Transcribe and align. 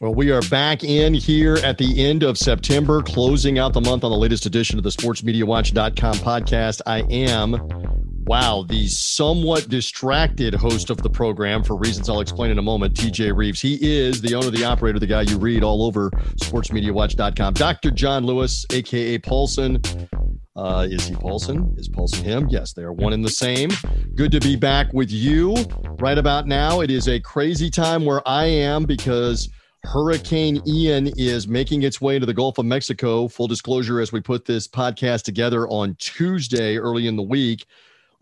Well, 0.00 0.12
we 0.12 0.32
are 0.32 0.42
back 0.50 0.82
in 0.82 1.14
here 1.14 1.54
at 1.58 1.78
the 1.78 2.04
end 2.04 2.24
of 2.24 2.36
September, 2.36 3.00
closing 3.00 3.60
out 3.60 3.74
the 3.74 3.80
month 3.80 4.02
on 4.02 4.10
the 4.10 4.16
latest 4.16 4.44
edition 4.44 4.76
of 4.76 4.82
the 4.82 4.90
sportsmediawatch.com 4.90 6.14
podcast. 6.16 6.80
I 6.84 7.02
am, 7.02 7.52
wow, 8.24 8.64
the 8.68 8.88
somewhat 8.88 9.68
distracted 9.68 10.52
host 10.52 10.90
of 10.90 10.96
the 10.96 11.08
program 11.08 11.62
for 11.62 11.76
reasons 11.76 12.08
I'll 12.08 12.18
explain 12.18 12.50
in 12.50 12.58
a 12.58 12.62
moment, 12.62 12.94
TJ 12.94 13.36
Reeves. 13.36 13.60
He 13.60 13.78
is 13.80 14.20
the 14.20 14.34
owner, 14.34 14.50
the 14.50 14.64
operator, 14.64 14.98
the 14.98 15.06
guy 15.06 15.20
you 15.22 15.38
read 15.38 15.62
all 15.62 15.84
over 15.84 16.10
sportsmediawatch.com. 16.10 17.54
Dr. 17.54 17.92
John 17.92 18.24
Lewis, 18.24 18.66
aka 18.72 19.18
Paulsen. 19.18 20.08
Uh, 20.56 20.88
is 20.90 21.06
he 21.06 21.14
Paulsen? 21.14 21.78
Is 21.78 21.88
Paulsen 21.88 22.24
him? 22.24 22.48
Yes, 22.48 22.72
they 22.72 22.82
are 22.82 22.92
one 22.92 23.12
and 23.12 23.24
the 23.24 23.30
same. 23.30 23.70
Good 24.16 24.32
to 24.32 24.40
be 24.40 24.56
back 24.56 24.92
with 24.92 25.12
you 25.12 25.54
right 26.00 26.18
about 26.18 26.48
now. 26.48 26.80
It 26.80 26.90
is 26.90 27.06
a 27.06 27.20
crazy 27.20 27.70
time 27.70 28.04
where 28.04 28.26
I 28.26 28.46
am 28.46 28.86
because 28.86 29.48
Hurricane 29.84 30.62
Ian 30.66 31.12
is 31.16 31.46
making 31.46 31.82
its 31.82 32.00
way 32.00 32.16
into 32.16 32.26
the 32.26 32.34
Gulf 32.34 32.58
of 32.58 32.64
Mexico. 32.64 33.28
Full 33.28 33.46
disclosure, 33.46 34.00
as 34.00 34.12
we 34.12 34.20
put 34.20 34.44
this 34.44 34.66
podcast 34.66 35.22
together 35.22 35.68
on 35.68 35.94
Tuesday 36.00 36.78
early 36.78 37.06
in 37.06 37.16
the 37.16 37.22
week, 37.22 37.66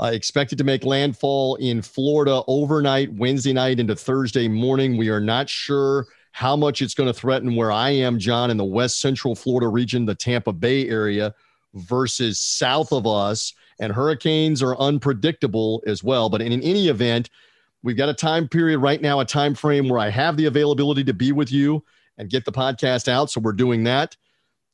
uh, 0.00 0.10
expected 0.12 0.58
to 0.58 0.64
make 0.64 0.84
landfall 0.84 1.54
in 1.56 1.80
Florida 1.80 2.42
overnight, 2.48 3.12
Wednesday 3.14 3.52
night 3.52 3.78
into 3.78 3.94
Thursday 3.94 4.48
morning. 4.48 4.96
We 4.96 5.08
are 5.08 5.20
not 5.20 5.48
sure 5.48 6.06
how 6.32 6.56
much 6.56 6.82
it's 6.82 6.94
going 6.94 7.06
to 7.06 7.14
threaten 7.14 7.54
where 7.54 7.70
I 7.70 7.90
am, 7.90 8.18
John, 8.18 8.50
in 8.50 8.56
the 8.56 8.64
west 8.64 9.00
central 9.00 9.34
Florida 9.34 9.68
region, 9.68 10.04
the 10.04 10.14
Tampa 10.14 10.52
Bay 10.52 10.88
area, 10.88 11.34
versus 11.74 12.40
south 12.40 12.92
of 12.92 13.06
us. 13.06 13.54
And 13.78 13.92
hurricanes 13.92 14.62
are 14.62 14.76
unpredictable 14.78 15.82
as 15.86 16.02
well. 16.02 16.28
But 16.28 16.42
in 16.42 16.60
any 16.62 16.88
event, 16.88 17.30
We've 17.82 17.96
got 17.96 18.08
a 18.08 18.14
time 18.14 18.48
period 18.48 18.78
right 18.78 19.00
now, 19.00 19.20
a 19.20 19.24
time 19.24 19.54
frame 19.54 19.88
where 19.88 19.98
I 19.98 20.08
have 20.08 20.36
the 20.36 20.46
availability 20.46 21.04
to 21.04 21.14
be 21.14 21.32
with 21.32 21.50
you 21.50 21.84
and 22.18 22.30
get 22.30 22.44
the 22.44 22.52
podcast 22.52 23.08
out. 23.08 23.30
So 23.30 23.40
we're 23.40 23.52
doing 23.52 23.84
that. 23.84 24.16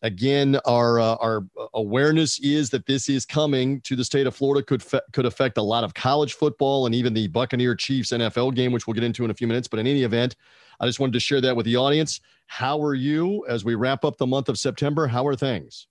Again, 0.03 0.61
our 0.65 1.01
uh, 1.01 1.17
our 1.17 1.45
awareness 1.75 2.39
is 2.39 2.71
that 2.71 2.87
this 2.87 3.09
is 3.09 3.27
coming 3.27 3.81
to 3.81 3.97
the 3.97 4.05
state 4.05 4.29
of 4.29 4.37
Florida. 4.37 4.65
Could 4.65 4.81
fe- 4.81 5.01
could 5.13 5.27
affect 5.27 5.59
a 5.59 5.63
lot 5.63 5.83
of 5.83 5.93
college 5.95 6.35
football 6.35 6.87
and 6.87 6.95
even 6.95 7.15
the 7.15 7.27
Buccaneer 7.27 7.75
Chiefs 7.75 8.13
NFL 8.13 8.55
game, 8.55 8.71
which 8.71 8.87
we'll 8.87 8.95
get 8.95 9.03
into 9.03 9.25
in 9.25 9.31
a 9.31 9.35
few 9.35 9.49
minutes. 9.49 9.67
But 9.67 9.81
in 9.81 9.89
any 9.89 10.05
event, 10.05 10.37
I 10.79 10.87
just 10.87 11.01
wanted 11.01 11.15
to 11.15 11.21
share 11.21 11.41
that 11.41 11.57
with 11.57 11.67
the 11.67 11.77
audience. 11.77 12.21
How 12.47 12.81
are 12.81 12.95
you 12.95 13.45
as 13.49 13.65
we 13.65 13.75
wrap 13.75 14.05
up 14.05 14.19
the 14.19 14.27
month 14.27 14.49
of 14.49 14.57
September? 14.57 15.09
How 15.09 15.27
are 15.27 15.35
things? 15.35 15.89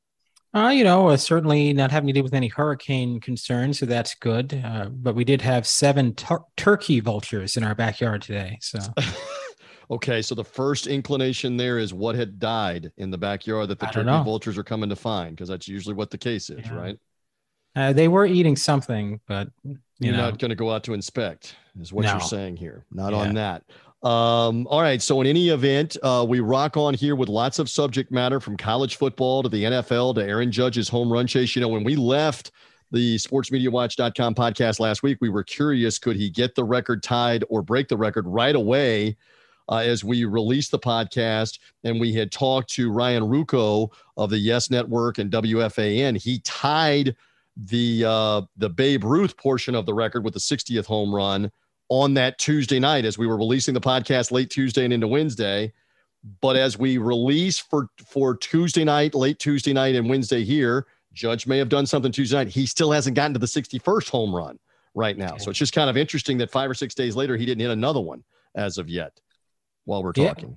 Uh, 0.58 0.70
you 0.70 0.84
know, 0.84 1.10
uh, 1.10 1.18
certainly 1.18 1.72
not 1.72 1.92
having 1.92 2.08
to 2.08 2.14
deal 2.14 2.24
with 2.24 2.34
any 2.34 2.48
hurricane 2.48 3.20
concerns, 3.20 3.78
so 3.78 3.86
that's 3.86 4.16
good. 4.16 4.60
Uh, 4.66 4.90
but 4.90 5.14
we 5.14 5.24
did 5.24 5.40
have 5.40 5.68
seven 5.68 6.16
tur- 6.16 6.46
turkey 6.56 7.00
vultures 7.00 7.58
in 7.58 7.64
our 7.64 7.76
backyard 7.76 8.24
today. 8.24 8.58
So, 8.60 8.80
okay, 9.92 10.24
so 10.24 10.34
the 10.34 10.44
first 10.44 10.88
inclination 10.88 11.58
there 11.58 11.78
is 11.78 11.94
what 11.94 12.16
had 12.16 12.40
died 12.40 12.92
in 12.98 13.12
the 13.12 13.20
backyard 13.20 13.70
that 13.70 13.78
the 13.78 13.86
turkey 13.86 14.08
know. 14.08 14.24
vultures 14.24 14.58
are 14.58 14.64
coming 14.64 14.90
to 14.90 14.96
find, 14.96 15.36
because 15.36 15.48
that's 15.48 15.68
usually 15.68 15.94
what 15.94 16.10
the 16.10 16.18
case 16.18 16.50
is, 16.50 16.66
yeah. 16.66 16.76
right? 16.76 17.00
Uh, 17.76 17.94
they 17.94 18.08
were 18.08 18.26
eating 18.26 18.56
something, 18.56 19.20
but 19.28 19.50
you 19.64 19.78
you're 20.00 20.14
know. 20.14 20.30
not 20.30 20.40
going 20.40 20.50
to 20.50 20.56
go 20.56 20.72
out 20.72 20.84
to 20.86 20.96
inspect, 20.96 21.56
is 21.80 21.94
what 21.94 22.06
no. 22.06 22.14
you're 22.14 22.22
saying 22.22 22.58
here. 22.58 22.84
Not 22.92 23.14
yeah. 23.14 23.20
on 23.20 23.36
that. 23.36 23.64
Um, 24.08 24.68
all 24.68 24.82
right. 24.82 25.02
So, 25.02 25.20
in 25.20 25.28
any 25.28 25.50
event, 25.50 25.98
uh, 26.02 26.26
we 26.28 26.40
rock 26.40 26.78
on 26.78 26.94
here 26.94 27.14
with 27.14 27.28
lots 27.28 27.60
of 27.60 27.70
subject 27.70 28.10
matter 28.10 28.40
from 28.40 28.56
college 28.56 28.96
football 28.96 29.44
to 29.44 29.50
the 29.50 29.66
NFL 29.66 30.16
to 30.16 30.24
Aaron 30.24 30.50
Judge's 30.50 30.88
home 30.88 31.12
run 31.12 31.28
chase. 31.28 31.58
You 31.58 31.62
know, 31.62 31.68
when 31.68 31.84
we 31.84 31.98
left 31.98 32.52
the 32.90 33.18
sportsmediawatch.com 33.18 34.34
podcast 34.34 34.80
last 34.80 35.04
week, 35.04 35.18
we 35.20 35.28
were 35.28 35.44
curious 35.44 36.00
could 36.00 36.16
he 36.16 36.30
get 36.30 36.56
the 36.56 36.64
record 36.64 37.04
tied 37.04 37.44
or 37.50 37.62
break 37.62 37.90
the 37.90 37.98
record 37.98 38.26
right 38.28 38.56
away? 38.56 39.18
Uh, 39.70 39.80
as 39.80 40.06
we 40.06 40.24
released 40.24 40.72
the 40.72 40.80
podcast 40.80 41.60
and 41.84 42.00
we 42.00 42.14
had 42.14 42.32
talked 42.32 42.70
to 42.70 42.90
Ryan 42.90 43.24
Ruocco 43.24 43.92
of 44.16 44.30
the 44.30 44.38
Yes 44.38 44.70
Network 44.70 45.18
and 45.18 45.30
WFAN, 45.30 46.16
he 46.16 46.40
tied 46.46 47.14
the 47.58 48.06
uh, 48.08 48.42
the 48.56 48.70
Babe 48.70 49.04
Ruth 49.04 49.36
portion 49.36 49.76
of 49.76 49.86
the 49.86 49.94
record 49.94 50.24
with 50.24 50.34
the 50.34 50.40
60th 50.40 50.86
home 50.86 51.14
run 51.14 51.52
on 51.90 52.14
that 52.16 52.38
Tuesday 52.38 52.80
night 52.80 53.06
as 53.06 53.18
we 53.18 53.28
were 53.28 53.38
releasing 53.38 53.74
the 53.74 53.82
podcast 53.82 54.32
late 54.32 54.50
Tuesday 54.50 54.84
and 54.84 54.94
into 54.94 55.08
Wednesday. 55.08 55.72
But 56.42 56.56
as 56.56 56.78
we 56.78 56.98
release 56.98 57.60
for 57.60 57.88
for 58.06 58.36
Tuesday 58.36 58.84
night, 58.84 59.16
late 59.16 59.40
Tuesday 59.40 59.74
night 59.74 59.96
and 59.96 60.10
Wednesday 60.10 60.44
here, 60.44 60.88
Judge 61.14 61.48
may 61.48 61.58
have 61.58 61.70
done 61.70 61.86
something 61.86 62.12
Tuesday 62.12 62.38
night. 62.38 62.48
He 62.50 62.66
still 62.66 62.92
hasn't 62.92 63.16
gotten 63.16 63.34
to 63.34 63.40
the 63.40 63.46
61st 63.46 64.10
home 64.10 64.36
run 64.36 64.60
right 64.94 65.18
now. 65.18 65.38
So 65.38 65.50
it's 65.50 65.60
just 65.60 65.74
kind 65.74 65.90
of 65.90 65.96
interesting 65.96 66.38
that 66.40 66.52
five 66.52 66.70
or 66.70 66.74
six 66.74 66.96
days 66.96 67.16
later 67.16 67.38
he 67.38 67.46
didn't 67.46 67.62
hit 67.62 67.72
another 67.72 68.02
one 68.02 68.24
as 68.56 68.78
of 68.78 68.90
yet 68.90 69.20
while 69.86 70.04
we're 70.04 70.12
talking. 70.12 70.50
Yeah. 70.50 70.56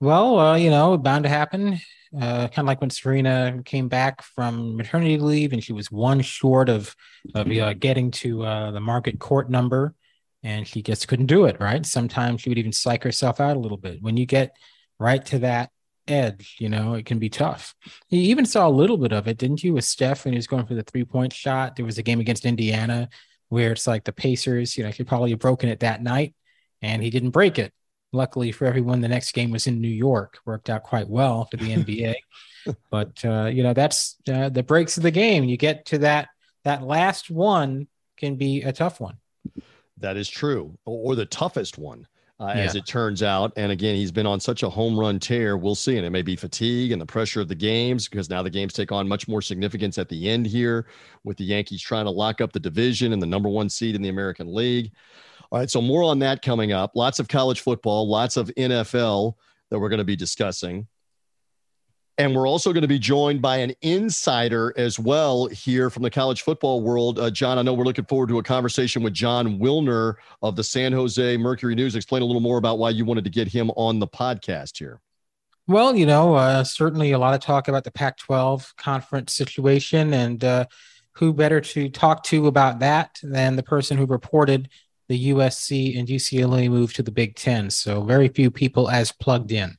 Well, 0.00 0.38
uh, 0.38 0.56
you 0.56 0.70
know, 0.70 0.96
bound 0.96 1.24
to 1.24 1.28
happen. 1.28 1.78
Uh, 2.14 2.48
kind 2.48 2.58
of 2.58 2.66
like 2.66 2.80
when 2.80 2.90
Serena 2.90 3.62
came 3.64 3.88
back 3.88 4.22
from 4.22 4.76
maternity 4.76 5.18
leave 5.18 5.52
and 5.52 5.62
she 5.62 5.72
was 5.72 5.92
one 5.92 6.20
short 6.20 6.68
of 6.68 6.94
of 7.34 7.48
uh, 7.48 7.72
getting 7.74 8.10
to 8.10 8.44
uh, 8.44 8.70
the 8.72 8.80
Margaret 8.80 9.20
Court 9.20 9.48
number 9.48 9.94
and 10.42 10.66
she 10.66 10.82
just 10.82 11.08
couldn't 11.08 11.26
do 11.26 11.44
it 11.44 11.60
right? 11.60 11.84
Sometimes 11.84 12.40
she 12.40 12.48
would 12.48 12.58
even 12.58 12.72
psych 12.72 13.02
herself 13.02 13.40
out 13.40 13.56
a 13.56 13.60
little 13.60 13.76
bit. 13.76 14.02
When 14.02 14.16
you 14.16 14.26
get 14.26 14.56
right 14.98 15.24
to 15.26 15.38
that 15.40 15.70
edge 16.08 16.56
you 16.58 16.68
know 16.68 16.94
it 16.94 17.06
can 17.06 17.18
be 17.18 17.30
tough. 17.30 17.74
You 18.08 18.20
even 18.20 18.46
saw 18.46 18.68
a 18.68 18.70
little 18.70 18.96
bit 18.96 19.12
of 19.12 19.28
it 19.28 19.38
didn't 19.38 19.62
you 19.62 19.74
with 19.74 19.84
steph 19.84 20.24
when 20.24 20.32
he 20.32 20.38
was 20.38 20.46
going 20.46 20.66
for 20.66 20.74
the 20.74 20.82
three 20.82 21.04
point 21.04 21.32
shot? 21.32 21.76
There 21.76 21.84
was 21.84 21.98
a 21.98 22.02
game 22.02 22.20
against 22.20 22.44
indiana 22.44 23.08
where 23.48 23.72
it's 23.72 23.86
like 23.86 24.04
the 24.04 24.12
pacers 24.12 24.76
you 24.76 24.84
know 24.84 24.90
he 24.90 25.04
probably 25.04 25.30
have 25.30 25.38
broken 25.38 25.68
it 25.68 25.80
that 25.80 26.02
night 26.02 26.34
and 26.82 27.02
he 27.02 27.10
didn't 27.10 27.30
break 27.30 27.58
it. 27.58 27.72
Luckily 28.12 28.50
for 28.50 28.66
everyone 28.66 29.00
the 29.00 29.08
next 29.08 29.32
game 29.32 29.50
was 29.50 29.66
in 29.66 29.80
new 29.80 29.88
york. 29.88 30.38
Worked 30.44 30.70
out 30.70 30.82
quite 30.82 31.08
well 31.08 31.46
for 31.50 31.56
the 31.56 31.76
nba 31.76 32.14
but 32.90 33.24
uh, 33.24 33.46
you 33.46 33.62
know 33.62 33.72
that's 33.72 34.16
uh, 34.30 34.48
the 34.48 34.62
breaks 34.62 34.96
of 34.96 35.02
the 35.02 35.10
game. 35.10 35.44
You 35.44 35.56
get 35.56 35.86
to 35.86 35.98
that 35.98 36.28
that 36.64 36.82
last 36.82 37.30
one 37.30 37.86
can 38.16 38.36
be 38.36 38.62
a 38.62 38.72
tough 38.72 39.00
one 39.00 39.16
that 40.00 40.16
is 40.16 40.28
true, 40.28 40.76
or 40.84 41.14
the 41.14 41.26
toughest 41.26 41.78
one. 41.78 42.06
Uh, 42.38 42.54
yeah. 42.56 42.62
as 42.62 42.74
it 42.74 42.86
turns 42.86 43.22
out. 43.22 43.52
And 43.56 43.70
again, 43.70 43.96
he's 43.96 44.10
been 44.10 44.24
on 44.24 44.40
such 44.40 44.62
a 44.62 44.70
home 44.70 44.98
run 44.98 45.18
tear. 45.20 45.58
We'll 45.58 45.74
see. 45.74 45.98
And 45.98 46.06
it 46.06 46.10
may 46.10 46.22
be 46.22 46.36
fatigue 46.36 46.90
and 46.90 46.98
the 46.98 47.04
pressure 47.04 47.42
of 47.42 47.48
the 47.48 47.54
games 47.54 48.08
because 48.08 48.30
now 48.30 48.42
the 48.42 48.48
games 48.48 48.72
take 48.72 48.92
on 48.92 49.06
much 49.06 49.28
more 49.28 49.42
significance 49.42 49.98
at 49.98 50.08
the 50.08 50.26
end 50.26 50.46
here 50.46 50.86
with 51.22 51.36
the 51.36 51.44
Yankees 51.44 51.82
trying 51.82 52.06
to 52.06 52.10
lock 52.10 52.40
up 52.40 52.50
the 52.52 52.58
division 52.58 53.12
and 53.12 53.20
the 53.20 53.26
number 53.26 53.50
one 53.50 53.68
seed 53.68 53.94
in 53.94 54.00
the 54.00 54.08
American 54.08 54.54
League. 54.54 54.90
All 55.50 55.58
right. 55.58 55.68
So, 55.68 55.82
more 55.82 56.02
on 56.02 56.18
that 56.20 56.40
coming 56.40 56.72
up. 56.72 56.92
Lots 56.94 57.18
of 57.18 57.28
college 57.28 57.60
football, 57.60 58.08
lots 58.08 58.38
of 58.38 58.48
NFL 58.56 59.34
that 59.68 59.78
we're 59.78 59.90
going 59.90 59.98
to 59.98 60.04
be 60.04 60.16
discussing. 60.16 60.88
And 62.20 62.36
we're 62.36 62.46
also 62.46 62.74
going 62.74 62.82
to 62.82 62.88
be 62.88 62.98
joined 62.98 63.40
by 63.40 63.56
an 63.56 63.72
insider 63.80 64.74
as 64.76 64.98
well 64.98 65.46
here 65.46 65.88
from 65.88 66.02
the 66.02 66.10
college 66.10 66.42
football 66.42 66.82
world. 66.82 67.18
Uh, 67.18 67.30
John, 67.30 67.56
I 67.56 67.62
know 67.62 67.72
we're 67.72 67.84
looking 67.84 68.04
forward 68.04 68.28
to 68.28 68.38
a 68.38 68.42
conversation 68.42 69.02
with 69.02 69.14
Jon 69.14 69.58
Wilner 69.58 70.16
of 70.42 70.54
the 70.54 70.62
San 70.62 70.92
Jose 70.92 71.38
Mercury 71.38 71.74
News. 71.74 71.96
Explain 71.96 72.20
a 72.20 72.26
little 72.26 72.42
more 72.42 72.58
about 72.58 72.78
why 72.78 72.90
you 72.90 73.06
wanted 73.06 73.24
to 73.24 73.30
get 73.30 73.48
him 73.48 73.70
on 73.70 74.00
the 74.00 74.06
podcast 74.06 74.76
here. 74.76 75.00
Well, 75.66 75.96
you 75.96 76.04
know, 76.04 76.34
uh, 76.34 76.62
certainly 76.62 77.12
a 77.12 77.18
lot 77.18 77.32
of 77.32 77.40
talk 77.40 77.68
about 77.68 77.84
the 77.84 77.90
Pac 77.90 78.18
12 78.18 78.74
conference 78.76 79.32
situation. 79.32 80.12
And 80.12 80.44
uh, 80.44 80.66
who 81.12 81.32
better 81.32 81.62
to 81.62 81.88
talk 81.88 82.22
to 82.24 82.48
about 82.48 82.80
that 82.80 83.18
than 83.22 83.56
the 83.56 83.62
person 83.62 83.96
who 83.96 84.04
reported 84.04 84.68
the 85.08 85.30
USC 85.30 85.98
and 85.98 86.06
UCLA 86.06 86.68
move 86.68 86.92
to 86.92 87.02
the 87.02 87.12
Big 87.12 87.34
Ten? 87.34 87.70
So, 87.70 88.02
very 88.02 88.28
few 88.28 88.50
people 88.50 88.90
as 88.90 89.10
plugged 89.10 89.52
in. 89.52 89.78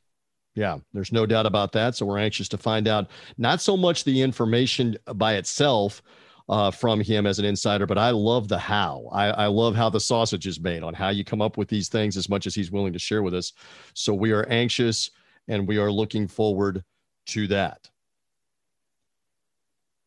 Yeah, 0.55 0.79
there's 0.93 1.11
no 1.11 1.25
doubt 1.25 1.45
about 1.45 1.71
that. 1.73 1.95
So 1.95 2.05
we're 2.05 2.17
anxious 2.17 2.49
to 2.49 2.57
find 2.57 2.87
out 2.87 3.09
not 3.37 3.61
so 3.61 3.77
much 3.77 4.03
the 4.03 4.21
information 4.21 4.97
by 5.15 5.35
itself 5.35 6.01
uh, 6.49 6.69
from 6.69 6.99
him 6.99 7.25
as 7.25 7.39
an 7.39 7.45
insider, 7.45 7.85
but 7.85 7.97
I 7.97 8.09
love 8.09 8.49
the 8.49 8.57
how. 8.57 9.07
I, 9.13 9.27
I 9.27 9.45
love 9.47 9.75
how 9.75 9.89
the 9.89 9.99
sausage 9.99 10.47
is 10.47 10.59
made 10.59 10.83
on 10.83 10.93
how 10.93 11.09
you 11.09 11.23
come 11.23 11.41
up 11.41 11.57
with 11.57 11.69
these 11.69 11.87
things 11.87 12.17
as 12.17 12.27
much 12.27 12.45
as 12.45 12.53
he's 12.53 12.71
willing 12.71 12.91
to 12.91 12.99
share 12.99 13.23
with 13.23 13.33
us. 13.33 13.53
So 13.93 14.13
we 14.13 14.31
are 14.33 14.45
anxious 14.49 15.09
and 15.47 15.65
we 15.65 15.77
are 15.77 15.91
looking 15.91 16.27
forward 16.27 16.83
to 17.27 17.47
that. 17.47 17.89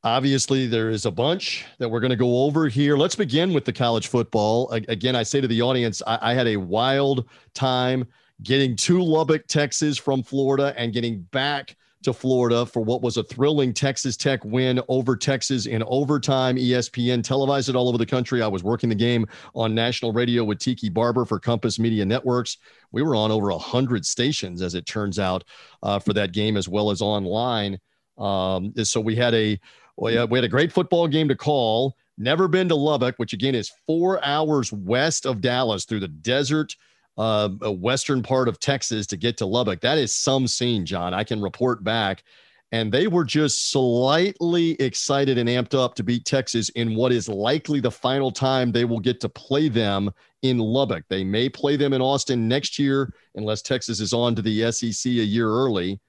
Obviously, 0.03 0.67
there 0.67 0.91
is 0.91 1.07
a 1.07 1.11
bunch 1.11 1.65
that 1.79 1.89
we're 1.89 2.01
going 2.01 2.11
to 2.11 2.17
go 2.17 2.45
over 2.45 2.69
here. 2.69 2.99
Let's 2.99 3.15
begin 3.15 3.55
with 3.55 3.65
the 3.65 3.73
college 3.73 4.09
football. 4.09 4.71
Again, 4.71 5.17
I 5.17 5.23
say 5.23 5.41
to 5.41 5.49
the 5.49 5.63
audience, 5.63 6.03
I, 6.07 6.19
I 6.21 6.35
had 6.35 6.47
a 6.47 6.59
wild 6.59 7.27
time 7.55 8.07
getting 8.43 8.77
to 8.77 9.03
Lubbock, 9.03 9.47
Texas 9.47 9.97
from 9.97 10.23
Florida 10.23 10.75
and 10.77 10.93
getting 10.93 11.23
back 11.33 11.77
to 12.05 12.13
Florida 12.13 12.67
for 12.67 12.85
what 12.85 13.03
was 13.03 13.17
a 13.17 13.25
thrilling 13.25 13.73
Texas 13.73 14.17
Tech 14.17 14.45
win 14.45 14.81
over 14.89 15.17
Texas 15.17 15.67
in 15.67 15.83
overtime. 15.87 16.57
ESPN 16.57 17.25
televised 17.25 17.69
it 17.69 17.77
all 17.77 17.89
over 17.89 17.99
the 17.99 18.07
country. 18.07 18.43
I 18.43 18.47
was 18.47 18.63
working 18.63 18.91
the 18.91 18.95
game 18.95 19.27
on 19.55 19.75
national 19.75 20.13
radio 20.13 20.45
with 20.45 20.59
Tiki 20.59 20.91
Barber 20.91 21.25
for 21.25 21.41
Compass 21.41 21.79
Media 21.79 22.05
Networks. 22.05 22.59
We 22.93 23.03
were 23.03 23.17
on 23.17 23.31
over 23.31 23.51
100 23.51 24.05
stations, 24.05 24.63
as 24.63 24.75
it 24.75 24.87
turns 24.87 25.19
out, 25.19 25.45
uh, 25.83 25.99
for 25.99 26.13
that 26.13 26.33
game, 26.33 26.57
as 26.57 26.69
well 26.69 26.91
as 26.91 27.01
online. 27.01 27.79
Um, 28.19 28.73
so 28.85 29.01
we 29.01 29.17
had 29.17 29.35
a 29.35 29.59
we 29.97 30.15
had 30.15 30.45
a 30.45 30.49
great 30.49 30.73
football 30.73 31.09
game 31.09 31.29
to 31.29 31.37
call. 31.37 31.97
Never 32.19 32.49
been 32.49 32.69
to 32.69 32.75
Lubbock, 32.75 33.15
which 33.17 33.33
again 33.33 33.55
is 33.55 33.73
four 33.87 34.25
hours 34.25 34.73
west 34.73 35.25
of 35.27 35.41
Dallas 35.41 35.85
through 35.85 36.01
the 36.01 36.09
desert 36.09 36.77
uh, 37.17 37.49
western 37.49 38.23
part 38.23 38.49
of 38.49 38.59
Texas 38.59 39.07
to 39.09 39.17
get 39.17 39.37
to 39.39 39.47
Lubbock. 39.47 39.81
That 39.81 39.99
is 39.99 40.15
some 40.15 40.47
scene, 40.47 40.85
John. 40.85 41.15
I 41.15 41.25
can 41.25 41.41
report 41.41 41.85
back. 41.85 42.25
And 42.73 42.91
they 42.91 43.07
were 43.07 43.25
just 43.25 43.71
slightly 43.71 44.73
excited 44.81 45.39
and 45.39 45.49
amped 45.49 45.79
up 45.79 45.95
to 45.95 46.03
beat 46.03 46.25
Texas 46.25 46.71
in 46.71 46.97
what 46.97 47.13
is 47.13 47.29
likely 47.29 47.79
the 47.79 47.91
final 47.91 48.33
time 48.33 48.73
they 48.73 48.85
will 48.85 48.99
get 48.99 49.21
to 49.21 49.29
play 49.29 49.69
them 49.69 50.11
in 50.43 50.59
Lubbock. 50.59 51.05
They 51.09 51.23
may 51.23 51.49
play 51.49 51.77
them 51.77 51.93
in 51.93 52.03
Austin 52.03 52.49
next 52.49 52.79
year 52.79 53.15
unless 53.37 53.63
Texas 53.63 54.01
is 54.01 54.13
on 54.13 54.35
to 54.35 54.43
the 54.43 54.73
SEC 54.73 55.09
a 55.09 55.25
year 55.25 55.49
early 55.49 56.01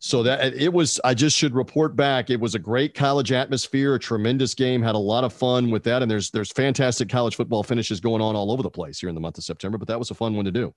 so 0.00 0.22
that 0.22 0.54
it 0.54 0.72
was 0.72 1.00
i 1.04 1.14
just 1.14 1.36
should 1.36 1.54
report 1.54 1.94
back. 1.94 2.30
It 2.30 2.40
was 2.40 2.54
a 2.54 2.58
great 2.58 2.94
college 2.94 3.32
atmosphere 3.32 3.94
a 3.94 3.98
tremendous 3.98 4.54
game 4.54 4.82
had 4.82 4.94
a 4.94 4.98
lot 4.98 5.24
of 5.24 5.32
fun 5.32 5.70
with 5.70 5.84
that. 5.84 6.02
And 6.02 6.10
there's 6.10 6.30
there's 6.30 6.50
fantastic 6.52 7.08
college 7.08 7.36
football 7.36 7.62
finishes 7.62 8.00
going 8.00 8.20
on 8.20 8.34
all 8.34 8.50
over 8.50 8.62
the 8.62 8.70
place 8.70 8.98
here 9.00 9.08
in 9.08 9.14
the 9.14 9.20
month 9.20 9.38
of 9.38 9.44
september 9.44 9.78
but 9.78 9.88
that 9.88 9.98
was 9.98 10.10
a 10.10 10.14
fun 10.14 10.34
one 10.34 10.44
to 10.44 10.50
do. 10.50 10.74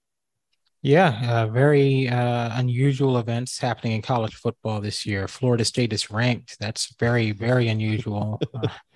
Yeah 0.81 1.19
uh, 1.29 1.47
very 1.47 2.07
uh, 2.07 2.51
unusual 2.59 3.17
events 3.17 3.57
happening 3.57 3.93
in 3.93 4.01
college 4.01 4.35
football 4.35 4.79
this 4.81 5.05
year. 5.05 5.27
Florida 5.27 5.65
state 5.65 5.93
is 5.93 6.11
ranked. 6.11 6.57
That's 6.59 6.93
very 6.99 7.31
very 7.31 7.67
unusual 7.67 8.39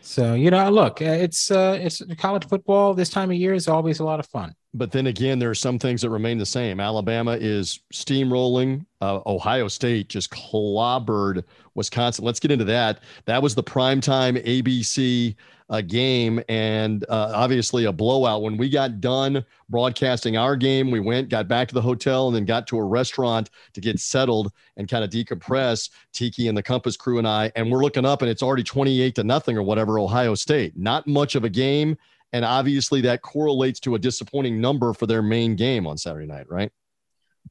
so 0.00 0.34
you 0.34 0.50
know 0.50 0.70
look 0.70 1.00
uh, 1.02 1.04
it's 1.04 1.50
uh, 1.50 1.78
it's 1.80 2.02
college 2.18 2.46
football 2.48 2.94
this 2.94 3.10
time 3.10 3.30
of 3.30 3.36
year 3.36 3.54
is 3.54 3.68
always 3.68 4.00
a 4.00 4.04
lot 4.04 4.20
of 4.20 4.26
fun 4.26 4.54
but 4.72 4.92
then 4.92 5.08
again, 5.08 5.38
there 5.38 5.50
are 5.50 5.54
some 5.54 5.78
things 5.78 6.02
that 6.02 6.10
remain 6.10 6.38
the 6.38 6.46
same. 6.46 6.78
Alabama 6.78 7.36
is 7.40 7.80
steamrolling. 7.92 8.86
Uh, 9.00 9.20
Ohio 9.26 9.66
State 9.66 10.08
just 10.08 10.30
clobbered 10.30 11.42
Wisconsin. 11.74 12.24
Let's 12.24 12.38
get 12.38 12.52
into 12.52 12.64
that. 12.66 13.00
That 13.24 13.42
was 13.42 13.54
the 13.54 13.64
primetime 13.64 14.44
ABC 14.44 15.34
uh, 15.70 15.80
game 15.80 16.42
and 16.48 17.04
uh, 17.08 17.32
obviously 17.34 17.86
a 17.86 17.92
blowout. 17.92 18.42
When 18.42 18.58
we 18.58 18.68
got 18.68 19.00
done 19.00 19.44
broadcasting 19.70 20.36
our 20.36 20.56
game, 20.56 20.90
we 20.90 21.00
went, 21.00 21.30
got 21.30 21.48
back 21.48 21.68
to 21.68 21.74
the 21.74 21.80
hotel, 21.80 22.26
and 22.26 22.36
then 22.36 22.44
got 22.44 22.66
to 22.66 22.78
a 22.78 22.84
restaurant 22.84 23.48
to 23.72 23.80
get 23.80 23.98
settled 23.98 24.52
and 24.76 24.88
kind 24.88 25.04
of 25.04 25.10
decompress. 25.10 25.88
Tiki 26.12 26.48
and 26.48 26.58
the 26.58 26.62
Compass 26.62 26.96
crew 26.96 27.18
and 27.18 27.26
I, 27.26 27.50
and 27.56 27.70
we're 27.70 27.82
looking 27.82 28.04
up, 28.04 28.20
and 28.20 28.30
it's 28.30 28.42
already 28.42 28.64
28 28.64 29.14
to 29.14 29.24
nothing 29.24 29.56
or 29.56 29.62
whatever, 29.62 29.98
Ohio 29.98 30.34
State. 30.34 30.76
Not 30.76 31.06
much 31.06 31.34
of 31.34 31.44
a 31.44 31.48
game 31.48 31.96
and 32.32 32.44
obviously 32.44 33.00
that 33.02 33.22
correlates 33.22 33.80
to 33.80 33.94
a 33.94 33.98
disappointing 33.98 34.60
number 34.60 34.92
for 34.92 35.06
their 35.06 35.22
main 35.22 35.56
game 35.56 35.86
on 35.86 35.98
Saturday 35.98 36.26
night, 36.26 36.46
right? 36.48 36.70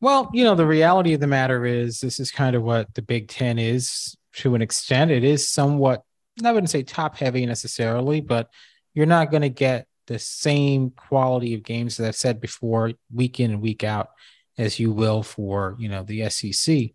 Well, 0.01 0.29
you 0.33 0.43
know, 0.43 0.55
the 0.55 0.65
reality 0.65 1.13
of 1.13 1.19
the 1.19 1.27
matter 1.27 1.65
is 1.65 1.99
this 1.99 2.19
is 2.19 2.31
kind 2.31 2.55
of 2.55 2.63
what 2.63 2.93
the 2.93 3.01
Big 3.01 3.27
Ten 3.27 3.59
is 3.59 4.15
to 4.35 4.55
an 4.55 4.61
extent. 4.61 5.11
It 5.11 5.23
is 5.23 5.49
somewhat, 5.49 6.03
I 6.45 6.51
wouldn't 6.51 6.69
say 6.69 6.83
top 6.83 7.17
heavy 7.17 7.45
necessarily, 7.45 8.21
but 8.21 8.49
you're 8.93 9.05
not 9.05 9.31
going 9.31 9.41
to 9.41 9.49
get 9.49 9.87
the 10.07 10.19
same 10.19 10.91
quality 10.91 11.53
of 11.53 11.63
games 11.63 11.97
that 11.97 12.07
I've 12.07 12.15
said 12.15 12.41
before, 12.41 12.93
week 13.13 13.39
in 13.39 13.51
and 13.51 13.61
week 13.61 13.83
out, 13.83 14.09
as 14.57 14.79
you 14.79 14.91
will 14.91 15.23
for, 15.23 15.75
you 15.79 15.89
know, 15.89 16.03
the 16.03 16.29
SEC. 16.29 16.91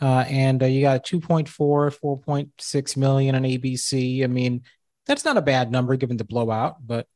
Uh, 0.00 0.24
and 0.28 0.62
uh, 0.62 0.66
you 0.66 0.82
got 0.82 1.04
2.4, 1.04 1.48
4.6 1.48 2.96
million 2.96 3.34
on 3.34 3.42
ABC. 3.42 4.24
I 4.24 4.26
mean, 4.26 4.62
that's 5.06 5.24
not 5.24 5.36
a 5.36 5.42
bad 5.42 5.72
number 5.72 5.96
given 5.96 6.16
the 6.16 6.24
blowout, 6.24 6.76
but 6.86 7.06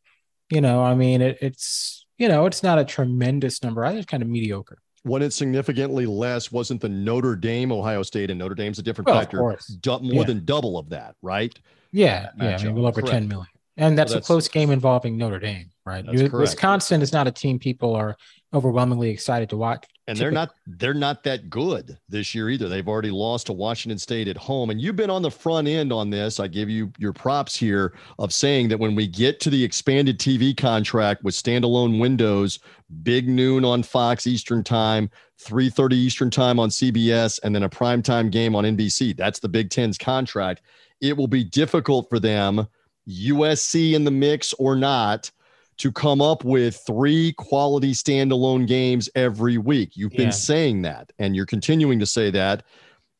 you 0.51 0.61
know, 0.61 0.83
I 0.83 0.95
mean, 0.95 1.23
it, 1.23 1.39
it's 1.41 2.07
you 2.19 2.29
know, 2.29 2.47
it's 2.47 2.63
not 2.63 2.79
a 2.79 2.85
tremendous 2.85 3.63
number. 3.63 3.85
I 3.85 3.91
think 3.91 4.03
it's 4.03 4.11
kind 4.11 4.23
of 4.23 4.29
mediocre. 4.29 4.79
When 5.05 5.23
it's 5.23 5.35
significantly 5.35 6.07
less, 6.07 6.53
wasn't 6.53 6.81
the 6.81 6.89
Notre 6.89 7.35
Dame, 7.35 7.73
Ohio 7.73 8.03
State, 8.03 8.31
and 8.31 8.39
Notre 8.39 8.55
Dame's 8.55 8.79
a 8.79 8.83
different 8.83 9.09
oh, 9.09 9.13
well, 9.13 9.21
factor, 9.21 9.59
du- 9.81 9.99
more 10.01 10.23
yeah. 10.23 10.25
than 10.25 10.45
double 10.45 10.79
of 10.79 10.91
that, 10.91 11.17
right? 11.23 11.57
Yeah, 11.91 12.31
yeah, 12.41 12.57
I 12.59 12.65
mean, 12.65 12.75
well 12.75 12.87
over 12.87 13.01
Correct. 13.01 13.13
10 13.13 13.29
million. 13.29 13.49
And 13.77 13.99
that's, 13.99 14.11
well, 14.11 14.19
that's, 14.19 14.27
a 14.27 14.33
close 14.33 14.49
game 14.49 14.71
involving 14.71 15.17
Notre 15.17 15.39
Dame, 15.39 15.71
right? 15.85 16.05
Wisconsin 16.33 17.03
is 17.03 17.13
not 17.13 17.27
a 17.27 17.33
team 17.33 17.59
people 17.59 17.97
are 17.97 18.17
overwhelmingly 18.55 19.11
excited 19.11 19.51
to 19.51 19.57
watch. 19.57 19.85
And 20.09 20.19
they're 20.19 20.33
not 20.33 20.55
they're 20.67 20.95
not 20.95 21.23
that 21.25 21.49
good 21.49 21.97
this 22.09 22.35
year 22.35 22.51
either. 22.51 22.69
They've 22.69 22.89
already 22.89 23.13
lost 23.13 23.47
to 23.47 23.53
Washington 23.53 23.99
State 23.99 24.27
at 24.27 24.37
home. 24.37 24.71
And 24.71 24.81
you've 24.81 24.97
been 24.97 25.11
on 25.11 25.23
the 25.23 25.31
front 25.31 25.69
end 25.69 25.93
on 25.93 26.11
this. 26.11 26.41
I 26.41 26.49
give 26.49 26.69
you 26.69 26.93
your 26.99 27.13
props 27.13 27.57
here 27.57 27.95
of 28.19 28.33
saying 28.35 28.69
that 28.69 28.81
when 28.81 28.97
we 28.97 29.07
get 29.07 29.39
to 29.41 29.51
the 29.51 29.63
expanded 29.63 30.19
TV 30.19 30.57
contract 30.57 31.23
with 31.23 31.37
standalone 31.37 32.01
windows, 32.01 32.59
big 33.05 33.29
noon 33.29 33.65
on 33.65 33.85
Fox 33.85 34.27
Eastern 34.27 34.65
time, 34.65 35.09
3:30 35.41 35.93
Eastern 35.93 36.31
time 36.31 36.59
on 36.59 36.69
CBS, 36.69 37.39
and 37.45 37.55
then 37.55 37.63
a 37.63 37.69
primetime 37.69 38.29
game 38.29 38.57
on 38.57 38.65
NBC. 38.65 39.17
That's 39.17 39.39
the 39.39 39.49
Big 39.49 39.71
Ten's 39.71 39.99
contract. 39.99 40.63
It 41.01 41.17
will 41.17 41.29
be 41.29 41.45
difficult 41.45 42.09
for 42.09 42.19
them, 42.19 42.67
USC 43.09 43.95
in 43.95 44.03
the 44.03 44.11
mix 44.11 44.53
or 44.55 44.75
not 44.75 45.31
to 45.79 45.91
come 45.91 46.21
up 46.21 46.45
with 46.45 46.83
three 46.87 47.33
quality 47.33 47.93
standalone 47.93 48.67
games 48.67 49.09
every 49.15 49.59
week. 49.59 49.93
You've 49.95 50.13
been 50.13 50.33
saying 50.33 50.83
that, 50.83 51.13
and 51.19 51.35
you're 51.35 51.47
continuing 51.47 51.99
to 51.99 52.07
say 52.07 52.31
that. 52.31 52.65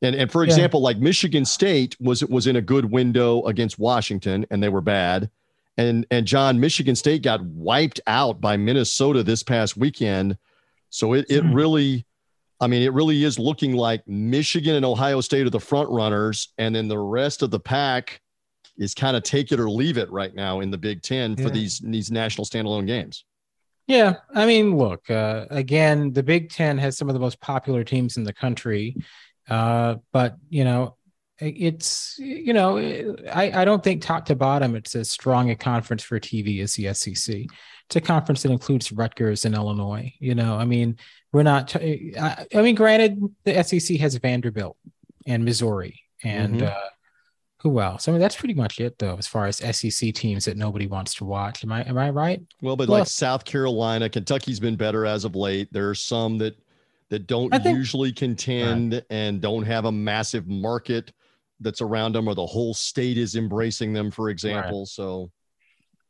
And, 0.03 0.17
and 0.17 0.31
for 0.31 0.43
example, 0.43 0.81
yeah. 0.81 0.85
like 0.85 0.99
Michigan 0.99 1.45
State 1.45 1.97
was 2.01 2.25
was 2.25 2.47
in 2.47 2.57
a 2.57 2.61
good 2.61 2.85
window 2.85 3.43
against 3.45 3.79
Washington, 3.79 4.45
and 4.51 4.63
they 4.63 4.69
were 4.69 4.81
bad. 4.81 5.31
And 5.79 6.07
and 6.11 6.27
John, 6.27 6.61
Michigan 6.61 6.97
State 6.97 7.23
got 7.23 7.43
wiped 7.43 8.01
out 8.07 8.41
by 8.41 8.57
Minnesota 8.57 9.23
this 9.23 9.43
past 9.43 9.77
weekend. 9.77 10.37
So 10.91 11.15
it 11.15 11.27
it 11.31 11.45
mm. 11.45 11.55
really, 11.55 12.05
I 12.61 12.67
mean, 12.67 12.83
it 12.83 12.93
really 12.93 13.25
is 13.25 13.39
looking 13.39 13.75
like 13.75 14.07
Michigan 14.07 14.75
and 14.75 14.85
Ohio 14.85 15.21
State 15.21 15.47
are 15.47 15.51
the 15.51 15.61
front 15.61 15.89
runners, 15.89 16.49
and 16.59 16.75
then 16.75 16.89
the 16.89 16.99
rest 16.99 17.43
of 17.43 17.51
the 17.51 17.61
pack 17.61 18.21
is 18.79 18.95
kind 18.95 19.17
of 19.17 19.23
take 19.23 19.53
it 19.53 19.61
or 19.61 19.71
leave 19.71 19.99
it 19.99 20.11
right 20.11 20.35
now 20.35 20.61
in 20.61 20.71
the 20.71 20.79
Big 20.79 21.03
Ten 21.03 21.37
for 21.37 21.43
yeah. 21.43 21.51
these 21.51 21.79
these 21.81 22.11
national 22.11 22.45
standalone 22.45 22.87
games. 22.87 23.25
Yeah, 23.87 24.17
I 24.33 24.47
mean, 24.47 24.77
look, 24.77 25.11
uh, 25.11 25.47
again, 25.51 26.13
the 26.13 26.23
Big 26.23 26.51
Ten 26.51 26.79
has 26.79 26.97
some 26.97 27.09
of 27.09 27.15
the 27.15 27.21
most 27.21 27.41
popular 27.41 27.85
teams 27.85 28.17
in 28.17 28.25
the 28.25 28.33
country, 28.33 28.97
uh, 29.51 29.97
but 30.13 30.37
you 30.49 30.65
know, 30.65 30.97
it's 31.39 32.17
you 32.19 32.53
know, 32.53 32.79
I, 33.33 33.63
I 33.63 33.65
don't 33.65 33.83
think 33.83 34.03
top 34.03 34.27
to 34.27 34.37
bottom 34.37 34.77
it's 34.77 34.95
as 34.95 35.11
strong 35.11 35.51
a 35.51 35.57
conference 35.57 36.03
for 36.03 36.21
TV 36.21 36.63
as 36.63 36.75
the 36.75 36.95
SEC. 36.95 37.47
It's 37.87 37.97
a 37.97 38.01
conference 38.01 38.43
that 38.43 38.53
includes 38.53 38.93
Rutgers 38.93 39.45
and 39.45 39.55
Illinois. 39.55 40.15
You 40.21 40.35
know, 40.35 40.57
I 40.57 40.65
mean, 40.65 40.97
we're 41.33 41.43
not. 41.43 41.75
I 41.77 42.47
mean, 42.55 42.75
granted, 42.75 43.21
the 43.45 43.63
SEC 43.63 43.99
has 43.99 44.15
Vanderbilt 44.17 44.77
and 45.27 45.45
Missouri 45.45 46.01
and. 46.23 46.57
Mm-hmm. 46.57 46.67
Uh, 46.67 46.89
who 47.63 47.81
else? 47.81 48.09
I 48.09 48.13
mean, 48.13 48.21
that's 48.21 48.35
pretty 48.35 48.55
much 48.55 48.81
it, 48.81 48.99
though, 48.99 49.17
as 49.17 49.29
far 49.29 49.47
as 49.47 49.59
SEC 49.59 50.13
teams 50.15 50.45
that 50.47 50.57
nobody 50.57 50.89
wants 50.89 51.15
to 51.15 51.25
watch. 51.25 51.63
Am 51.63 51.71
I 51.71 51.83
am 51.83 51.97
I 51.97 52.11
right? 52.11 52.43
Well, 52.61 52.75
but 52.75 52.89
like 52.89 53.07
South 53.07 53.45
Carolina, 53.45 54.09
Kentucky's 54.09 54.59
been 54.59 54.75
better 54.75 55.07
as 55.07 55.25
of 55.25 55.37
late. 55.37 55.73
There 55.73 55.89
are 55.89 55.95
some 55.95 56.39
that 56.39 56.57
that 57.11 57.29
don't 57.29 57.51
think, 57.51 57.65
usually 57.65 58.11
contend 58.11 58.95
right. 58.95 59.05
and 59.11 59.41
don't 59.41 59.63
have 59.63 59.85
a 59.85 59.93
massive 59.93 60.49
market 60.49 61.13
that's 61.61 61.81
around 61.81 62.15
them, 62.15 62.27
or 62.27 62.35
the 62.35 62.45
whole 62.45 62.75
state 62.75 63.17
is 63.17 63.37
embracing 63.37 63.93
them, 63.93 64.11
for 64.11 64.29
example. 64.29 64.81
Right. 64.81 64.89
So 64.89 65.31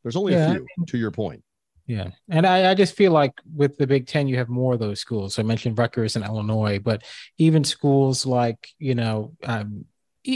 there's 0.01 0.15
only 0.15 0.33
yeah, 0.33 0.47
a 0.47 0.51
few. 0.51 0.59
I 0.61 0.65
mean, 0.77 0.85
to 0.87 0.97
your 0.97 1.11
point. 1.11 1.43
Yeah. 1.85 2.09
And 2.29 2.47
I, 2.47 2.71
I, 2.71 2.75
just 2.75 2.95
feel 2.95 3.11
like 3.11 3.33
with 3.53 3.77
the 3.77 3.85
Big 3.85 4.07
Ten, 4.07 4.29
you 4.29 4.37
have 4.37 4.47
more 4.47 4.73
of 4.73 4.79
those 4.79 5.01
schools. 5.01 5.35
So 5.35 5.41
I 5.41 5.45
mentioned 5.45 5.77
Rutgers 5.77 6.15
and 6.15 6.23
Illinois, 6.23 6.79
but 6.79 7.03
even 7.37 7.65
schools 7.65 8.25
like, 8.25 8.69
you 8.79 8.95
know, 8.95 9.33
um, 9.43 9.83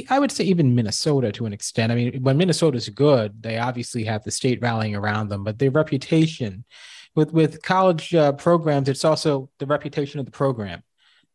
I 0.10 0.20
would 0.20 0.32
say 0.32 0.44
even 0.44 0.76
Minnesota 0.76 1.32
to 1.34 1.46
an 1.46 1.54
extent. 1.54 1.92
I 1.92 1.96
mean, 1.96 2.22
when 2.22 2.38
Minnesota's 2.38 2.90
good, 2.90 3.42
they 3.42 3.58
obviously 3.58 4.04
have 4.04 4.24
the 4.24 4.32
state 4.32 4.62
rallying 4.62 4.96
around 4.96 5.30
them, 5.30 5.44
but 5.44 5.60
their 5.60 5.72
reputation 5.72 6.66
with 7.16 7.34
with 7.34 7.64
college 7.64 8.14
uh, 8.14 8.34
programs, 8.34 8.90
it's 8.90 9.06
also 9.06 9.50
the 9.60 9.66
reputation 9.66 10.20
of 10.20 10.26
the 10.26 10.32
program. 10.32 10.84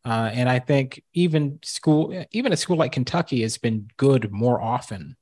Uh, 0.05 0.31
and 0.33 0.49
I 0.49 0.59
think 0.59 1.03
even 1.13 1.59
school, 1.63 2.25
even 2.33 2.53
a 2.53 2.57
school 2.57 2.77
like 2.77 2.93
Kentucky 2.93 3.43
has 3.43 3.59
been 3.59 3.89
good 3.97 4.33
more 4.33 4.61
often 4.61 5.17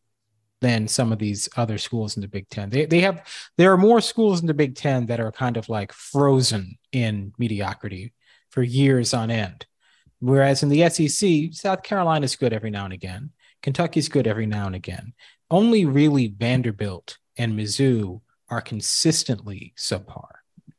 than 0.61 0.89
some 0.89 1.13
of 1.13 1.19
these 1.19 1.49
other 1.57 1.79
schools 1.79 2.17
in 2.17 2.23
the 2.23 2.29
Big 2.29 2.49
Ten. 2.49 2.71
They 2.71 2.87
they 2.87 3.01
have 3.01 3.27
there 3.57 3.73
are 3.73 3.79
more 3.79 4.01
schools 4.01 4.41
in 4.41 4.47
the 4.47 4.55
Big 4.55 4.75
Ten 4.75 5.07
that 5.07 5.21
are 5.21 5.33
kind 5.33 5.57
of 5.57 5.69
like 5.69 5.93
frozen 5.93 6.79
in 6.93 7.33
mediocrity 7.39 8.13
for 8.51 8.63
years 8.63 9.15
on 9.15 9.31
end. 9.31 9.67
Whereas 10.21 10.63
in 10.63 10.69
the 10.69 10.89
SEC, 10.89 11.53
South 11.53 11.83
Carolina's 11.83 12.37
good 12.37 12.53
every 12.53 12.71
now 12.71 12.85
and 12.85 12.93
again. 12.93 13.31
Kentucky's 13.63 14.09
good 14.09 14.27
every 14.27 14.47
now 14.47 14.67
and 14.67 14.75
again. 14.75 15.15
Only 15.51 15.85
really 15.85 16.29
Vanderbilt 16.29 17.19
and 17.37 17.59
Mizzou 17.59 18.21
are 18.49 18.61
consistently 18.61 19.73
subpar. 19.77 20.29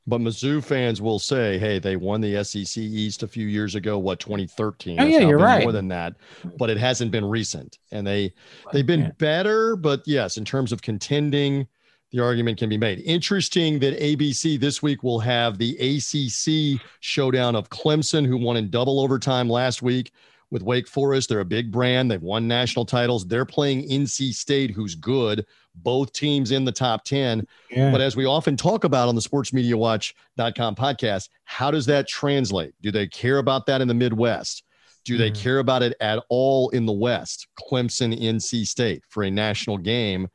But 0.08 0.22
Mizzou 0.22 0.64
fans 0.64 1.02
will 1.02 1.20
say, 1.20 1.60
"Hey, 1.60 1.78
they 1.78 1.96
won 1.96 2.22
the 2.22 2.44
SEC 2.44 2.82
East 2.82 3.22
a 3.24 3.28
few 3.28 3.48
years 3.48 3.76
ago. 3.76 4.00
What 4.00 4.20
2013? 4.20 5.00
Oh 5.00 5.06
yeah, 5.06 5.20
you're 5.20 5.38
right. 5.38 5.64
More 5.64 5.72
than 5.72 5.88
that, 5.90 6.16
but 6.58 6.70
it 6.70 6.78
hasn't 6.78 7.12
been 7.12 7.26
recent, 7.26 7.78
and 7.92 8.06
they 8.06 8.34
they've 8.74 8.86
been 8.86 9.02
yeah. 9.02 9.12
better. 9.20 9.76
But 9.76 10.02
yes, 10.08 10.38
in 10.38 10.46
terms 10.46 10.72
of 10.72 10.82
contending, 10.82 11.68
the 12.12 12.20
argument 12.20 12.58
can 12.58 12.70
be 12.70 12.78
made. 12.78 13.00
Interesting 13.00 13.80
that 13.80 14.00
ABC 14.00 14.60
this 14.60 14.82
week 14.82 15.02
will 15.02 15.20
have 15.20 15.58
the 15.58 15.76
ACC 15.78 16.82
showdown 17.00 17.56
of 17.56 17.70
Clemson, 17.70 18.26
who 18.26 18.38
won 18.38 18.58
in 18.58 18.70
double 18.70 19.00
overtime 19.00 19.50
last 19.50 19.82
week 19.82 20.12
with 20.52 20.62
Wake 20.62 20.88
Forest. 20.88 21.30
They're 21.30 21.40
a 21.40 21.46
big 21.46 21.72
brand. 21.72 22.12
They've 22.12 22.22
won 22.22 22.48
national 22.48 22.86
titles. 22.86 23.26
They're 23.26 23.46
playing 23.46 23.88
NC 23.90 24.34
State, 24.34 24.72
who's 24.72 24.94
good. 24.94 25.46
Both 25.76 26.12
teams 26.12 26.52
in 26.52 26.66
the 26.66 26.72
top 26.72 27.06
10. 27.06 27.48
Yeah. 27.70 27.92
But 27.92 28.02
as 28.02 28.18
we 28.18 28.26
often 28.26 28.58
talk 28.58 28.84
about 28.84 29.08
on 29.08 29.16
the 29.16 29.22
sportsmediawatch.com 29.22 30.76
podcast, 30.76 31.30
how 31.46 31.72
does 31.72 31.86
that 31.86 32.10
translate? 32.10 32.74
Do 32.82 32.92
they 32.92 33.08
care 33.08 33.38
about 33.38 33.66
that 33.68 33.80
in 33.80 33.88
the 33.88 33.94
Midwest? 33.94 34.64
Do 35.06 35.18
they 35.18 35.32
mm-hmm. 35.32 35.42
care 35.42 35.60
about 35.60 35.82
it 35.82 35.96
at 36.02 36.22
all 36.30 36.70
in 36.70 36.86
the 36.86 36.92
West? 36.92 37.48
Clemson, 37.58 38.22
NC 38.22 38.68
State 38.68 39.04
for 39.08 39.24
a 39.24 39.32
national 39.32 39.78
game. 39.78 40.28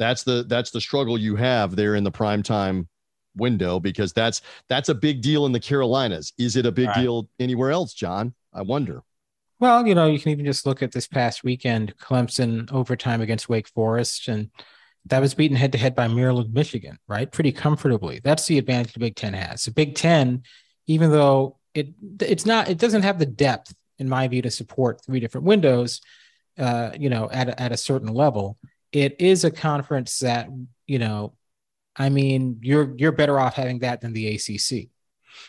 That's 0.00 0.22
the 0.22 0.44
that's 0.48 0.70
the 0.70 0.80
struggle 0.80 1.18
you 1.18 1.36
have 1.36 1.76
there 1.76 1.94
in 1.94 2.04
the 2.04 2.10
primetime 2.10 2.88
window 3.36 3.78
because 3.78 4.14
that's 4.14 4.40
that's 4.66 4.88
a 4.88 4.94
big 4.94 5.20
deal 5.20 5.44
in 5.44 5.52
the 5.52 5.60
Carolinas. 5.60 6.32
Is 6.38 6.56
it 6.56 6.64
a 6.64 6.72
big 6.72 6.88
right. 6.88 7.02
deal 7.02 7.28
anywhere 7.38 7.70
else, 7.70 7.92
John? 7.92 8.34
I 8.52 8.62
wonder. 8.62 9.02
Well, 9.58 9.86
you 9.86 9.94
know, 9.94 10.06
you 10.06 10.18
can 10.18 10.32
even 10.32 10.46
just 10.46 10.64
look 10.64 10.82
at 10.82 10.90
this 10.90 11.06
past 11.06 11.44
weekend, 11.44 11.94
Clemson 11.98 12.72
overtime 12.72 13.20
against 13.20 13.50
Wake 13.50 13.68
Forest, 13.68 14.28
and 14.28 14.50
that 15.04 15.20
was 15.20 15.34
beaten 15.34 15.54
head 15.56 15.72
to 15.72 15.78
head 15.78 15.94
by 15.94 16.08
Maryland, 16.08 16.54
Michigan, 16.54 16.98
right? 17.06 17.30
Pretty 17.30 17.52
comfortably. 17.52 18.22
That's 18.24 18.46
the 18.46 18.56
advantage 18.56 18.94
the 18.94 19.00
Big 19.00 19.16
Ten 19.16 19.34
has. 19.34 19.66
The 19.66 19.70
Big 19.70 19.96
Ten, 19.96 20.44
even 20.86 21.10
though 21.10 21.58
it 21.74 21.88
it's 22.20 22.46
not, 22.46 22.70
it 22.70 22.78
doesn't 22.78 23.02
have 23.02 23.18
the 23.18 23.26
depth, 23.26 23.74
in 23.98 24.08
my 24.08 24.26
view, 24.28 24.40
to 24.40 24.50
support 24.50 25.04
three 25.04 25.20
different 25.20 25.46
windows, 25.46 26.00
uh, 26.58 26.92
you 26.98 27.10
know, 27.10 27.28
at 27.30 27.50
a, 27.50 27.60
at 27.60 27.70
a 27.70 27.76
certain 27.76 28.08
level. 28.08 28.56
It 28.92 29.16
is 29.20 29.44
a 29.44 29.50
conference 29.50 30.18
that, 30.18 30.48
you 30.86 30.98
know, 30.98 31.34
I 31.96 32.08
mean, 32.08 32.58
you're 32.62 32.94
you're 32.96 33.12
better 33.12 33.38
off 33.38 33.54
having 33.54 33.80
that 33.80 34.00
than 34.00 34.12
the 34.12 34.34
ACC 34.34 34.88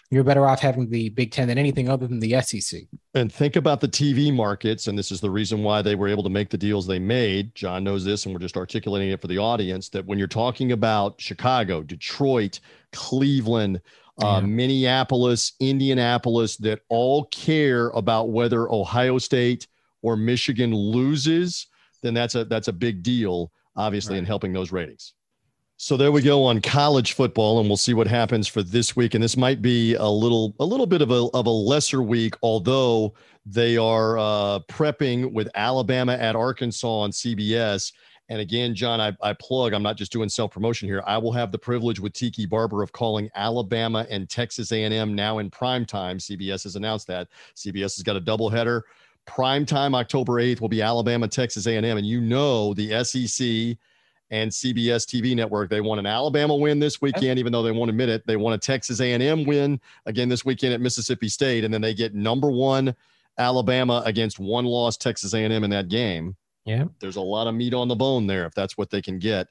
you're 0.10 0.24
better 0.24 0.46
off 0.46 0.60
having 0.60 0.90
the 0.90 1.10
Big 1.10 1.32
Ten 1.32 1.48
than 1.48 1.58
anything 1.58 1.90
other 1.90 2.08
than 2.08 2.20
the 2.20 2.40
SEC. 2.42 2.82
And 3.14 3.32
think 3.32 3.56
about 3.56 3.82
the 3.82 3.88
TV 3.88 4.34
markets, 4.34 4.88
and 4.88 4.98
this 4.98 5.12
is 5.12 5.22
the 5.22 5.30
reason 5.30 5.64
why 5.64 5.82
they 5.82 5.96
were 5.96 6.08
able 6.08 6.24
to 6.24 6.30
make 6.30 6.50
the 6.50 6.58
deals 6.58 6.88
they 6.88 7.00
made. 7.00 7.54
John 7.56 7.84
knows 7.84 8.04
this, 8.04 8.26
and 8.26 8.34
we're 8.34 8.40
just 8.40 8.58
articulating 8.58 9.12
it 9.12 9.22
for 9.22 9.28
the 9.28 9.38
audience 9.38 9.90
that 9.90 10.06
when 10.06 10.18
you're 10.18 10.28
talking 10.28 10.72
about 10.72 11.20
Chicago, 11.20 11.82
Detroit, 11.82 12.60
Cleveland, 12.92 13.82
uh, 14.22 14.42
Minneapolis, 14.42 15.54
Indianapolis, 15.60 16.58
that 16.58 16.82
all 16.90 17.26
care 17.26 17.90
about 17.90 18.30
whether 18.30 18.72
Ohio 18.72 19.18
State 19.18 19.68
or 20.02 20.16
Michigan 20.16 20.74
loses, 20.74 21.68
then 22.02 22.14
that's 22.14 22.36
a 22.36 22.46
that's 22.46 22.68
a 22.68 22.74
big 22.74 23.04
deal, 23.04 23.52
obviously, 23.76 24.14
right. 24.14 24.20
in 24.20 24.26
helping 24.26 24.54
those 24.54 24.72
ratings. 24.72 25.14
So 25.84 25.98
there 25.98 26.12
we 26.12 26.22
go 26.22 26.44
on 26.44 26.62
college 26.62 27.14
football, 27.14 27.60
and 27.60 27.68
we'll 27.68 27.76
see 27.76 27.96
what 27.96 28.06
happens 28.06 28.48
for 28.48 28.62
this 28.62 28.96
week. 28.96 29.16
And 29.16 29.24
this 29.24 29.36
might 29.36 29.64
be 29.64 29.96
a 29.96 30.06
little, 30.06 30.54
a 30.60 30.64
little 30.64 30.86
bit 30.86 31.02
of 31.02 31.10
a 31.10 31.28
of 31.34 31.48
a 31.48 31.50
lesser 31.50 32.04
week, 32.04 32.36
although 32.44 33.16
they 33.48 33.78
are 33.78 34.20
uh, 34.20 34.60
prepping 34.70 35.34
with 35.34 35.50
Alabama 35.56 36.14
at 36.14 36.36
Arkansas 36.36 36.88
on 36.88 37.10
CBS. 37.10 37.94
And 38.30 38.40
again, 38.40 38.76
John, 38.76 39.02
I, 39.02 39.12
I 39.24 39.34
plug. 39.34 39.74
I'm 39.74 39.82
not 39.82 39.98
just 39.98 40.12
doing 40.12 40.30
self 40.30 40.52
promotion 40.52 40.88
here. 40.88 41.04
I 41.08 41.18
will 41.18 41.32
have 41.32 41.52
the 41.52 41.58
privilege 41.58 42.00
with 42.00 42.14
Tiki 42.14 42.46
Barber 42.46 42.84
of 42.84 42.92
calling 42.92 43.32
Alabama 43.34 44.06
and 44.10 44.30
Texas 44.30 44.72
A&M 44.72 45.16
now 45.16 45.40
in 45.40 45.50
prime 45.50 45.86
time. 45.86 46.20
CBS 46.20 46.64
has 46.64 46.76
announced 46.76 47.08
that 47.08 47.28
CBS 47.56 47.96
has 47.96 48.04
got 48.04 48.16
a 48.16 48.22
doubleheader. 48.22 48.84
Prime 49.34 49.66
time 49.66 49.96
October 49.96 50.34
8th 50.42 50.60
will 50.60 50.68
be 50.68 50.82
Alabama, 50.82 51.26
Texas 51.26 51.66
A&M, 51.66 51.86
and 51.86 52.06
you 52.06 52.20
know 52.20 52.74
the 52.74 53.02
SEC 53.02 53.78
and 54.30 54.52
CBS 54.52 55.06
TV 55.06 55.34
network. 55.34 55.70
They 55.70 55.80
won 55.80 56.00
an 56.00 56.06
Alabama 56.06 56.54
win 56.54 56.80
this 56.80 57.02
weekend, 57.02 57.40
even 57.40 57.54
though 57.54 57.64
they 57.64 57.72
won't 57.72 57.90
admit 57.90 58.10
it. 58.10 58.28
They 58.28 58.36
want 58.36 58.56
a 58.56 58.58
Texas 58.58 59.00
A&M 59.00 59.46
win 59.46 59.80
again 60.06 60.28
this 60.28 60.44
weekend 60.44 60.74
at 60.74 60.82
Mississippi 60.82 61.30
State, 61.30 61.64
and 61.64 61.74
then 61.74 61.80
they 61.80 61.94
get 61.94 62.14
number 62.14 62.52
one 62.52 62.94
Alabama 63.38 64.04
against 64.06 64.38
one 64.38 64.66
loss 64.66 64.98
Texas 64.98 65.34
A&M 65.34 65.64
in 65.64 65.70
that 65.70 65.88
game. 65.88 66.36
Yeah, 66.66 66.88
there's 67.00 67.16
a 67.16 67.22
lot 67.22 67.48
of 67.48 67.56
meat 67.56 67.74
on 67.74 67.88
the 67.88 67.96
bone 67.96 68.28
there 68.28 68.46
if 68.46 68.54
that's 68.54 68.78
what 68.78 68.90
they 68.90 69.02
can 69.02 69.18
get 69.18 69.48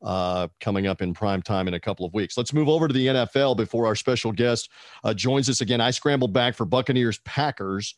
uh, 0.00 0.48
coming 0.60 0.86
up 0.86 1.02
in 1.02 1.12
prime 1.12 1.42
time 1.42 1.68
in 1.68 1.74
a 1.74 1.80
couple 1.80 2.06
of 2.06 2.14
weeks. 2.14 2.38
Let's 2.38 2.54
move 2.54 2.70
over 2.70 2.88
to 2.88 2.94
the 2.94 3.06
NFL 3.06 3.58
before 3.58 3.84
our 3.84 3.94
special 3.94 4.32
guest 4.32 4.70
uh, 5.04 5.12
joins 5.12 5.50
us 5.50 5.60
again. 5.60 5.82
I 5.82 5.90
scrambled 5.90 6.32
back 6.32 6.54
for 6.54 6.64
Buccaneers 6.64 7.18
Packers 7.18 7.96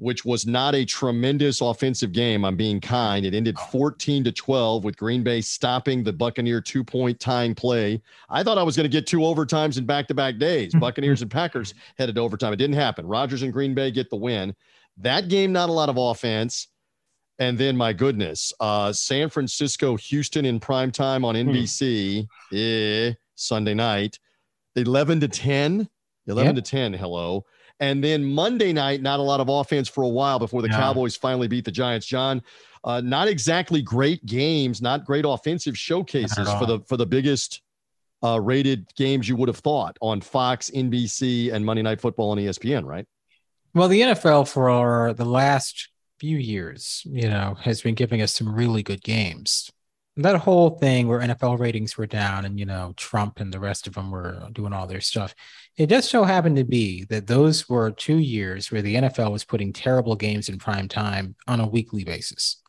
which 0.00 0.24
was 0.24 0.46
not 0.46 0.74
a 0.74 0.82
tremendous 0.82 1.60
offensive 1.60 2.10
game. 2.10 2.42
I'm 2.42 2.56
being 2.56 2.80
kind. 2.80 3.26
It 3.26 3.34
ended 3.34 3.58
14 3.70 4.24
to 4.24 4.32
12 4.32 4.82
with 4.82 4.96
Green 4.96 5.22
Bay 5.22 5.42
stopping 5.42 6.02
the 6.02 6.12
Buccaneer 6.12 6.62
two 6.62 6.82
point 6.82 7.20
tying 7.20 7.54
play. 7.54 8.00
I 8.30 8.42
thought 8.42 8.56
I 8.56 8.62
was 8.62 8.76
going 8.76 8.84
to 8.84 8.88
get 8.88 9.06
two 9.06 9.18
overtimes 9.18 9.76
in 9.76 9.84
back 9.84 10.08
to 10.08 10.14
back 10.14 10.38
days. 10.38 10.74
Buccaneers 10.80 11.20
and 11.20 11.30
Packers 11.30 11.74
headed 11.98 12.14
to 12.14 12.22
overtime. 12.22 12.54
It 12.54 12.56
didn't 12.56 12.76
happen. 12.76 13.06
Rodgers 13.06 13.42
and 13.42 13.52
Green 13.52 13.74
Bay 13.74 13.90
get 13.90 14.08
the 14.08 14.16
win. 14.16 14.56
That 14.96 15.28
game, 15.28 15.52
not 15.52 15.68
a 15.68 15.72
lot 15.72 15.90
of 15.90 15.98
offense. 15.98 16.68
And 17.38 17.58
then, 17.58 17.76
my 17.76 17.92
goodness, 17.92 18.54
uh, 18.58 18.94
San 18.94 19.28
Francisco, 19.28 19.96
Houston 19.96 20.46
in 20.46 20.60
prime 20.60 20.90
time 20.90 21.26
on 21.26 21.34
NBC 21.34 22.26
hmm. 22.50 22.56
eh, 22.56 23.12
Sunday 23.34 23.74
night, 23.74 24.18
11 24.76 25.20
to 25.20 25.28
10. 25.28 25.88
11 26.26 26.56
yep. 26.56 26.64
to 26.64 26.70
10. 26.70 26.94
Hello. 26.94 27.44
And 27.80 28.04
then 28.04 28.22
Monday 28.24 28.72
night, 28.72 29.00
not 29.00 29.20
a 29.20 29.22
lot 29.22 29.40
of 29.40 29.48
offense 29.48 29.88
for 29.88 30.04
a 30.04 30.08
while 30.08 30.38
before 30.38 30.60
the 30.62 30.68
yeah. 30.68 30.76
Cowboys 30.76 31.16
finally 31.16 31.48
beat 31.48 31.64
the 31.64 31.72
Giants. 31.72 32.06
John, 32.06 32.42
uh, 32.84 33.00
not 33.00 33.26
exactly 33.26 33.80
great 33.82 34.24
games, 34.26 34.82
not 34.82 35.04
great 35.04 35.24
offensive 35.26 35.76
showcases 35.76 36.48
for 36.58 36.66
the 36.66 36.80
for 36.86 36.96
the 36.96 37.06
biggest 37.06 37.62
uh, 38.22 38.40
rated 38.40 38.86
games 38.96 39.28
you 39.28 39.36
would 39.36 39.48
have 39.48 39.58
thought 39.58 39.96
on 40.00 40.20
Fox, 40.20 40.70
NBC, 40.70 41.52
and 41.52 41.64
Monday 41.64 41.82
Night 41.82 42.00
Football 42.00 42.30
on 42.30 42.38
ESPN, 42.38 42.84
right? 42.84 43.06
Well, 43.74 43.88
the 43.88 44.00
NFL 44.00 44.48
for 44.48 45.14
the 45.14 45.24
last 45.24 45.88
few 46.18 46.36
years, 46.36 47.02
you 47.06 47.28
know, 47.28 47.56
has 47.60 47.80
been 47.80 47.94
giving 47.94 48.20
us 48.20 48.34
some 48.34 48.54
really 48.54 48.82
good 48.82 49.02
games 49.02 49.70
that 50.16 50.36
whole 50.36 50.70
thing 50.70 51.06
where 51.06 51.20
NFL 51.20 51.58
ratings 51.58 51.96
were 51.96 52.06
down 52.06 52.44
and, 52.44 52.58
you 52.58 52.66
know, 52.66 52.92
Trump 52.96 53.40
and 53.40 53.52
the 53.52 53.60
rest 53.60 53.86
of 53.86 53.94
them 53.94 54.10
were 54.10 54.48
doing 54.52 54.72
all 54.72 54.86
their 54.86 55.00
stuff. 55.00 55.34
It 55.76 55.88
just 55.88 56.10
so 56.10 56.24
happened 56.24 56.56
to 56.56 56.64
be 56.64 57.04
that 57.04 57.26
those 57.26 57.68
were 57.68 57.90
two 57.90 58.18
years 58.18 58.70
where 58.70 58.82
the 58.82 58.96
NFL 58.96 59.30
was 59.32 59.44
putting 59.44 59.72
terrible 59.72 60.16
games 60.16 60.48
in 60.48 60.58
prime 60.58 60.88
time 60.88 61.36
on 61.46 61.60
a 61.60 61.66
weekly 61.66 62.04
basis. 62.04 62.60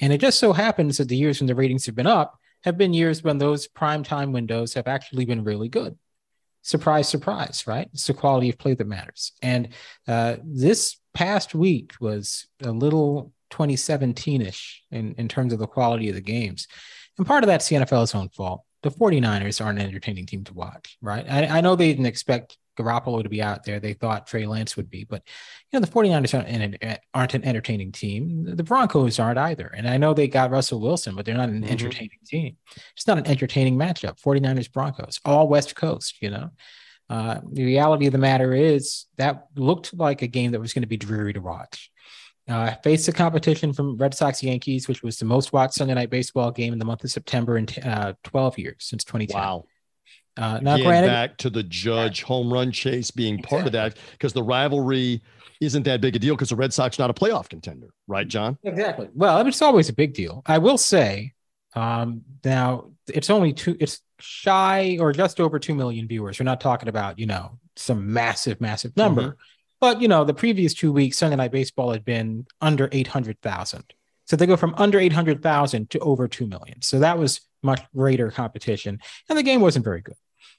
And 0.00 0.12
it 0.12 0.18
just 0.18 0.38
so 0.38 0.52
happens 0.52 0.98
that 0.98 1.08
the 1.08 1.16
years 1.16 1.40
when 1.40 1.46
the 1.46 1.54
ratings 1.54 1.86
have 1.86 1.94
been 1.94 2.06
up 2.06 2.38
have 2.64 2.78
been 2.78 2.94
years 2.94 3.22
when 3.22 3.38
those 3.38 3.66
prime 3.66 4.02
time 4.02 4.32
windows 4.32 4.74
have 4.74 4.86
actually 4.86 5.24
been 5.24 5.44
really 5.44 5.68
good. 5.68 5.98
Surprise, 6.62 7.08
surprise, 7.08 7.64
right? 7.66 7.88
It's 7.92 8.06
the 8.06 8.14
quality 8.14 8.48
of 8.50 8.58
play 8.58 8.74
that 8.74 8.86
matters. 8.86 9.32
And 9.42 9.70
uh, 10.06 10.36
this 10.44 10.96
past 11.12 11.54
week 11.54 11.94
was 12.00 12.46
a 12.62 12.70
little 12.70 13.32
2017-ish 13.52 14.82
in, 14.90 15.14
in 15.18 15.28
terms 15.28 15.52
of 15.52 15.58
the 15.58 15.66
quality 15.66 16.08
of 16.08 16.14
the 16.14 16.20
games. 16.20 16.66
And 17.18 17.26
part 17.26 17.44
of 17.44 17.48
that's 17.48 17.68
the 17.68 17.76
NFL's 17.76 18.14
own 18.14 18.30
fault. 18.30 18.62
The 18.82 18.90
49ers 18.90 19.64
aren't 19.64 19.78
an 19.78 19.86
entertaining 19.86 20.26
team 20.26 20.42
to 20.44 20.54
watch, 20.54 20.96
right? 21.00 21.24
I, 21.28 21.58
I 21.58 21.60
know 21.60 21.76
they 21.76 21.88
didn't 21.88 22.06
expect 22.06 22.58
Garoppolo 22.78 23.22
to 23.22 23.28
be 23.28 23.42
out 23.42 23.64
there. 23.64 23.78
They 23.78 23.92
thought 23.92 24.26
Trey 24.26 24.46
Lance 24.46 24.76
would 24.76 24.90
be, 24.90 25.04
but 25.04 25.22
you 25.70 25.78
know 25.78 25.84
the 25.84 25.92
49ers 25.92 26.34
aren't 26.34 26.48
an, 26.82 26.98
aren't 27.12 27.34
an 27.34 27.44
entertaining 27.44 27.92
team. 27.92 28.56
The 28.56 28.64
Broncos 28.64 29.18
aren't 29.18 29.38
either. 29.38 29.66
And 29.66 29.88
I 29.88 29.98
know 29.98 30.14
they 30.14 30.26
got 30.26 30.50
Russell 30.50 30.80
Wilson, 30.80 31.14
but 31.14 31.26
they're 31.26 31.36
not 31.36 31.48
an 31.48 31.62
mm-hmm. 31.62 31.70
entertaining 31.70 32.18
team. 32.26 32.56
It's 32.96 33.06
not 33.06 33.18
an 33.18 33.26
entertaining 33.26 33.76
matchup. 33.76 34.20
49ers 34.20 34.72
Broncos, 34.72 35.20
all 35.24 35.48
West 35.48 35.76
Coast, 35.76 36.16
you 36.20 36.30
know. 36.30 36.50
Uh, 37.10 37.40
the 37.52 37.64
reality 37.64 38.06
of 38.06 38.12
the 38.12 38.18
matter 38.18 38.54
is 38.54 39.04
that 39.18 39.46
looked 39.54 39.92
like 39.92 40.22
a 40.22 40.26
game 40.26 40.52
that 40.52 40.60
was 40.60 40.72
going 40.72 40.82
to 40.82 40.88
be 40.88 40.96
dreary 40.96 41.34
to 41.34 41.40
watch. 41.40 41.90
Uh, 42.48 42.74
faced 42.82 43.06
the 43.06 43.12
competition 43.12 43.72
from 43.72 43.96
Red 43.96 44.14
Sox 44.14 44.42
Yankees, 44.42 44.88
which 44.88 45.02
was 45.02 45.16
the 45.16 45.24
most 45.24 45.52
watched 45.52 45.74
Sunday 45.74 45.94
night 45.94 46.10
baseball 46.10 46.50
game 46.50 46.72
in 46.72 46.78
the 46.80 46.84
month 46.84 47.04
of 47.04 47.10
September 47.10 47.56
in 47.56 47.66
t- 47.66 47.80
uh, 47.82 48.14
12 48.24 48.58
years 48.58 48.76
since 48.80 49.04
2010. 49.04 49.40
Wow. 49.40 49.64
Uh, 50.36 50.58
now, 50.60 50.74
Again, 50.74 50.86
granted, 50.86 51.08
back 51.08 51.36
to 51.38 51.50
the 51.50 51.62
Judge 51.62 52.22
home 52.22 52.52
run 52.52 52.72
chase 52.72 53.10
being 53.10 53.34
exactly. 53.34 53.56
part 53.56 53.66
of 53.66 53.72
that 53.72 53.98
because 54.12 54.32
the 54.32 54.42
rivalry 54.42 55.22
isn't 55.60 55.84
that 55.84 56.00
big 56.00 56.16
a 56.16 56.18
deal 56.18 56.34
because 56.34 56.48
the 56.48 56.56
Red 56.56 56.72
Sox 56.72 56.98
not 56.98 57.10
a 57.10 57.14
playoff 57.14 57.48
contender, 57.48 57.90
right, 58.08 58.26
John? 58.26 58.58
Exactly. 58.64 59.08
Well, 59.14 59.46
it's 59.46 59.62
always 59.62 59.88
a 59.88 59.92
big 59.92 60.14
deal. 60.14 60.42
I 60.46 60.58
will 60.58 60.78
say, 60.78 61.34
um, 61.74 62.22
now 62.44 62.90
it's 63.08 63.30
only 63.30 63.52
two, 63.52 63.76
it's 63.78 64.00
shy 64.18 64.96
or 65.00 65.12
just 65.12 65.38
over 65.38 65.58
2 65.58 65.74
million 65.74 66.08
viewers. 66.08 66.40
We're 66.40 66.44
not 66.44 66.60
talking 66.60 66.88
about, 66.88 67.18
you 67.18 67.26
know, 67.26 67.58
some 67.76 68.12
massive, 68.12 68.60
massive 68.60 68.96
number. 68.96 69.22
Mm-hmm. 69.22 69.40
But 69.82 70.00
you 70.00 70.08
know, 70.08 70.24
the 70.24 70.32
previous 70.32 70.72
two 70.72 70.92
weeks, 70.92 71.18
Sunday 71.18 71.36
Night 71.36 71.52
Baseball 71.52 71.92
had 71.92 72.06
been 72.06 72.46
under 72.62 72.88
eight 72.92 73.08
hundred 73.08 73.38
thousand. 73.42 73.92
So 74.26 74.36
they 74.36 74.46
go 74.46 74.56
from 74.56 74.74
under 74.78 74.98
800,000 74.98 75.90
to 75.90 75.98
over 75.98 76.28
2 76.28 76.46
million. 76.46 76.80
So 76.80 77.00
that 77.00 77.18
was 77.18 77.40
much 77.62 77.82
greater 77.94 78.30
competition. 78.30 79.00
And 79.28 79.38
the 79.38 79.42
game 79.42 79.60
wasn't 79.60 79.84
very 79.84 80.00
good. 80.00 80.14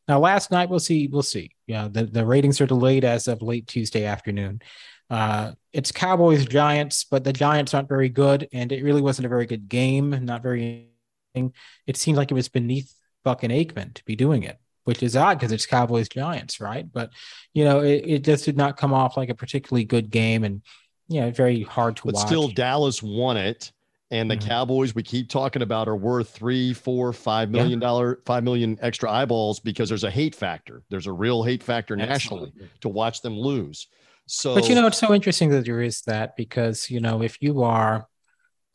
Now, 0.08 0.20
last 0.20 0.52
night, 0.52 0.70
we'll 0.70 0.80
see. 0.80 1.08
We'll 1.08 1.24
see. 1.24 1.56
Yeah, 1.66 1.88
the, 1.90 2.04
the 2.04 2.26
ratings 2.26 2.60
are 2.60 2.66
delayed 2.66 3.06
as 3.06 3.28
of 3.28 3.42
late 3.42 3.68
Tuesday 3.68 4.06
afternoon. 4.06 4.62
Uh, 5.10 5.54
it's 5.72 5.92
Cowboys 5.92 6.46
Giants, 6.46 7.06
but 7.06 7.24
the 7.24 7.34
Giants 7.34 7.74
aren't 7.74 7.90
very 7.90 8.10
good, 8.10 8.48
and 8.52 8.72
it 8.72 8.84
really 8.84 9.02
wasn't 9.02 9.26
a 9.26 9.30
very 9.30 9.46
good 9.46 9.70
game. 9.70 10.10
Not 10.26 10.44
very. 10.44 10.90
It 11.34 11.98
seemed 11.98 12.18
like 12.18 12.32
it 12.32 12.36
was 12.36 12.50
beneath 12.50 12.94
Buck 13.24 13.44
and 13.44 13.52
Aikman 13.52 13.94
to 13.96 14.04
be 14.06 14.16
doing 14.16 14.44
it, 14.44 14.60
which 14.84 15.04
is 15.04 15.16
odd 15.16 15.40
because 15.40 15.52
it's 15.52 15.66
Cowboys 15.66 16.10
Giants, 16.10 16.60
right? 16.60 16.86
But 16.92 17.12
you 17.54 17.64
know, 17.64 17.82
it, 17.82 18.04
it 18.06 18.24
just 18.24 18.46
did 18.46 18.58
not 18.58 18.78
come 18.78 18.94
off 18.94 19.18
like 19.18 19.30
a 19.30 19.36
particularly 19.36 19.86
good 19.86 20.10
game, 20.10 20.44
and 20.44 20.62
you 21.08 21.22
know, 21.22 21.32
very 21.32 21.64
hard 21.64 21.98
to 21.98 22.04
but 22.06 22.16
watch. 22.16 22.28
still, 22.28 22.48
Dallas 22.50 23.02
won 23.02 23.38
it. 23.38 23.72
And 24.12 24.30
the 24.30 24.38
mm-hmm. 24.38 24.48
Cowboys 24.48 24.94
we 24.94 25.02
keep 25.02 25.28
talking 25.28 25.64
about 25.64 25.88
are 25.88 25.96
worth 25.96 26.30
three, 26.30 26.72
four, 26.72 27.14
five 27.14 27.50
million 27.50 27.80
dollar, 27.80 28.10
yeah. 28.10 28.24
five 28.28 28.44
million 28.44 28.78
extra 28.80 29.10
eyeballs 29.10 29.60
because 29.60 29.90
there's 29.90 30.04
a 30.04 30.12
hate 30.12 30.36
factor. 30.36 30.84
There's 30.90 31.08
a 31.08 31.12
real 31.12 31.42
hate 31.42 31.64
factor 31.64 31.96
nationally 31.96 32.50
Absolutely. 32.50 32.70
to 32.82 32.90
watch 32.90 33.24
them 33.24 33.36
lose. 33.36 33.88
So, 34.28 34.54
but 34.54 34.70
you 34.70 34.76
know, 34.76 34.86
it's 34.86 35.00
so 35.00 35.16
interesting 35.16 35.50
that 35.50 35.66
there 35.66 35.82
is 35.82 36.02
that 36.04 36.36
because 36.36 36.92
you 36.92 37.00
know, 37.00 37.24
if 37.24 37.42
you 37.42 37.64
are, 37.64 38.08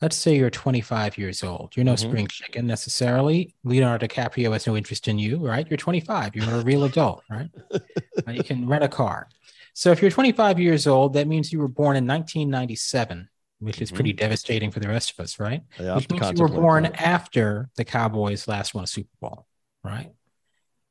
let's 0.01 0.15
say 0.15 0.35
you're 0.35 0.49
25 0.49 1.17
years 1.17 1.43
old, 1.43 1.75
you're 1.75 1.83
no 1.83 1.93
mm-hmm. 1.93 2.09
spring 2.09 2.27
chicken 2.27 2.65
necessarily. 2.65 3.53
Leonardo 3.63 4.07
DiCaprio 4.07 4.53
has 4.53 4.65
no 4.65 4.77
interest 4.77 5.07
in 5.07 5.19
you, 5.19 5.37
right? 5.37 5.67
You're 5.69 5.77
25, 5.77 6.35
you're 6.35 6.49
a 6.49 6.63
real 6.63 6.85
adult, 6.85 7.23
right? 7.29 7.49
you 8.27 8.43
can 8.43 8.67
rent 8.67 8.83
a 8.83 8.89
car. 8.89 9.27
So 9.73 9.91
if 9.91 10.01
you're 10.01 10.11
25 10.11 10.59
years 10.59 10.87
old, 10.87 11.13
that 11.13 11.27
means 11.27 11.53
you 11.53 11.59
were 11.59 11.67
born 11.67 11.95
in 11.95 12.07
1997 12.07 13.29
which 13.59 13.81
is 13.81 13.91
pretty 13.91 14.11
mm-hmm. 14.11 14.19
devastating 14.19 14.71
for 14.71 14.79
the 14.79 14.87
rest 14.87 15.11
of 15.11 15.19
us, 15.19 15.39
right? 15.39 15.61
Yeah, 15.79 15.95
which 15.95 16.09
means 16.09 16.31
you 16.31 16.41
were 16.41 16.47
born 16.47 16.83
that. 16.83 17.01
after 17.01 17.69
the 17.75 17.83
Cowboys 17.83 18.47
last 18.47 18.73
won 18.73 18.85
a 18.85 18.87
Super 18.87 19.09
Bowl, 19.19 19.45
right? 19.83 20.11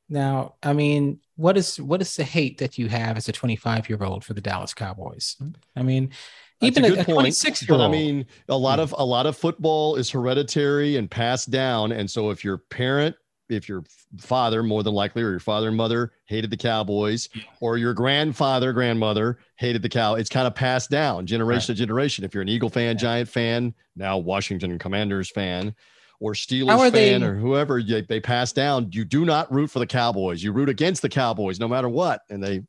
Now, 0.07 0.55
I 0.63 0.73
mean, 0.73 1.19
what 1.35 1.57
is 1.57 1.79
what 1.79 2.01
is 2.01 2.15
the 2.15 2.23
hate 2.23 2.59
that 2.59 2.77
you 2.77 2.87
have 2.89 3.17
as 3.17 3.27
a 3.27 3.31
25 3.31 3.89
year 3.89 4.03
old 4.03 4.23
for 4.23 4.33
the 4.33 4.41
Dallas 4.41 4.73
Cowboys? 4.73 5.35
I 5.75 5.83
mean, 5.83 6.11
even 6.61 6.85
a, 6.85 7.01
a 7.01 7.03
26 7.03 7.67
year 7.67 7.73
old. 7.73 7.81
I 7.81 7.89
mean, 7.89 8.25
a 8.47 8.57
lot 8.57 8.79
of 8.79 8.93
a 8.97 9.05
lot 9.05 9.25
of 9.25 9.37
football 9.37 9.95
is 9.95 10.09
hereditary 10.09 10.97
and 10.97 11.09
passed 11.09 11.49
down, 11.51 11.91
and 11.91 12.09
so 12.09 12.29
if 12.29 12.43
your 12.43 12.57
parent, 12.57 13.15
if 13.49 13.69
your 13.69 13.83
father 14.17 14.63
more 14.63 14.83
than 14.83 14.93
likely, 14.93 15.23
or 15.23 15.31
your 15.31 15.39
father 15.39 15.69
and 15.69 15.77
mother 15.77 16.11
hated 16.25 16.49
the 16.49 16.57
Cowboys, 16.57 17.29
or 17.61 17.77
your 17.77 17.93
grandfather, 17.93 18.73
grandmother 18.73 19.39
hated 19.55 19.81
the 19.81 19.89
cow, 19.89 20.15
it's 20.15 20.29
kind 20.29 20.47
of 20.47 20.55
passed 20.55 20.89
down 20.89 21.25
generation 21.25 21.73
right. 21.73 21.77
to 21.77 21.81
generation. 21.81 22.23
If 22.23 22.33
you're 22.33 22.43
an 22.43 22.49
Eagle 22.49 22.69
fan, 22.69 22.95
yeah. 22.95 23.01
Giant 23.01 23.29
fan, 23.29 23.73
now 23.95 24.17
Washington 24.17 24.77
Commanders 24.79 25.29
fan, 25.29 25.75
or 26.19 26.33
Steelers 26.33 26.91
fan 26.91 27.21
they, 27.21 27.27
or 27.27 27.35
whoever 27.35 27.81
they, 27.81 28.01
they 28.01 28.19
pass 28.19 28.51
down, 28.51 28.89
you 28.91 29.05
do 29.05 29.25
not 29.25 29.51
root 29.51 29.71
for 29.71 29.79
the 29.79 29.87
Cowboys. 29.87 30.43
You 30.43 30.51
root 30.51 30.69
against 30.69 31.01
the 31.01 31.09
Cowboys 31.09 31.59
no 31.59 31.67
matter 31.67 31.89
what. 31.89 32.21
And 32.29 32.43
they 32.43 32.63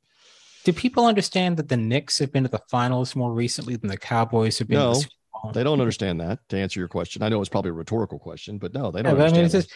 do 0.64 0.72
people 0.72 1.06
understand 1.06 1.56
that 1.56 1.68
the 1.68 1.76
Knicks 1.76 2.18
have 2.18 2.32
been 2.32 2.44
to 2.44 2.48
the 2.48 2.60
finals 2.70 3.16
more 3.16 3.32
recently 3.32 3.76
than 3.76 3.88
the 3.88 3.96
Cowboys 3.96 4.58
have 4.58 4.68
been? 4.68 4.78
No, 4.78 4.94
the 4.94 5.08
they 5.54 5.64
don't 5.64 5.80
understand 5.80 6.20
that. 6.20 6.40
To 6.50 6.58
answer 6.58 6.80
your 6.80 6.88
question, 6.88 7.22
I 7.22 7.28
know 7.28 7.40
it's 7.40 7.48
probably 7.48 7.70
a 7.70 7.74
rhetorical 7.74 8.18
question, 8.18 8.58
but 8.58 8.74
no, 8.74 8.90
they 8.90 9.02
don't. 9.02 9.18
Yeah, 9.18 9.24
I 9.24 9.32
mean, 9.32 9.44
it's 9.44 9.54
just, 9.54 9.72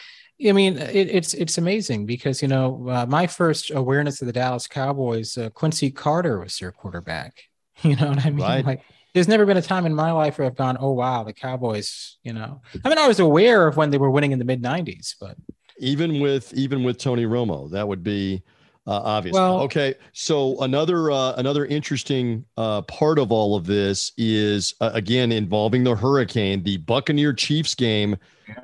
I 0.47 0.51
mean, 0.51 0.77
it, 0.77 1.09
it's 1.09 1.33
it's 1.33 1.57
amazing 1.57 2.05
because 2.05 2.41
you 2.41 2.47
know 2.47 2.87
uh, 2.89 3.05
my 3.07 3.27
first 3.27 3.71
awareness 3.71 4.21
of 4.21 4.27
the 4.27 4.33
Dallas 4.33 4.67
Cowboys, 4.67 5.37
uh, 5.37 5.49
Quincy 5.49 5.91
Carter 5.91 6.39
was 6.39 6.57
their 6.57 6.71
quarterback. 6.71 7.43
You 7.83 7.97
know 7.97 8.07
what 8.07 8.25
I 8.25 8.29
mean? 8.29 8.39
Right. 8.39 8.65
Like 8.65 8.81
there's 9.13 9.27
never 9.27 9.45
been 9.45 9.57
a 9.57 9.61
time 9.61 9.85
in 9.85 9.93
my 9.93 10.13
life 10.13 10.37
where 10.37 10.47
I've 10.47 10.55
gone, 10.55 10.77
oh 10.79 10.93
wow, 10.93 11.25
the 11.25 11.33
Cowboys. 11.33 12.17
You 12.23 12.31
know, 12.31 12.61
I 12.85 12.87
mean, 12.87 12.97
I 12.97 13.05
was 13.05 13.19
aware 13.19 13.67
of 13.67 13.75
when 13.75 13.89
they 13.89 13.97
were 13.97 14.09
winning 14.09 14.31
in 14.31 14.39
the 14.39 14.45
mid 14.45 14.63
'90s, 14.63 15.15
but 15.19 15.35
even 15.77 16.21
with 16.21 16.53
even 16.53 16.83
with 16.83 16.97
Tony 16.97 17.25
Romo, 17.25 17.69
that 17.71 17.85
would 17.85 18.01
be 18.01 18.43
uh, 18.87 19.01
obvious. 19.03 19.33
Well, 19.33 19.61
okay, 19.61 19.95
so 20.13 20.59
another 20.61 21.09
uh, 21.11 21.33
another 21.33 21.65
interesting 21.65 22.45
uh, 22.55 22.83
part 22.83 23.17
of 23.17 23.31
all 23.31 23.55
of 23.55 23.65
this 23.65 24.11
is 24.17 24.75
uh, 24.79 24.91
again 24.93 25.31
involving 25.31 25.83
the 25.83 25.95
hurricane. 25.95 26.61
The 26.63 26.77
Buccaneer 26.77 27.33
Chiefs 27.33 27.73
game, 27.73 28.15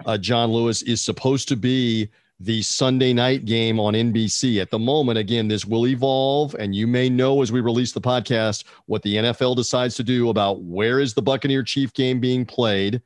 uh, 0.05 0.17
John 0.17 0.51
Lewis 0.51 0.83
is 0.83 1.01
supposed 1.01 1.47
to 1.47 1.55
be 1.55 2.09
the 2.39 2.61
Sunday 2.61 3.13
night 3.13 3.45
game 3.45 3.79
on 3.79 3.93
NBC. 3.93 4.61
At 4.61 4.69
the 4.69 4.79
moment, 4.79 5.17
again, 5.17 5.47
this 5.47 5.65
will 5.65 5.87
evolve, 5.87 6.55
and 6.59 6.75
you 6.75 6.85
may 6.85 7.09
know 7.09 7.41
as 7.41 7.51
we 7.51 7.61
release 7.61 7.91
the 7.91 8.01
podcast 8.01 8.63
what 8.85 9.01
the 9.01 9.15
NFL 9.15 9.55
decides 9.55 9.95
to 9.95 10.03
do 10.03 10.29
about 10.29 10.61
where 10.61 10.99
is 10.99 11.13
the 11.13 11.21
Buccaneer 11.21 11.63
Chief 11.63 11.93
game 11.93 12.19
being 12.19 12.45
played, 12.45 13.01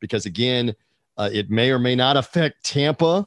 because 0.00 0.24
again, 0.24 0.74
uh, 1.16 1.30
it 1.32 1.50
may 1.50 1.70
or 1.70 1.78
may 1.80 1.96
not 1.96 2.16
affect 2.16 2.64
Tampa 2.64 3.26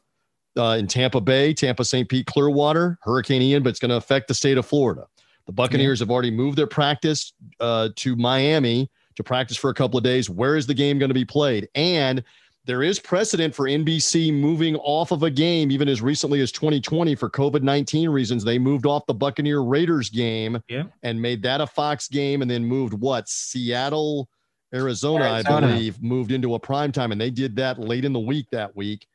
uh, 0.58 0.78
in 0.80 0.88
Tampa 0.88 1.22
Bay, 1.22 1.54
Tampa, 1.54 1.84
St. 1.84 2.08
Pete, 2.08 2.26
Clearwater, 2.26 2.98
Hurricane 3.02 3.42
Ian, 3.42 3.64
but 3.64 3.70
it's 3.70 3.80
going 3.80 3.90
to 3.90 3.98
affect 3.98 4.28
the 4.28 4.34
state 4.34 4.58
of 4.58 4.66
Florida. 4.66 5.08
The 5.46 5.52
Buccaneers 5.52 6.00
yeah. 6.00 6.04
have 6.04 6.12
already 6.12 6.32
moved 6.32 6.58
their 6.58 6.68
practice 6.68 7.34
uh, 7.60 7.90
to 7.98 8.16
Miami 8.16 8.90
to 9.16 9.24
practice 9.24 9.58
for 9.58 9.70
a 9.70 9.74
couple 9.74 9.98
of 9.98 10.04
days. 10.04 10.30
Where 10.30 10.56
is 10.56 10.66
the 10.68 10.74
game 10.74 11.00
going 11.00 11.10
to 11.10 11.16
be 11.16 11.26
played? 11.26 11.68
And 11.76 12.24
there 12.66 12.82
is 12.82 12.98
precedent 12.98 13.54
for 13.54 13.66
NBC 13.66 14.34
moving 14.34 14.78
off 14.78 15.12
of 15.12 15.24
a 15.24 15.30
game 15.30 15.70
even 15.70 15.90
as 15.90 16.02
recently 16.02 16.40
as 16.40 16.52
2020 16.54 17.14
for 17.16 17.30
COVID 17.30 17.62
19 17.62 18.10
reasons. 18.10 18.44
They 18.44 18.58
moved 18.58 18.86
off 18.86 19.06
the 19.06 19.14
Buccaneer 19.14 19.62
Raiders 19.62 20.10
game 20.10 20.62
yeah. 20.70 20.84
and 21.04 21.22
made 21.22 21.44
that 21.44 21.60
a 21.60 21.68
Fox 21.68 22.08
game 22.08 22.42
and 22.42 22.50
then 22.50 22.64
moved 22.64 22.94
what? 22.94 23.28
Seattle, 23.28 24.30
Arizona, 24.74 25.26
Arizona, 25.26 25.68
I 25.68 25.72
believe, 25.72 26.02
moved 26.02 26.32
into 26.32 26.56
a 26.56 26.60
prime 26.60 26.94
time. 26.94 27.12
And 27.12 27.20
they 27.20 27.30
did 27.30 27.58
that 27.58 27.80
late 27.80 28.06
in 28.06 28.14
the 28.14 28.20
week 28.20 28.48
that 28.52 28.74
week 28.76 29.08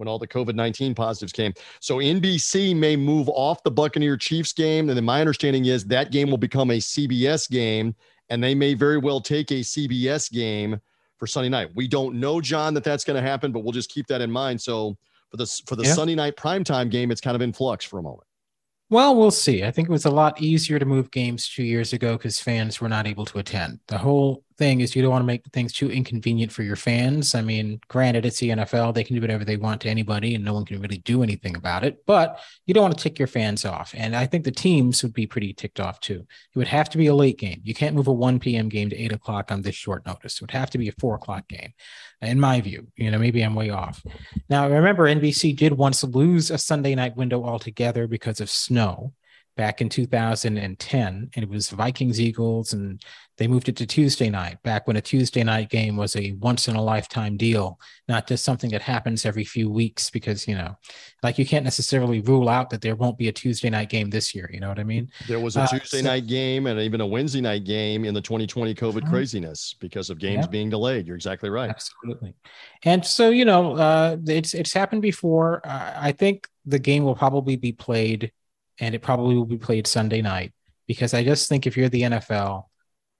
when 0.00 0.08
all 0.08 0.18
the 0.18 0.26
COVID 0.26 0.54
19 0.54 0.94
positives 0.94 1.32
came. 1.32 1.52
So 1.78 1.98
NBC 1.98 2.74
may 2.74 2.96
move 2.96 3.28
off 3.28 3.62
the 3.62 3.70
Buccaneer 3.70 4.16
Chiefs 4.16 4.52
game. 4.52 4.88
And 4.88 4.96
then 4.96 5.04
my 5.04 5.20
understanding 5.20 5.66
is 5.66 5.84
that 5.84 6.10
game 6.10 6.30
will 6.30 6.38
become 6.38 6.70
a 6.70 6.78
CBS 6.78 7.48
game 7.48 7.94
and 8.30 8.42
they 8.42 8.54
may 8.54 8.74
very 8.74 8.96
well 8.96 9.20
take 9.20 9.50
a 9.50 9.60
CBS 9.60 10.32
game 10.32 10.80
for 11.18 11.26
Sunday 11.26 11.50
night. 11.50 11.70
We 11.74 11.86
don't 11.86 12.14
know, 12.14 12.40
John, 12.40 12.72
that 12.74 12.82
that's 12.82 13.04
going 13.04 13.22
to 13.22 13.28
happen, 13.28 13.52
but 13.52 13.60
we'll 13.60 13.72
just 13.72 13.90
keep 13.90 14.06
that 14.06 14.22
in 14.22 14.30
mind. 14.30 14.60
So 14.60 14.96
for 15.30 15.36
the 15.36 15.46
for 15.66 15.76
the 15.76 15.84
yeah. 15.84 15.92
Sunday 15.92 16.14
night 16.14 16.36
primetime 16.36 16.90
game, 16.90 17.10
it's 17.10 17.20
kind 17.20 17.36
of 17.36 17.42
in 17.42 17.52
flux 17.52 17.84
for 17.84 17.98
a 17.98 18.02
moment. 18.02 18.24
Well, 18.88 19.14
we'll 19.14 19.30
see. 19.30 19.62
I 19.62 19.70
think 19.70 19.88
it 19.88 19.92
was 19.92 20.06
a 20.06 20.10
lot 20.10 20.40
easier 20.40 20.80
to 20.80 20.84
move 20.84 21.12
games 21.12 21.48
two 21.48 21.62
years 21.62 21.92
ago 21.92 22.16
because 22.16 22.40
fans 22.40 22.80
were 22.80 22.88
not 22.88 23.06
able 23.06 23.24
to 23.26 23.38
attend. 23.38 23.78
The 23.86 23.98
whole 23.98 24.42
thing 24.60 24.80
is 24.80 24.94
you 24.94 25.00
don't 25.00 25.10
want 25.10 25.22
to 25.22 25.26
make 25.26 25.42
things 25.54 25.72
too 25.72 25.90
inconvenient 25.90 26.52
for 26.52 26.62
your 26.62 26.76
fans. 26.76 27.34
I 27.34 27.40
mean, 27.40 27.80
granted, 27.88 28.26
it's 28.26 28.38
the 28.38 28.50
NFL; 28.50 28.94
they 28.94 29.02
can 29.02 29.16
do 29.16 29.22
whatever 29.22 29.44
they 29.44 29.56
want 29.56 29.80
to 29.80 29.88
anybody, 29.88 30.34
and 30.34 30.44
no 30.44 30.52
one 30.52 30.66
can 30.66 30.80
really 30.80 30.98
do 30.98 31.22
anything 31.22 31.56
about 31.56 31.82
it. 31.82 32.04
But 32.06 32.38
you 32.66 32.74
don't 32.74 32.84
want 32.84 32.96
to 32.96 33.02
tick 33.02 33.18
your 33.18 33.26
fans 33.26 33.64
off, 33.64 33.94
and 33.96 34.14
I 34.14 34.26
think 34.26 34.44
the 34.44 34.52
teams 34.52 35.02
would 35.02 35.14
be 35.14 35.26
pretty 35.26 35.54
ticked 35.54 35.80
off 35.80 35.98
too. 36.00 36.26
It 36.54 36.58
would 36.58 36.68
have 36.68 36.90
to 36.90 36.98
be 36.98 37.06
a 37.06 37.14
late 37.14 37.38
game. 37.38 37.62
You 37.64 37.74
can't 37.74 37.96
move 37.96 38.06
a 38.06 38.12
1 38.12 38.38
p.m. 38.38 38.68
game 38.68 38.90
to 38.90 38.96
eight 38.96 39.12
o'clock 39.12 39.50
on 39.50 39.62
this 39.62 39.74
short 39.74 40.04
notice. 40.06 40.34
It 40.36 40.42
would 40.42 40.50
have 40.50 40.70
to 40.70 40.78
be 40.78 40.88
a 40.88 40.92
four 41.00 41.14
o'clock 41.14 41.48
game, 41.48 41.72
in 42.20 42.38
my 42.38 42.60
view. 42.60 42.88
You 42.96 43.10
know, 43.10 43.18
maybe 43.18 43.42
I'm 43.42 43.54
way 43.54 43.70
off. 43.70 44.04
Now, 44.50 44.68
remember, 44.68 45.04
NBC 45.04 45.56
did 45.56 45.72
once 45.72 46.04
lose 46.04 46.50
a 46.50 46.58
Sunday 46.58 46.94
night 46.94 47.16
window 47.16 47.42
altogether 47.42 48.06
because 48.06 48.40
of 48.40 48.50
snow 48.50 49.14
back 49.60 49.82
in 49.82 49.90
2010 49.90 51.30
and 51.34 51.42
it 51.42 51.46
was 51.46 51.68
vikings 51.68 52.18
eagles 52.18 52.72
and 52.72 53.04
they 53.36 53.46
moved 53.46 53.68
it 53.68 53.76
to 53.76 53.84
tuesday 53.84 54.30
night 54.30 54.56
back 54.62 54.86
when 54.86 54.96
a 54.96 55.02
tuesday 55.02 55.44
night 55.44 55.68
game 55.68 55.98
was 55.98 56.16
a 56.16 56.32
once 56.40 56.66
in 56.66 56.76
a 56.76 56.82
lifetime 56.82 57.36
deal 57.36 57.78
not 58.08 58.26
just 58.26 58.42
something 58.42 58.70
that 58.70 58.80
happens 58.80 59.26
every 59.26 59.44
few 59.44 59.70
weeks 59.70 60.08
because 60.08 60.48
you 60.48 60.54
know 60.54 60.74
like 61.22 61.36
you 61.36 61.44
can't 61.44 61.62
necessarily 61.62 62.20
rule 62.20 62.48
out 62.48 62.70
that 62.70 62.80
there 62.80 62.96
won't 62.96 63.18
be 63.18 63.28
a 63.28 63.32
tuesday 63.32 63.68
night 63.68 63.90
game 63.90 64.08
this 64.08 64.34
year 64.34 64.48
you 64.50 64.60
know 64.60 64.68
what 64.70 64.78
i 64.78 64.82
mean? 64.82 65.10
There 65.28 65.40
was 65.40 65.58
a 65.58 65.60
uh, 65.60 65.66
tuesday 65.66 66.00
so, 66.00 66.04
night 66.04 66.26
game 66.26 66.66
and 66.66 66.80
even 66.80 67.02
a 67.02 67.06
wednesday 67.06 67.42
night 67.42 67.64
game 67.64 68.06
in 68.06 68.14
the 68.14 68.22
2020 68.22 68.74
covid 68.74 69.02
uh-huh. 69.02 69.10
craziness 69.10 69.74
because 69.78 70.08
of 70.08 70.18
games 70.18 70.46
yeah. 70.46 70.50
being 70.50 70.70
delayed. 70.70 71.06
You're 71.06 71.16
exactly 71.16 71.50
right. 71.50 71.68
Absolutely. 71.68 72.32
And 72.84 73.04
so 73.04 73.28
you 73.28 73.44
know 73.44 73.76
uh, 73.76 74.16
it's 74.26 74.54
it's 74.54 74.72
happened 74.72 75.02
before. 75.02 75.60
Uh, 75.66 75.92
i 75.96 76.12
think 76.12 76.48
the 76.64 76.78
game 76.78 77.04
will 77.04 77.14
probably 77.14 77.56
be 77.56 77.72
played 77.72 78.32
and 78.80 78.94
it 78.94 79.02
probably 79.02 79.34
will 79.34 79.44
be 79.44 79.58
played 79.58 79.86
Sunday 79.86 80.22
night 80.22 80.52
because 80.86 81.14
I 81.14 81.22
just 81.22 81.48
think 81.48 81.66
if 81.66 81.76
you're 81.76 81.88
the 81.88 82.02
NFL, 82.02 82.64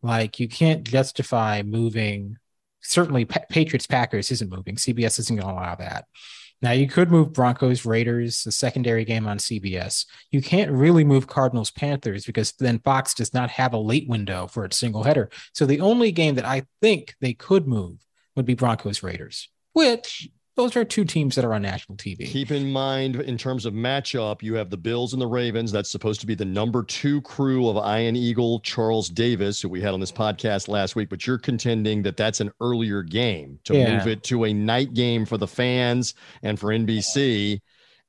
like 0.03 0.41
you 0.41 0.49
can't 0.49 0.83
justify 0.83 1.63
moving. 1.63 2.37
Certainly, 2.81 3.27
pa- 3.27 3.45
Patriots 3.51 3.87
Packers 3.87 4.31
isn't 4.31 4.51
moving. 4.51 4.77
CBS 4.77 5.19
isn't 5.21 5.37
going 5.37 5.47
to 5.47 5.55
allow 5.55 5.75
that. 5.75 6.07
Now 6.63 6.73
you 6.73 6.89
could 6.89 7.11
move 7.11 7.33
Broncos 7.33 7.87
Raiders, 7.87 8.43
the 8.43 8.53
secondary 8.53 9.05
game 9.05 9.27
on 9.27 9.39
CBS. 9.39 10.05
You 10.31 10.43
can't 10.43 10.71
really 10.71 11.05
move 11.05 11.27
Cardinals 11.27 11.71
Panthers 11.71 12.27
because 12.27 12.53
then 12.53 12.81
Fox 12.81 13.15
does 13.15 13.33
not 13.33 13.51
have 13.51 13.73
a 13.73 13.79
late 13.79 14.09
window 14.09 14.47
for 14.47 14.65
its 14.65 14.77
single 14.77 15.03
header. 15.03 15.31
So 15.55 15.65
the 15.65 15.81
only 15.81 16.13
game 16.13 16.35
that 16.35 16.45
I 16.45 16.65
think 16.83 17.15
they 17.21 17.33
could 17.33 17.67
move 17.67 18.05
would 18.37 18.45
be 18.45 18.55
Broncos 18.55 19.03
Raiders, 19.03 19.49
which 19.73 20.29
those 20.57 20.77
are 20.77 20.85
two 20.85 21.05
teams 21.05 21.37
that 21.37 21.45
are 21.45 21.55
on 21.55 21.63
national 21.63 21.97
TV. 21.97 22.27
Keep 22.27 22.51
in 22.51 22.71
mind, 22.71 23.17
in 23.17 23.39
terms 23.39 23.65
of 23.67 23.73
matchup, 23.73 24.43
you 24.43 24.55
have 24.55 24.69
the 24.69 24.77
Bills 24.77 25.13
and 25.13 25.23
the 25.23 25.27
Ravens. 25.27 25.71
That's 25.71 25.91
supposed 25.91 26.21
to 26.21 26.27
be 26.27 26.35
the 26.35 26.45
number 26.45 26.83
two 26.83 27.21
crew 27.23 27.69
of 27.69 27.77
Ian 27.77 28.17
Eagle, 28.17 28.61
Charles 28.61 29.09
Davis, 29.09 29.61
who 29.61 29.69
we 29.69 29.81
had 29.81 29.95
on 29.95 30.01
this 30.01 30.13
podcast 30.13 30.69
last 30.69 30.97
week. 30.97 31.09
But 31.09 31.27
you're 31.27 31.39
contending 31.39 32.03
that 32.03 32.17
that's 32.17 32.41
an 32.41 32.51
earlier 32.61 33.03
game 33.03 33.59
to 33.65 33.77
yeah. 33.77 33.97
move 33.97 34.09
it 34.09 34.23
to 34.25 34.45
a 34.45 34.53
night 34.53 34.93
game 34.93 35.25
for 35.25 35.39
the 35.39 35.47
fans 35.47 36.15
and 36.43 36.59
for 36.59 36.69
NBC, 36.69 37.61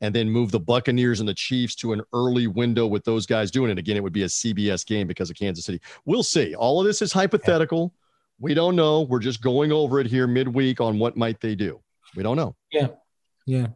and 0.02 0.16
then 0.16 0.30
move 0.30 0.52
the 0.52 0.60
Buccaneers 0.60 1.20
and 1.20 1.30
the 1.30 1.34
Chiefs 1.36 1.76
to 1.76 1.94
an 1.94 2.02
early 2.12 2.48
window 2.48 2.88
with 2.88 3.06
those 3.06 3.28
guys 3.28 3.52
doing 3.52 3.70
it. 3.70 3.78
Again, 3.78 3.98
it 3.98 4.04
would 4.04 4.14
be 4.14 4.24
a 4.24 4.28
CBS 4.28 4.86
game 4.86 5.08
because 5.08 5.30
of 5.30 5.36
Kansas 5.38 5.64
City. 5.64 5.80
We'll 6.06 6.24
see. 6.24 6.56
All 6.56 6.80
of 6.80 6.88
this 6.88 7.04
is 7.04 7.14
hypothetical. 7.14 7.94
We 8.40 8.56
don't 8.56 8.76
know. 8.76 9.02
We're 9.04 9.20
just 9.20 9.44
going 9.44 9.72
over 9.72 10.00
it 10.00 10.08
here 10.08 10.26
midweek 10.26 10.82
on 10.82 10.98
what 10.98 11.16
might 11.16 11.40
they 11.40 11.54
do. 11.54 11.80
We 12.16 12.24
don't 12.24 12.36
know. 12.38 12.56
Yeah. 12.72 12.88
Yeah. 13.46 13.68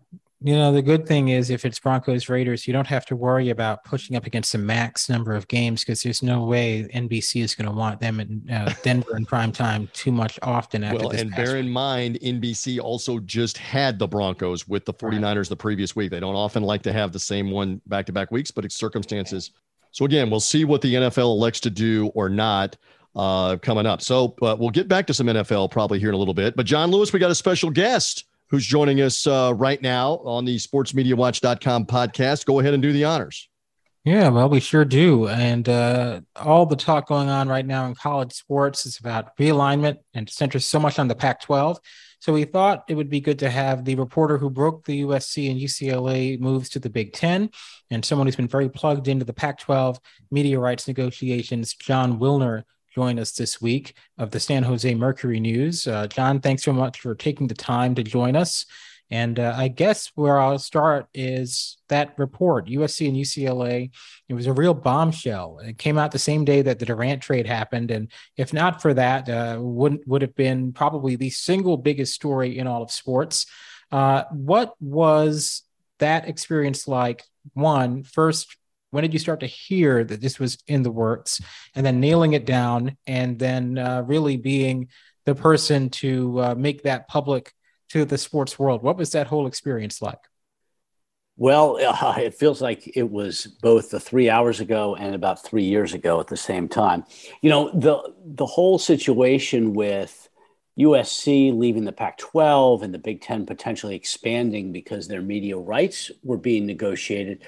You 0.41 0.53
know, 0.53 0.71
the 0.71 0.81
good 0.81 1.07
thing 1.07 1.29
is 1.29 1.49
if 1.49 1.65
it's 1.65 1.79
Broncos 1.79 2.29
Raiders, 2.29 2.67
you 2.67 2.73
don't 2.73 2.85
have 2.85 3.05
to 3.07 3.15
worry 3.15 3.49
about 3.49 3.83
pushing 3.83 4.15
up 4.15 4.27
against 4.27 4.51
the 4.51 4.59
max 4.59 5.09
number 5.09 5.33
of 5.33 5.47
games 5.47 5.81
because 5.81 6.03
there's 6.03 6.21
no 6.21 6.43
way 6.43 6.87
NBC 6.93 7.41
is 7.41 7.55
going 7.55 7.67
to 7.67 7.75
want 7.75 7.99
them 7.99 8.19
in 8.19 8.47
uh, 8.51 8.71
Denver 8.83 9.17
in 9.17 9.25
prime 9.25 9.51
time 9.51 9.89
too 9.93 10.11
much 10.11 10.37
often. 10.43 10.83
After 10.83 10.99
well, 10.99 11.09
and 11.11 11.31
bear 11.31 11.53
week. 11.53 11.65
in 11.65 11.71
mind, 11.71 12.19
NBC 12.21 12.79
also 12.79 13.17
just 13.19 13.57
had 13.57 13.97
the 13.97 14.07
Broncos 14.07 14.67
with 14.67 14.85
the 14.85 14.93
49ers 14.93 15.35
right. 15.35 15.49
the 15.49 15.55
previous 15.55 15.95
week. 15.95 16.11
They 16.11 16.19
don't 16.19 16.35
often 16.35 16.61
like 16.61 16.83
to 16.83 16.93
have 16.93 17.11
the 17.11 17.19
same 17.19 17.49
one 17.49 17.81
back 17.87 18.05
to 18.05 18.11
back 18.11 18.29
weeks, 18.29 18.51
but 18.51 18.65
it's 18.65 18.75
circumstances. 18.75 19.49
So, 19.89 20.05
again, 20.05 20.29
we'll 20.29 20.41
see 20.41 20.65
what 20.65 20.81
the 20.81 20.93
NFL 20.93 21.37
elects 21.37 21.61
to 21.61 21.69
do 21.71 22.07
or 22.07 22.29
not 22.29 22.77
uh, 23.15 23.58
coming 23.58 23.86
up. 23.86 24.01
So 24.01 24.36
uh, 24.41 24.56
we'll 24.60 24.69
get 24.69 24.88
back 24.88 25.08
to 25.08 25.13
some 25.13 25.28
NFL 25.28 25.71
probably 25.71 25.99
here 25.99 26.10
in 26.10 26.15
a 26.15 26.17
little 26.17 26.34
bit. 26.34 26.56
But 26.56 26.65
John 26.65 26.91
Lewis, 26.91 27.13
we 27.13 27.19
got 27.19 27.32
a 27.32 27.36
special 27.36 27.69
guest 27.69 28.25
who's 28.49 28.65
joining 28.65 29.01
us 29.01 29.25
uh, 29.25 29.54
right 29.56 29.82
now 29.82 30.19
on 30.23 30.45
the 30.45 30.58
sportsmediawatch.com 30.58 31.86
podcast. 31.86 32.45
Go 32.45 32.60
ahead 32.60 32.73
and 32.73 32.84
do 32.84 32.91
the 32.93 33.06
honors. 33.06 33.49
Yeah, 34.04 34.30
well, 34.30 34.49
we 34.49 34.60
sure 34.60 34.86
do. 34.86 35.28
And 35.28 35.67
uh, 35.67 36.21
all 36.36 36.67
the 36.67 36.75
talk 36.75 37.08
going 37.08 37.28
on 37.28 37.49
right 37.49 37.65
now 37.65 37.88
in 37.88 37.95
college 37.95 38.34
sports 38.34 38.86
is 38.86 38.99
about 38.99 39.36
realignment 39.38 39.97
and 40.13 40.30
centers 40.30 40.63
so 40.65 40.80
much 40.80 40.99
on 40.99 41.08
the 41.08 41.15
Pac 41.15 41.41
12. 41.41 41.80
So 42.19 42.32
we 42.32 42.43
thought 42.43 42.84
it 42.88 42.93
would 42.93 43.10
be 43.10 43.19
good 43.19 43.39
to 43.39 43.49
have 43.49 43.84
the 43.84 43.95
reporter 43.95 44.38
who 44.38 44.51
broke 44.51 44.86
the 44.86 45.01
USC 45.04 45.49
and 45.49 45.60
UCLA 45.60 46.39
moves 46.39 46.69
to 46.69 46.80
the 46.80 46.89
Big 46.89 47.13
Ten 47.13 47.49
and 47.89 48.06
someone 48.06 48.28
who's 48.28 48.36
been 48.36 48.47
very 48.47 48.69
plugged 48.69 49.08
into 49.08 49.25
the 49.25 49.34
Pac 49.34 49.60
12 49.60 49.99
media 50.30 50.60
rights 50.60 50.88
negotiations, 50.88 51.73
Jon 51.73 52.19
Wilner, 52.19 52.63
join 52.95 53.19
us 53.19 53.34
this 53.34 53.62
week 53.62 53.93
of 54.17 54.31
the 54.31 54.39
San 54.39 54.63
Jose 54.63 54.95
Mercury 54.95 55.41
News. 55.41 55.86
Uh, 55.86 56.08
Jon, 56.08 56.39
thanks 56.39 56.63
so 56.63 56.71
much 56.71 57.01
for 57.01 57.13
taking 57.13 57.47
the 57.47 57.53
time 57.53 57.93
to 57.95 58.03
join 58.03 58.38
us. 58.38 58.65
And 59.12 59.38
uh, 59.38 59.53
I 59.55 59.67
guess 59.67 60.12
where 60.15 60.39
I'll 60.39 60.58
start 60.58 61.08
is 61.13 61.77
that 61.89 62.17
report, 62.17 62.67
USC 62.67 63.08
and 63.08 63.17
UCLA. 63.17 63.91
It 64.29 64.34
was 64.34 64.47
a 64.47 64.53
real 64.53 64.73
bombshell. 64.73 65.60
It 65.60 65.77
came 65.77 65.97
out 65.97 66.12
the 66.12 66.19
same 66.19 66.45
day 66.45 66.62
that 66.62 66.79
the 66.79 66.86
Durant 66.86 67.21
trade 67.21 67.45
happened, 67.45 67.91
and 67.91 68.12
if 68.36 68.51
not 68.51 68.81
for 68.81 68.95
that, 68.95 69.29
uh, 69.29 69.58
wouldn't 69.60 70.08
would 70.08 70.23
have 70.23 70.34
been 70.34 70.73
probably 70.73 71.15
the 71.15 71.29
single 71.29 71.77
biggest 71.77 72.15
story 72.15 72.58
in 72.58 72.65
all 72.65 72.81
of 72.81 72.91
sports. 72.91 73.45
Uh, 73.91 74.23
what 74.31 74.73
was 74.79 75.62
that 75.99 76.27
experience 76.27 76.88
like? 76.88 77.23
One, 77.53 78.01
first 78.01 78.58
when 78.91 79.03
did 79.03 79.13
you 79.13 79.19
start 79.19 79.41
to 79.41 79.45
hear 79.45 80.03
that 80.03 80.21
this 80.21 80.39
was 80.39 80.57
in 80.67 80.83
the 80.83 80.91
works? 80.91 81.41
And 81.75 81.85
then 81.85 81.99
nailing 81.99 82.33
it 82.33 82.45
down 82.45 82.97
and 83.05 83.37
then 83.37 83.77
uh, 83.77 84.03
really 84.03 84.37
being 84.37 84.89
the 85.25 85.35
person 85.35 85.89
to 85.89 86.39
uh, 86.41 86.55
make 86.55 86.83
that 86.83 87.07
public 87.07 87.51
to 87.89 88.05
the 88.05 88.17
sports 88.17 88.57
world. 88.57 88.83
What 88.83 88.97
was 88.97 89.11
that 89.11 89.27
whole 89.27 89.47
experience 89.47 90.01
like? 90.01 90.19
Well 91.37 91.77
uh, 91.77 92.15
it 92.17 92.35
feels 92.35 92.61
like 92.61 92.95
it 92.95 93.09
was 93.09 93.47
both 93.61 93.89
the 93.91 93.99
three 93.99 94.29
hours 94.29 94.59
ago 94.59 94.95
and 94.95 95.15
about 95.15 95.43
three 95.43 95.65
years 95.65 95.93
ago 95.93 96.19
at 96.19 96.27
the 96.27 96.37
same 96.37 96.67
time. 96.67 97.03
You 97.41 97.49
know 97.49 97.71
the 97.71 98.13
the 98.23 98.45
whole 98.45 98.79
situation 98.79 99.73
with 99.73 100.29
USC 100.79 101.57
leaving 101.57 101.85
the 101.85 101.91
Pac 101.91 102.17
12 102.17 102.83
and 102.83 102.93
the 102.93 102.99
Big 102.99 103.21
Ten 103.21 103.45
potentially 103.45 103.95
expanding 103.95 104.71
because 104.71 105.07
their 105.07 105.21
media 105.21 105.57
rights 105.57 106.11
were 106.23 106.37
being 106.37 106.65
negotiated 106.65 107.43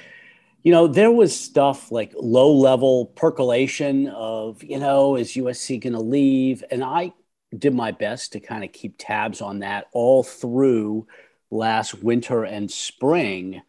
you 0.68 0.74
know, 0.74 0.86
there 0.86 1.14
was 1.14 1.34
stuff 1.34 1.94
like 1.94 2.12
low 2.20 2.52
level 2.52 3.06
percolation 3.06 4.10
of, 4.10 4.62
you 4.62 4.78
know, 4.78 5.16
is 5.16 5.32
USC 5.32 5.80
going 5.80 5.94
to 5.94 6.02
leave? 6.02 6.62
And 6.70 6.84
I 6.84 7.14
did 7.58 7.74
my 7.74 7.92
best 7.92 8.34
to 8.34 8.42
kind 8.42 8.66
of 8.66 8.74
keep 8.74 8.96
tabs 8.98 9.40
on 9.40 9.60
that 9.60 9.86
all 9.94 10.24
through 10.24 11.08
last 11.50 12.04
winter 12.04 12.44
and 12.44 12.70
spring. 12.70 13.62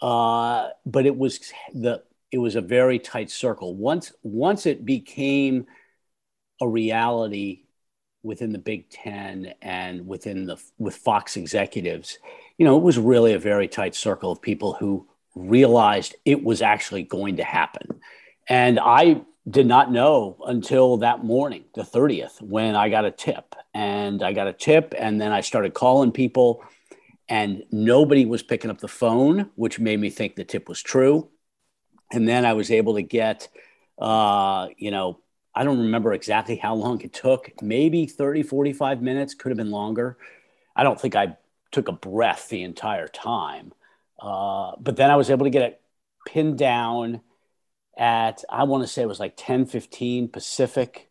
Uh, 0.00 0.70
but 0.86 1.04
it 1.04 1.18
was 1.18 1.52
the 1.74 2.02
it 2.32 2.38
was 2.38 2.56
a 2.56 2.62
very 2.62 2.98
tight 2.98 3.30
circle. 3.30 3.76
Once 3.76 4.14
once 4.22 4.64
it 4.64 4.86
became 4.86 5.66
a 6.62 6.66
reality 6.66 7.64
within 8.22 8.52
the 8.52 8.58
Big 8.58 8.88
Ten 8.88 9.52
and 9.60 10.06
within 10.06 10.46
the 10.46 10.56
with 10.78 10.96
Fox 10.96 11.36
executives, 11.36 12.18
you 12.56 12.64
know, 12.64 12.78
it 12.78 12.82
was 12.82 12.98
really 12.98 13.34
a 13.34 13.38
very 13.38 13.68
tight 13.68 13.94
circle 13.94 14.32
of 14.32 14.40
people 14.40 14.72
who 14.72 15.06
realized 15.38 16.16
it 16.24 16.42
was 16.42 16.62
actually 16.62 17.02
going 17.02 17.36
to 17.36 17.44
happen. 17.44 18.00
And 18.48 18.78
I 18.80 19.22
did 19.48 19.66
not 19.66 19.90
know 19.90 20.36
until 20.46 20.98
that 20.98 21.24
morning, 21.24 21.64
the 21.74 21.82
30th, 21.82 22.42
when 22.42 22.74
I 22.74 22.88
got 22.88 23.04
a 23.04 23.10
tip. 23.10 23.54
And 23.74 24.22
I 24.22 24.32
got 24.32 24.48
a 24.48 24.52
tip, 24.52 24.94
and 24.98 25.20
then 25.20 25.30
I 25.30 25.40
started 25.40 25.72
calling 25.74 26.10
people, 26.10 26.64
and 27.28 27.62
nobody 27.70 28.24
was 28.24 28.42
picking 28.42 28.70
up 28.70 28.78
the 28.78 28.88
phone, 28.88 29.50
which 29.54 29.78
made 29.78 30.00
me 30.00 30.10
think 30.10 30.34
the 30.34 30.44
tip 30.44 30.68
was 30.68 30.82
true. 30.82 31.28
And 32.12 32.26
then 32.26 32.44
I 32.44 32.54
was 32.54 32.70
able 32.70 32.94
to 32.94 33.02
get, 33.02 33.48
uh, 33.98 34.68
you 34.76 34.90
know, 34.90 35.20
I 35.54 35.64
don't 35.64 35.78
remember 35.78 36.12
exactly 36.12 36.56
how 36.56 36.74
long 36.74 37.00
it 37.02 37.12
took, 37.12 37.52
maybe 37.62 38.06
30, 38.06 38.42
45 38.42 39.02
minutes, 39.02 39.34
could 39.34 39.50
have 39.50 39.56
been 39.56 39.70
longer. 39.70 40.16
I 40.74 40.82
don't 40.82 41.00
think 41.00 41.14
I 41.14 41.36
took 41.70 41.88
a 41.88 41.92
breath 41.92 42.48
the 42.48 42.62
entire 42.62 43.08
time. 43.08 43.72
Uh, 44.18 44.72
but 44.80 44.96
then 44.96 45.10
I 45.10 45.16
was 45.16 45.30
able 45.30 45.44
to 45.44 45.50
get 45.50 45.62
it 45.62 45.80
pinned 46.26 46.58
down 46.58 47.20
at, 47.96 48.44
I 48.50 48.64
want 48.64 48.84
to 48.84 48.88
say 48.88 49.02
it 49.02 49.08
was 49.08 49.20
like 49.20 49.34
10 49.36 49.66
15 49.66 50.28
Pacific. 50.28 51.10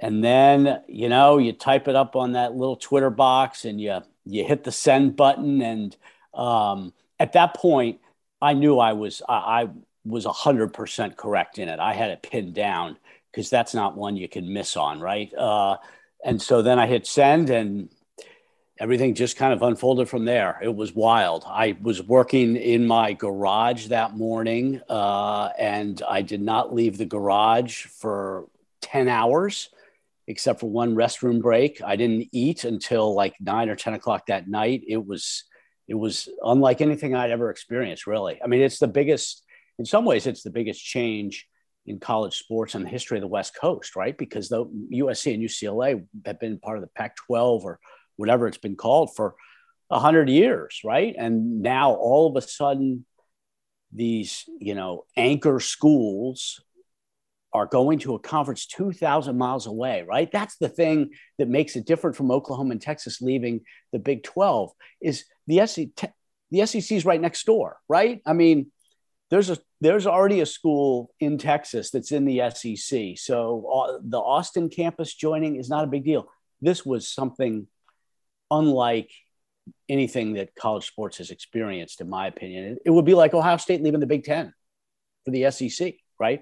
And 0.00 0.24
then, 0.24 0.82
you 0.88 1.08
know, 1.08 1.38
you 1.38 1.52
type 1.52 1.88
it 1.88 1.96
up 1.96 2.16
on 2.16 2.32
that 2.32 2.54
little 2.54 2.76
Twitter 2.76 3.10
box 3.10 3.64
and 3.64 3.80
you, 3.80 4.00
you 4.24 4.44
hit 4.44 4.64
the 4.64 4.72
send 4.72 5.16
button. 5.16 5.62
And 5.62 5.96
um, 6.34 6.92
at 7.18 7.32
that 7.34 7.54
point, 7.54 8.00
I 8.42 8.54
knew 8.54 8.78
I 8.78 8.92
was, 8.92 9.22
I, 9.28 9.62
I 9.62 9.68
was 10.04 10.26
100% 10.26 11.16
correct 11.16 11.58
in 11.58 11.68
it. 11.68 11.78
I 11.78 11.94
had 11.94 12.10
it 12.10 12.22
pinned 12.22 12.54
down 12.54 12.98
because 13.30 13.50
that's 13.50 13.74
not 13.74 13.96
one 13.96 14.16
you 14.16 14.28
can 14.28 14.52
miss 14.52 14.76
on, 14.76 15.00
right? 15.00 15.32
Uh, 15.34 15.76
and 16.24 16.40
so 16.40 16.62
then 16.62 16.78
I 16.78 16.86
hit 16.86 17.06
send 17.06 17.50
and 17.50 17.88
everything 18.78 19.14
just 19.14 19.36
kind 19.36 19.52
of 19.52 19.62
unfolded 19.62 20.08
from 20.08 20.24
there. 20.24 20.58
It 20.62 20.74
was 20.74 20.94
wild. 20.94 21.44
I 21.46 21.76
was 21.80 22.02
working 22.02 22.56
in 22.56 22.86
my 22.86 23.12
garage 23.12 23.86
that 23.88 24.16
morning, 24.16 24.80
uh, 24.88 25.50
and 25.58 26.02
I 26.08 26.22
did 26.22 26.42
not 26.42 26.74
leave 26.74 26.98
the 26.98 27.06
garage 27.06 27.84
for 27.86 28.48
10 28.82 29.08
hours, 29.08 29.70
except 30.26 30.60
for 30.60 30.68
one 30.68 30.96
restroom 30.96 31.40
break. 31.40 31.82
I 31.82 31.96
didn't 31.96 32.28
eat 32.32 32.64
until 32.64 33.14
like 33.14 33.34
nine 33.40 33.68
or 33.68 33.76
10 33.76 33.94
o'clock 33.94 34.26
that 34.26 34.48
night. 34.48 34.82
It 34.88 35.04
was, 35.04 35.44
it 35.86 35.94
was 35.94 36.28
unlike 36.42 36.80
anything 36.80 37.14
I'd 37.14 37.30
ever 37.30 37.50
experienced, 37.50 38.08
really. 38.08 38.40
I 38.42 38.48
mean, 38.48 38.60
it's 38.60 38.80
the 38.80 38.88
biggest, 38.88 39.44
in 39.78 39.84
some 39.84 40.04
ways, 40.04 40.26
it's 40.26 40.42
the 40.42 40.50
biggest 40.50 40.84
change 40.84 41.46
in 41.86 42.00
college 42.00 42.38
sports 42.38 42.74
in 42.74 42.82
the 42.82 42.88
history 42.88 43.18
of 43.18 43.22
the 43.22 43.28
West 43.28 43.54
Coast, 43.54 43.94
right? 43.94 44.16
Because 44.16 44.48
the 44.48 44.64
USC 44.92 45.34
and 45.34 45.42
UCLA 45.42 46.04
have 46.26 46.40
been 46.40 46.58
part 46.58 46.78
of 46.78 46.82
the 46.82 46.88
Pac 46.88 47.14
12 47.16 47.64
or 47.64 47.78
whatever 48.16 48.46
it's 48.46 48.58
been 48.58 48.76
called 48.76 49.14
for 49.14 49.34
a 49.90 49.98
hundred 49.98 50.28
years, 50.28 50.80
right? 50.84 51.14
And 51.16 51.62
now 51.62 51.92
all 51.92 52.28
of 52.28 52.42
a 52.42 52.46
sudden, 52.46 53.04
these 53.94 54.44
you 54.58 54.74
know 54.74 55.04
anchor 55.16 55.60
schools 55.60 56.60
are 57.52 57.66
going 57.66 58.00
to 58.00 58.16
a 58.16 58.18
conference 58.18 58.66
2000 58.66 59.38
miles 59.38 59.66
away 59.66 60.04
right? 60.06 60.30
That's 60.30 60.56
the 60.56 60.68
thing 60.68 61.10
that 61.38 61.48
makes 61.48 61.76
it 61.76 61.86
different 61.86 62.16
from 62.16 62.30
oklahoma 62.30 62.72
and 62.72 62.82
texas 62.82 63.22
leaving 63.22 63.60
the 63.92 63.98
big 63.98 64.24
12 64.24 64.72
is 65.00 65.24
the 65.46 65.64
SEC, 65.66 66.12
the 66.50 66.66
sec 66.66 66.90
is 66.90 67.04
right 67.04 67.20
next 67.20 67.46
door 67.46 67.76
right? 67.88 68.20
I 68.26 68.32
mean 68.32 68.72
there's 69.30 69.50
a 69.50 69.58
there's 69.80 70.06
already 70.06 70.40
a 70.40 70.46
school 70.46 71.10
in 71.20 71.38
texas 71.38 71.90
that's 71.90 72.12
in 72.12 72.24
the 72.24 72.42
sec 72.50 73.16
so 73.18 73.66
uh, 73.72 73.98
the 74.02 74.18
austin 74.18 74.68
campus 74.68 75.14
joining 75.14 75.56
is 75.56 75.68
not 75.68 75.84
a 75.84 75.88
big 75.88 76.04
deal. 76.04 76.26
This 76.60 76.84
was 76.84 77.06
something 77.06 77.68
unlike 78.58 79.10
anything 79.88 80.34
that 80.34 80.54
college 80.54 80.86
sports 80.86 81.18
has 81.18 81.30
experienced, 81.30 82.00
in 82.00 82.08
my 82.08 82.26
opinion. 82.26 82.76
It 82.84 82.90
would 82.90 83.04
be 83.04 83.14
like 83.14 83.34
Ohio 83.34 83.56
State 83.56 83.82
leaving 83.82 84.00
the 84.00 84.06
Big 84.06 84.24
Ten 84.24 84.52
for 85.24 85.30
the 85.30 85.50
SEC, 85.50 85.94
right? 86.18 86.40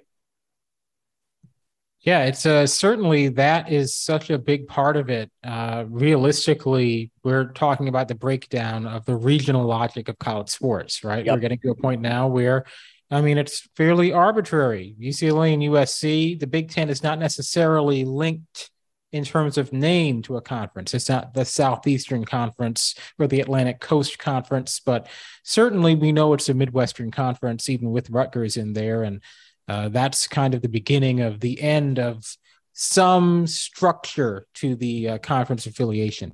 Yeah, 2.00 2.24
it's 2.24 2.44
uh, 2.46 2.66
certainly 2.66 3.28
that 3.28 3.70
is 3.70 3.94
such 3.94 4.30
a 4.30 4.38
big 4.38 4.66
part 4.66 4.96
of 4.96 5.08
it. 5.08 5.30
Uh, 5.44 5.84
realistically, 5.88 7.12
we're 7.22 7.52
talking 7.52 7.86
about 7.86 8.08
the 8.08 8.16
breakdown 8.16 8.86
of 8.86 9.04
the 9.04 9.14
regional 9.14 9.64
logic 9.64 10.08
of 10.08 10.18
college 10.18 10.48
sports, 10.48 11.04
right? 11.04 11.24
Yep. 11.24 11.34
We're 11.34 11.40
getting 11.40 11.60
to 11.60 11.70
a 11.70 11.76
point 11.76 12.00
now 12.00 12.26
where, 12.26 12.64
I 13.08 13.20
mean, 13.20 13.38
it's 13.38 13.68
fairly 13.76 14.12
arbitrary. 14.12 14.96
UCLA 15.00 15.54
and 15.54 15.62
USC, 15.62 16.40
the 16.40 16.48
Big 16.48 16.72
Ten 16.72 16.90
is 16.90 17.04
not 17.04 17.20
necessarily 17.20 18.04
linked 18.04 18.70
in 19.12 19.24
terms 19.24 19.58
of 19.58 19.72
name 19.72 20.22
to 20.22 20.36
a 20.36 20.40
conference. 20.40 20.94
It's 20.94 21.08
not 21.08 21.34
the 21.34 21.44
Southeastern 21.44 22.24
Conference 22.24 22.94
or 23.18 23.26
the 23.26 23.40
Atlantic 23.40 23.78
Coast 23.78 24.18
Conference, 24.18 24.80
but 24.84 25.06
certainly 25.44 25.94
we 25.94 26.12
know 26.12 26.32
it's 26.32 26.48
a 26.48 26.54
Midwestern 26.54 27.10
Conference, 27.10 27.68
even 27.68 27.90
with 27.90 28.10
Rutgers 28.10 28.56
in 28.56 28.72
there. 28.72 29.02
And 29.02 29.20
uh, 29.68 29.90
that's 29.90 30.26
kind 30.26 30.54
of 30.54 30.62
the 30.62 30.68
beginning 30.68 31.20
of 31.20 31.40
the 31.40 31.60
end 31.60 31.98
of 31.98 32.24
some 32.72 33.46
structure 33.46 34.46
to 34.54 34.74
the 34.74 35.10
uh, 35.10 35.18
conference 35.18 35.66
affiliation. 35.66 36.32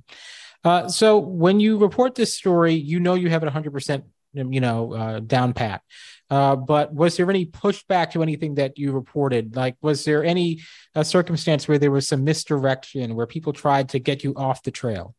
Uh, 0.65 0.89
so 0.89 1.19
when 1.19 1.61
you 1.61 1.79
report 1.79 2.15
this 2.15 2.35
story, 2.35 2.75
you 2.75 3.01
know 3.01 3.15
you 3.15 3.29
have 3.29 3.43
it 3.43 3.53
100%, 3.53 4.03
you 4.35 4.61
know, 4.61 4.95
uh, 4.95 5.21
down 5.21 5.53
pat. 5.53 5.83
Uh, 6.31 6.57
but 6.57 6.93
was 6.93 7.17
there 7.17 7.31
any 7.31 7.47
pushback 7.47 8.13
to 8.13 8.23
anything 8.23 8.57
that 8.57 8.79
you 8.79 8.93
reported? 8.93 9.57
Like, 9.57 9.77
was 9.81 10.05
there 10.05 10.25
any 10.25 10.61
uh, 10.95 11.03
circumstance 11.03 11.67
where 11.67 11.79
there 11.79 11.91
was 11.91 12.07
some 12.07 12.25
misdirection, 12.25 13.15
where 13.15 13.27
people 13.27 13.53
tried 13.53 13.89
to 13.91 13.99
get 13.99 14.23
you 14.23 14.35
off 14.35 14.63
the 14.63 14.71
trail? 14.71 15.15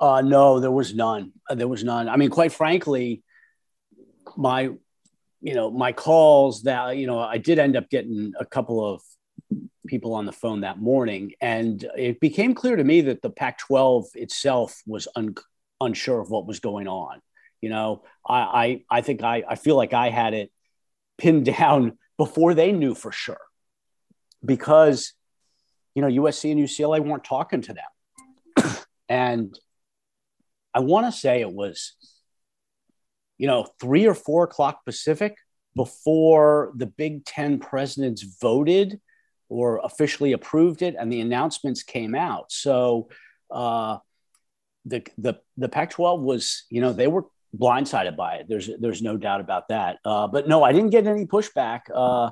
Uh, 0.00 0.20
no, 0.20 0.60
there 0.60 0.70
was 0.70 0.94
none. 0.94 1.32
there 1.50 1.68
was 1.68 1.84
none. 1.84 2.08
I 2.08 2.16
mean, 2.16 2.30
quite 2.30 2.52
frankly, 2.52 3.22
my 4.36 4.70
you 5.40 5.54
know, 5.54 5.70
my 5.70 5.92
calls 5.92 6.64
that, 6.64 6.96
you 6.96 7.06
know, 7.06 7.18
I 7.18 7.38
did 7.38 7.58
end 7.58 7.76
up 7.76 7.88
getting 7.88 8.32
a 8.38 8.44
couple 8.44 8.84
of 8.84 9.02
people 9.86 10.14
on 10.14 10.26
the 10.26 10.32
phone 10.32 10.60
that 10.60 10.78
morning. 10.78 11.32
And 11.40 11.84
it 11.96 12.20
became 12.20 12.54
clear 12.54 12.76
to 12.76 12.84
me 12.84 13.00
that 13.02 13.22
the 13.22 13.30
Pac 13.30 13.58
12 13.58 14.06
itself 14.14 14.80
was 14.86 15.08
un- 15.16 15.34
unsure 15.80 16.20
of 16.20 16.30
what 16.30 16.46
was 16.46 16.60
going 16.60 16.86
on. 16.86 17.20
You 17.60 17.70
know, 17.70 18.04
I, 18.26 18.38
I, 18.38 18.98
I 18.98 19.00
think 19.02 19.22
I, 19.22 19.42
I 19.48 19.54
feel 19.54 19.76
like 19.76 19.92
I 19.92 20.10
had 20.10 20.34
it 20.34 20.50
pinned 21.18 21.44
down 21.58 21.98
before 22.16 22.54
they 22.54 22.72
knew 22.72 22.94
for 22.94 23.12
sure 23.12 23.40
because, 24.44 25.12
you 25.94 26.02
know, 26.02 26.08
USC 26.08 26.50
and 26.52 26.60
UCLA 26.60 27.00
weren't 27.00 27.24
talking 27.24 27.62
to 27.62 27.74
them. 27.74 28.74
and 29.08 29.58
I 30.72 30.80
want 30.80 31.06
to 31.06 31.12
say 31.12 31.40
it 31.40 31.52
was 31.52 31.94
you 33.40 33.46
know, 33.46 33.66
three 33.80 34.06
or 34.06 34.14
four 34.14 34.44
o'clock 34.44 34.84
Pacific 34.84 35.34
before 35.74 36.72
the 36.76 36.84
Big 36.84 37.24
Ten 37.24 37.58
presidents 37.58 38.22
voted 38.38 39.00
or 39.48 39.80
officially 39.82 40.32
approved 40.32 40.82
it, 40.82 40.94
and 40.98 41.10
the 41.10 41.22
announcements 41.22 41.82
came 41.82 42.14
out. 42.14 42.52
So 42.52 43.08
uh, 43.50 43.96
the 44.84 45.06
the 45.16 45.40
the 45.56 45.70
Pac-12 45.70 46.20
was, 46.20 46.64
you 46.68 46.82
know, 46.82 46.92
they 46.92 47.06
were 47.06 47.24
blindsided 47.56 48.16
by 48.16 48.36
it. 48.36 48.46
There's 48.48 48.70
there's 48.78 49.02
no 49.02 49.16
doubt 49.16 49.40
about 49.40 49.68
that. 49.68 49.98
Uh, 50.04 50.28
but 50.28 50.48
no, 50.48 50.62
I 50.62 50.72
didn't 50.72 50.90
get 50.90 51.06
any 51.06 51.26
pushback. 51.26 51.80
Uh, 51.94 52.30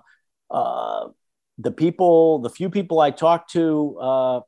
uh 0.51 1.09
the 1.61 1.73
people, 1.73 2.39
the 2.39 2.51
few 2.51 2.71
people 2.71 3.01
I 3.01 3.11
talked 3.11 3.53
to 3.53 3.99
uh, 4.01 4.41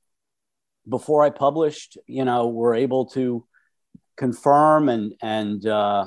before 0.88 1.24
I 1.24 1.30
published, 1.30 1.98
you 2.06 2.24
know, 2.24 2.48
were 2.48 2.74
able 2.74 3.06
to 3.06 3.44
confirm 4.16 4.88
and 4.88 5.14
and 5.22 5.66
uh, 5.66 6.06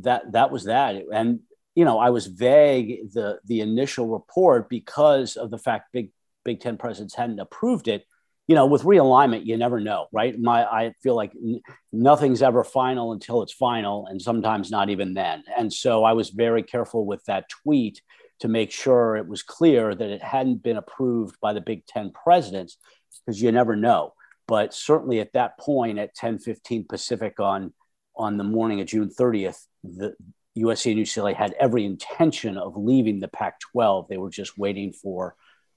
that 0.00 0.32
that 0.32 0.50
was 0.50 0.64
that 0.64 0.96
and 1.12 1.40
you 1.74 1.84
know 1.84 1.98
i 1.98 2.10
was 2.10 2.26
vague 2.26 3.12
the 3.12 3.38
the 3.44 3.60
initial 3.60 4.08
report 4.08 4.68
because 4.68 5.36
of 5.36 5.50
the 5.50 5.58
fact 5.58 5.92
big 5.92 6.10
big 6.44 6.60
10 6.60 6.78
presidents 6.78 7.14
hadn't 7.14 7.38
approved 7.38 7.88
it 7.88 8.04
you 8.52 8.56
know 8.56 8.66
with 8.66 8.82
realignment 8.82 9.46
you 9.46 9.56
never 9.56 9.80
know 9.80 10.08
right 10.12 10.38
my 10.38 10.62
i 10.64 10.92
feel 11.02 11.16
like 11.16 11.32
n- 11.42 11.62
nothing's 11.90 12.42
ever 12.42 12.62
final 12.62 13.12
until 13.12 13.40
it's 13.40 13.52
final 13.54 14.06
and 14.08 14.20
sometimes 14.20 14.70
not 14.70 14.90
even 14.90 15.14
then 15.14 15.42
and 15.56 15.72
so 15.72 16.04
i 16.04 16.12
was 16.12 16.28
very 16.28 16.62
careful 16.62 17.06
with 17.06 17.24
that 17.24 17.48
tweet 17.48 18.02
to 18.40 18.48
make 18.48 18.70
sure 18.70 19.16
it 19.16 19.26
was 19.26 19.42
clear 19.42 19.94
that 19.94 20.10
it 20.10 20.22
hadn't 20.22 20.62
been 20.62 20.76
approved 20.76 21.34
by 21.40 21.54
the 21.54 21.62
big 21.62 21.86
10 21.86 22.12
presidents 22.12 22.76
because 23.24 23.40
you 23.40 23.50
never 23.50 23.74
know 23.74 24.12
but 24.46 24.74
certainly 24.74 25.18
at 25.20 25.32
that 25.32 25.58
point 25.58 25.98
at 25.98 26.14
10 26.14 26.38
15 26.38 26.84
pacific 26.86 27.40
on 27.40 27.72
on 28.16 28.36
the 28.36 28.44
morning 28.44 28.80
of 28.80 28.86
June 28.86 29.08
30th, 29.08 29.66
the 29.82 30.14
USC 30.58 30.92
and 30.92 31.00
UCLA 31.00 31.34
had 31.34 31.54
every 31.58 31.84
intention 31.84 32.58
of 32.58 32.76
leaving 32.76 33.20
the 33.20 33.28
Pac 33.28 33.60
12. 33.72 34.08
They 34.08 34.18
were 34.18 34.30
just 34.30 34.58
waiting 34.58 34.92
for 34.92 35.34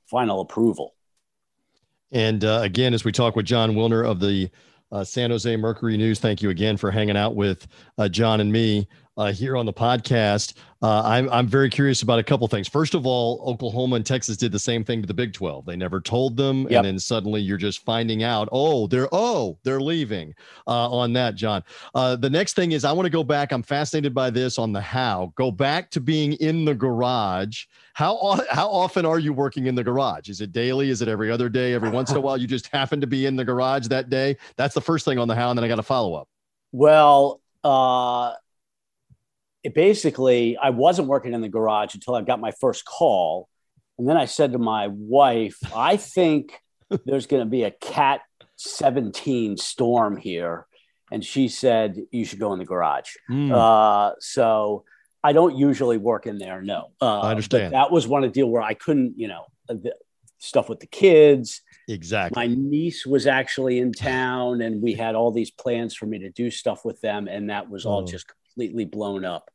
final 0.09 0.41
approval. 0.41 0.94
And 2.11 2.43
uh, 2.43 2.59
again, 2.63 2.93
as 2.93 3.03
we 3.03 3.11
talk 3.11 3.35
with 3.35 3.45
Jon 3.45 3.73
Wilner 3.73 4.05
of 4.05 4.19
the 4.19 4.49
uh, 4.91 5.03
San 5.03 5.31
Jose 5.31 5.55
Mercury 5.57 5.97
News, 5.97 6.19
thank 6.19 6.41
you 6.41 6.49
again 6.49 6.77
for 6.77 6.91
hanging 6.91 7.17
out 7.17 7.35
with 7.35 7.67
uh, 7.97 8.07
John 8.07 8.39
and 8.39 8.51
me 8.51 8.87
uh, 9.17 9.31
here 9.31 9.55
on 9.55 9.65
the 9.65 9.73
podcast. 9.73 10.53
Uh, 10.81 11.01
I'm, 11.03 11.29
I'm 11.29 11.47
very 11.47 11.69
curious 11.69 12.01
about 12.01 12.19
a 12.19 12.23
couple 12.23 12.47
things. 12.47 12.67
First 12.67 12.93
of 12.93 13.07
all, 13.07 13.41
Oklahoma 13.45 13.95
and 13.95 14.05
Texas 14.05 14.37
did 14.37 14.51
the 14.51 14.59
same 14.59 14.83
thing 14.83 15.01
to 15.01 15.07
the 15.07 15.13
Big 15.13 15.33
12. 15.33 15.65
They 15.65 15.75
never 15.75 15.99
told 15.99 16.37
them. 16.37 16.63
Yep. 16.63 16.71
And 16.71 16.85
then 16.85 16.99
suddenly 16.99 17.41
you're 17.41 17.57
just 17.57 17.83
finding 17.83 18.23
out, 18.23 18.49
oh, 18.51 18.87
they're, 18.87 19.07
oh, 19.11 19.57
they're 19.63 19.79
leaving 19.79 20.35
uh, 20.67 20.89
on 20.91 21.13
that, 21.13 21.35
John. 21.35 21.63
Uh, 21.95 22.15
the 22.17 22.29
next 22.29 22.53
thing 22.53 22.73
is 22.73 22.85
I 22.85 22.91
want 22.91 23.05
to 23.05 23.09
go 23.09 23.23
back. 23.23 23.51
I'm 23.51 23.63
fascinated 23.63 24.13
by 24.13 24.29
this 24.29 24.59
on 24.59 24.73
the 24.73 24.81
how. 24.81 25.33
Go 25.35 25.49
back 25.49 25.89
to 25.91 26.01
being 26.01 26.33
in 26.33 26.65
the 26.65 26.75
garage. 26.75 27.65
How, 27.93 28.39
how 28.51 28.69
often 28.69 29.05
are 29.05 29.19
you 29.19 29.33
working 29.33 29.67
in 29.67 29.75
the 29.75 29.83
garage? 29.83 30.29
Is 30.29 30.41
it 30.41 30.51
daily? 30.51 30.89
Is 30.89 31.01
it 31.01 31.07
every 31.07 31.31
other 31.31 31.49
day? 31.49 31.73
Every 31.73 31.89
once 31.89 32.11
in 32.11 32.17
a 32.17 32.21
while, 32.21 32.37
you 32.37 32.47
just 32.47 32.67
happen 32.67 33.01
to 33.01 33.07
be 33.07 33.25
in 33.25 33.35
the 33.35 33.45
garage 33.45 33.87
that 33.87 34.09
day? 34.09 34.37
That's 34.57 34.75
the 34.75 34.81
first 34.81 35.05
thing 35.05 35.17
on 35.17 35.27
the 35.27 35.35
how. 35.35 35.49
And 35.49 35.57
then 35.57 35.63
I 35.63 35.67
got 35.67 35.77
to 35.77 35.83
follow 35.83 36.13
up. 36.13 36.27
Well, 36.73 37.41
uh, 37.63 38.33
it 39.65 39.73
basically, 39.73 40.55
I 40.57 40.69
wasn't 40.69 41.07
working 41.07 41.33
in 41.33 41.41
the 41.41 41.49
garage 41.49 41.95
until 41.95 42.13
I 42.13 42.21
got 42.21 42.39
my 42.39 42.51
first 42.51 42.85
call. 42.85 43.49
And 43.97 44.07
then 44.07 44.15
I 44.15 44.25
said 44.25 44.51
to 44.51 44.59
my 44.59 44.89
wife, 44.91 45.57
I 45.75 45.97
think 45.97 46.59
there's 47.05 47.25
going 47.25 47.41
to 47.41 47.49
be 47.49 47.63
a 47.63 47.71
cat 47.71 48.21
17 48.57 49.57
storm 49.57 50.17
here. 50.17 50.67
And 51.11 51.25
she 51.25 51.47
said, 51.47 51.97
You 52.11 52.25
should 52.25 52.39
go 52.39 52.53
in 52.53 52.59
the 52.59 52.65
garage. 52.65 53.09
Mm. 53.29 53.51
Uh, 53.51 54.13
so 54.19 54.83
I 55.23 55.33
don't 55.33 55.57
usually 55.57 55.97
work 55.97 56.27
in 56.27 56.37
there. 56.37 56.61
No. 56.61 56.91
Uh, 57.01 57.21
I 57.21 57.31
understand. 57.31 57.73
that 57.73 57.91
was 57.91 58.07
one 58.07 58.23
of 58.23 58.29
the 58.29 58.33
deal 58.33 58.47
where 58.47 58.61
I 58.61 58.75
couldn't, 58.75 59.15
you 59.17 59.27
know, 59.27 59.45
the 59.67 59.95
stuff 60.37 60.69
with 60.69 60.79
the 60.79 60.87
kids. 60.87 61.61
Exactly. 61.87 62.47
My 62.47 62.53
niece 62.53 63.03
was 63.03 63.25
actually 63.25 63.79
in 63.79 63.93
town 63.93 64.61
and 64.61 64.79
we 64.79 64.93
had 64.93 65.15
all 65.15 65.31
these 65.31 65.49
plans 65.49 65.95
for 65.95 66.05
me 66.05 66.19
to 66.19 66.29
do 66.29 66.51
stuff 66.51 66.85
with 66.85 67.01
them. 67.01 67.27
And 67.27 67.49
that 67.49 67.67
was 67.67 67.87
all 67.87 68.03
oh. 68.03 68.05
just 68.05 68.27
completely 68.55 68.85
blown 68.85 69.25
up 69.25 69.49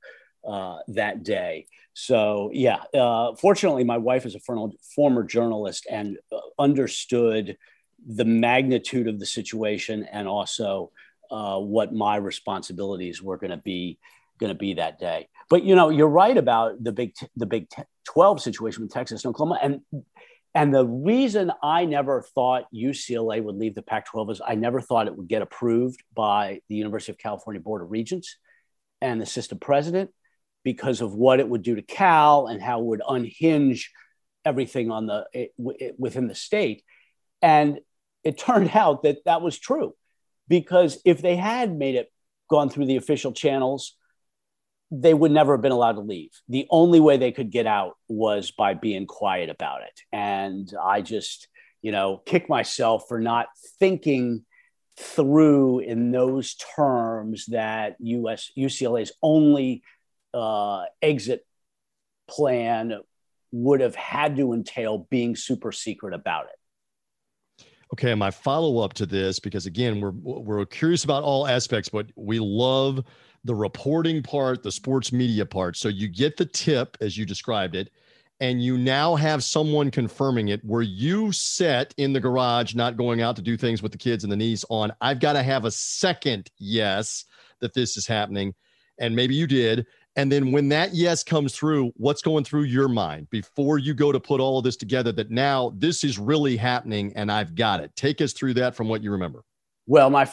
uh, 0.47 0.79
that 0.89 1.23
day. 1.23 1.67
So 1.95 2.51
yeah, 2.53 2.83
uh, 2.95 3.35
fortunately, 3.35 3.85
my 3.85 3.99
wife 3.99 4.27
is 4.27 4.35
a 4.35 4.41
former 4.95 5.25
journalist 5.25 5.87
and 5.91 6.19
uh, 6.33 6.39
understood 6.59 7.57
the 8.07 8.25
magnitude 8.25 9.09
of 9.09 9.19
the 9.19 9.27
situation 9.27 10.07
and 10.11 10.27
also 10.27 10.93
uh, 11.31 11.59
what 11.59 11.93
my 11.93 12.17
responsibilities 12.17 13.23
were 13.23 13.37
going 13.37 13.51
to 13.51 13.57
be 13.57 13.99
going 14.39 14.53
to 14.53 14.59
be 14.59 14.75
that 14.75 14.99
day. 14.99 15.29
But 15.51 15.65
you 15.65 15.75
know, 15.75 15.91
you're 15.91 16.09
right 16.09 16.37
about 16.37 16.83
the 16.83 16.93
big 16.93 17.15
the 17.37 17.47
Big 17.47 17.69
Twelve 18.05 18.41
situation 18.41 18.83
with 18.83 18.93
Texas 18.93 19.25
and 19.25 19.31
Oklahoma, 19.31 19.59
and 19.63 19.81
and 20.55 20.75
the 20.75 20.87
reason 20.87 21.53
I 21.63 21.85
never 21.85 22.23
thought 22.35 22.65
UCLA 22.75 23.43
would 23.43 23.57
leave 23.57 23.75
the 23.75 23.83
Pac-12 23.83 24.33
is 24.33 24.41
I 24.45 24.57
never 24.57 24.81
thought 24.81 25.07
it 25.07 25.17
would 25.17 25.29
get 25.29 25.43
approved 25.43 26.03
by 26.15 26.61
the 26.69 26.75
University 26.75 27.13
of 27.13 27.19
California 27.19 27.61
Board 27.61 27.83
of 27.83 27.91
Regents 27.91 28.37
and 29.01 29.21
the 29.21 29.27
system 29.27 29.59
president 29.59 30.11
because 30.63 31.01
of 31.01 31.15
what 31.15 31.41
it 31.41 31.49
would 31.49 31.63
do 31.63 31.75
to 31.75 31.83
Cal 31.83 32.47
and 32.47 32.61
how 32.61 32.81
it 32.81 32.85
would 32.85 33.03
unhinge 33.09 33.91
everything 34.45 34.91
on 34.91 35.07
the 35.07 35.27
it, 35.33 35.53
it, 35.59 35.95
within 35.99 36.29
the 36.29 36.35
state. 36.35 36.83
And 37.43 37.81
it 38.25 38.39
turned 38.47 38.71
out 38.75 39.03
that 39.03 39.25
that 39.25 39.43
was 39.43 39.59
true 39.59 39.95
because 40.49 41.01
if 41.05 41.23
they 41.23 41.37
had 41.37 41.75
made 41.75 41.95
it 41.95 42.13
gone 42.51 42.69
through 42.69 42.87
the 42.87 42.97
official 42.97 43.33
channels, 43.33 43.95
they 44.91 45.15
would 45.15 45.31
never 45.31 45.55
have 45.55 45.63
been 45.63 45.73
allowed 45.73 45.93
to 45.93 46.01
leave. 46.01 46.31
The 46.49 46.67
only 46.69 46.99
way 46.99 47.17
they 47.17 47.31
could 47.31 47.51
get 47.51 47.67
out 47.67 47.97
was 48.09 48.51
by 48.51 48.75
being 48.75 49.07
quiet 49.07 49.49
about 49.49 49.83
it. 49.83 50.01
And 50.13 50.73
I 50.83 51.01
just, 51.01 51.47
you 51.81 51.93
know, 51.93 52.21
kick 52.27 52.49
myself 52.49 53.05
for 53.07 53.21
not 53.21 53.47
thinking 53.79 54.45
through 55.01 55.81
in 55.81 56.11
those 56.11 56.55
terms 56.77 57.47
that 57.47 57.97
US 58.01 58.51
UCLA's 58.57 59.13
only 59.23 59.83
uh, 60.35 60.85
exit 61.01 61.47
plan 62.29 63.01
would 63.51 63.81
have 63.81 63.95
had 63.95 64.37
to 64.37 64.53
entail 64.53 65.07
being 65.11 65.35
super 65.35 65.73
secret 65.73 66.15
about 66.15 66.47
it. 66.47 67.67
Okay, 67.93 68.15
my 68.15 68.31
follow 68.31 68.79
up 68.79 68.93
to 68.95 69.07
this 69.07 69.41
because 69.41 69.67
again, 69.67 70.01
we're 70.01 70.13
we're 70.13 70.67
curious 70.67 71.03
about 71.03 71.25
all 71.25 71.49
aspects, 71.49 71.89
but 71.89 72.07
we 72.15 72.39
love 72.39 73.03
the 73.45 73.55
reporting 73.55 74.23
part, 74.23 74.63
the 74.63 74.71
sports 74.71 75.13
media 75.13 75.47
part. 75.47 75.77
So 75.77 75.89
you 75.89 76.07
get 76.09 76.37
the 76.37 76.45
tip 76.45 76.97
as 77.01 77.17
you 77.17 77.25
described 77.25 77.75
it, 77.75 77.91
and 78.41 78.63
you 78.63 78.79
now 78.79 79.17
have 79.17 79.45
someone 79.45 79.91
confirming 79.91 80.49
it, 80.49 80.65
were 80.65 80.83
you 80.83 81.31
set 81.31 81.95
in 81.99 82.13
the 82.13 82.21
garage, 82.21 82.75
not 82.75 82.97
going 82.97 83.21
out 83.21 83.37
to 83.37 83.43
do 83.43 83.57
things 83.57 83.83
with 83.83 83.93
the 83.93 83.99
kids 83.99 84.25
and 84.25 84.33
the 84.33 84.37
niece 84.37 84.65
on, 84.71 84.93
I've 85.01 85.21
got 85.21 85.35
to 85.35 85.43
have 85.43 85.67
a 85.67 85.71
second 85.71 86.51
yes 86.59 87.27
that 87.61 87.75
this 87.75 87.99
is 87.99 88.07
happening? 88.07 88.55
And 88.99 89.15
maybe 89.15 89.35
you 89.35 89.47
did. 89.47 89.87
And 90.17 90.33
then 90.33 90.53
when 90.53 90.71
that 90.71 90.95
yes 90.95 91.23
comes 91.23 91.55
through, 91.55 91.93
what's 91.97 92.23
going 92.23 92.45
through 92.45 92.65
your 92.65 92.89
mind 92.89 93.29
before 93.31 93.79
you 93.79 93.95
go 93.95 94.11
to 94.11 94.19
put 94.19 94.41
all 94.41 94.59
of 94.59 94.65
this 94.65 94.77
together 94.77 95.13
that 95.13 95.31
now 95.31 95.73
this 95.77 96.03
is 96.03 96.19
really 96.19 96.57
happening 96.57 97.13
and 97.15 97.31
I've 97.31 97.55
got 97.55 97.81
it? 97.81 97.95
Take 97.95 98.21
us 98.21 98.33
through 98.33 98.55
that 98.55 98.75
from 98.75 98.89
what 98.89 99.03
you 99.03 99.13
remember. 99.13 99.45
Well, 99.87 100.11
my 100.11 100.31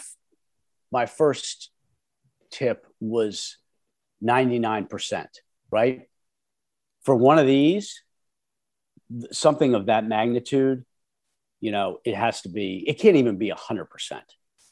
my 0.92 1.06
first 1.06 1.70
tip 2.50 2.88
was 3.00 3.58
99%, 4.24 5.28
right? 5.70 6.07
For 7.08 7.16
one 7.16 7.40
of 7.40 7.48
these, 7.48 8.04
something 9.32 9.76
of 9.76 9.86
that 9.86 10.06
magnitude, 10.06 10.84
you 11.62 11.72
know, 11.72 12.02
it 12.04 12.14
has 12.14 12.42
to 12.42 12.50
be, 12.50 12.84
it 12.86 13.00
can't 13.00 13.16
even 13.16 13.38
be 13.38 13.50
100%. 13.50 13.86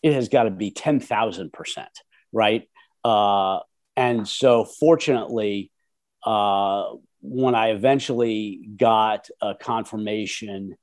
It 0.04 0.12
has 0.12 0.28
got 0.28 0.44
to 0.44 0.52
be 0.52 0.70
10,000%, 0.70 1.86
right? 2.34 2.68
Uh, 3.06 3.60
and 3.96 4.28
so, 4.28 4.66
fortunately, 4.66 5.72
uh, 6.26 6.96
when 7.22 7.56
I 7.56 7.70
eventually 7.70 8.68
got 8.76 9.30
a 9.42 9.56
confirmation, 9.56 10.76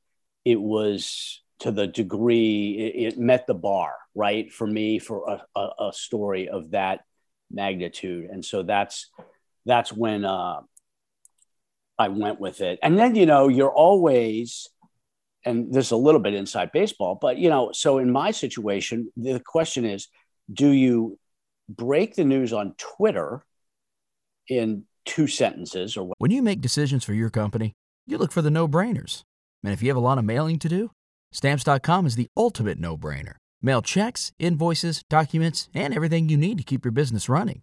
it 0.46 0.58
was 0.58 1.42
to 1.58 1.70
the 1.70 1.86
degree 1.86 2.94
it, 2.96 3.12
it 3.12 3.18
met 3.18 3.46
the 3.46 3.52
bar, 3.52 3.92
right? 4.14 4.50
For 4.50 4.66
me, 4.66 4.98
for 4.98 5.28
a, 5.28 5.60
a, 5.60 5.88
a, 5.88 5.92
story 5.92 6.48
of 6.48 6.70
that 6.70 7.00
magnitude. 7.50 8.30
And 8.30 8.42
so 8.42 8.62
that's, 8.62 9.10
that's 9.66 9.92
when, 9.92 10.24
uh, 10.24 10.60
I 11.98 12.08
went 12.08 12.40
with 12.40 12.60
it. 12.60 12.78
And 12.82 12.98
then, 12.98 13.14
you 13.14 13.26
know, 13.26 13.48
you're 13.48 13.72
always, 13.72 14.68
and 15.44 15.72
there's 15.72 15.90
a 15.90 15.96
little 15.96 16.20
bit 16.20 16.34
inside 16.34 16.72
baseball, 16.72 17.18
but, 17.20 17.38
you 17.38 17.48
know, 17.48 17.70
so 17.72 17.98
in 17.98 18.10
my 18.10 18.30
situation, 18.30 19.10
the 19.16 19.40
question 19.40 19.84
is 19.84 20.08
do 20.52 20.70
you 20.70 21.18
break 21.68 22.14
the 22.14 22.24
news 22.24 22.52
on 22.52 22.74
Twitter 22.76 23.44
in 24.48 24.84
two 25.04 25.26
sentences 25.26 25.96
or 25.96 26.04
what? 26.04 26.16
When 26.18 26.30
you 26.30 26.42
make 26.42 26.60
decisions 26.60 27.04
for 27.04 27.14
your 27.14 27.30
company, 27.30 27.74
you 28.06 28.18
look 28.18 28.32
for 28.32 28.42
the 28.42 28.50
no 28.50 28.66
brainers. 28.66 29.22
And 29.64 29.72
if 29.72 29.82
you 29.82 29.88
have 29.88 29.96
a 29.96 30.00
lot 30.00 30.18
of 30.18 30.24
mailing 30.24 30.58
to 30.60 30.68
do, 30.68 30.90
stamps.com 31.32 32.06
is 32.06 32.16
the 32.16 32.28
ultimate 32.36 32.78
no 32.78 32.96
brainer. 32.96 33.34
Mail 33.62 33.80
checks, 33.80 34.32
invoices, 34.40 35.04
documents, 35.08 35.68
and 35.72 35.94
everything 35.94 36.28
you 36.28 36.36
need 36.36 36.58
to 36.58 36.64
keep 36.64 36.84
your 36.84 36.92
business 36.92 37.28
running. 37.28 37.62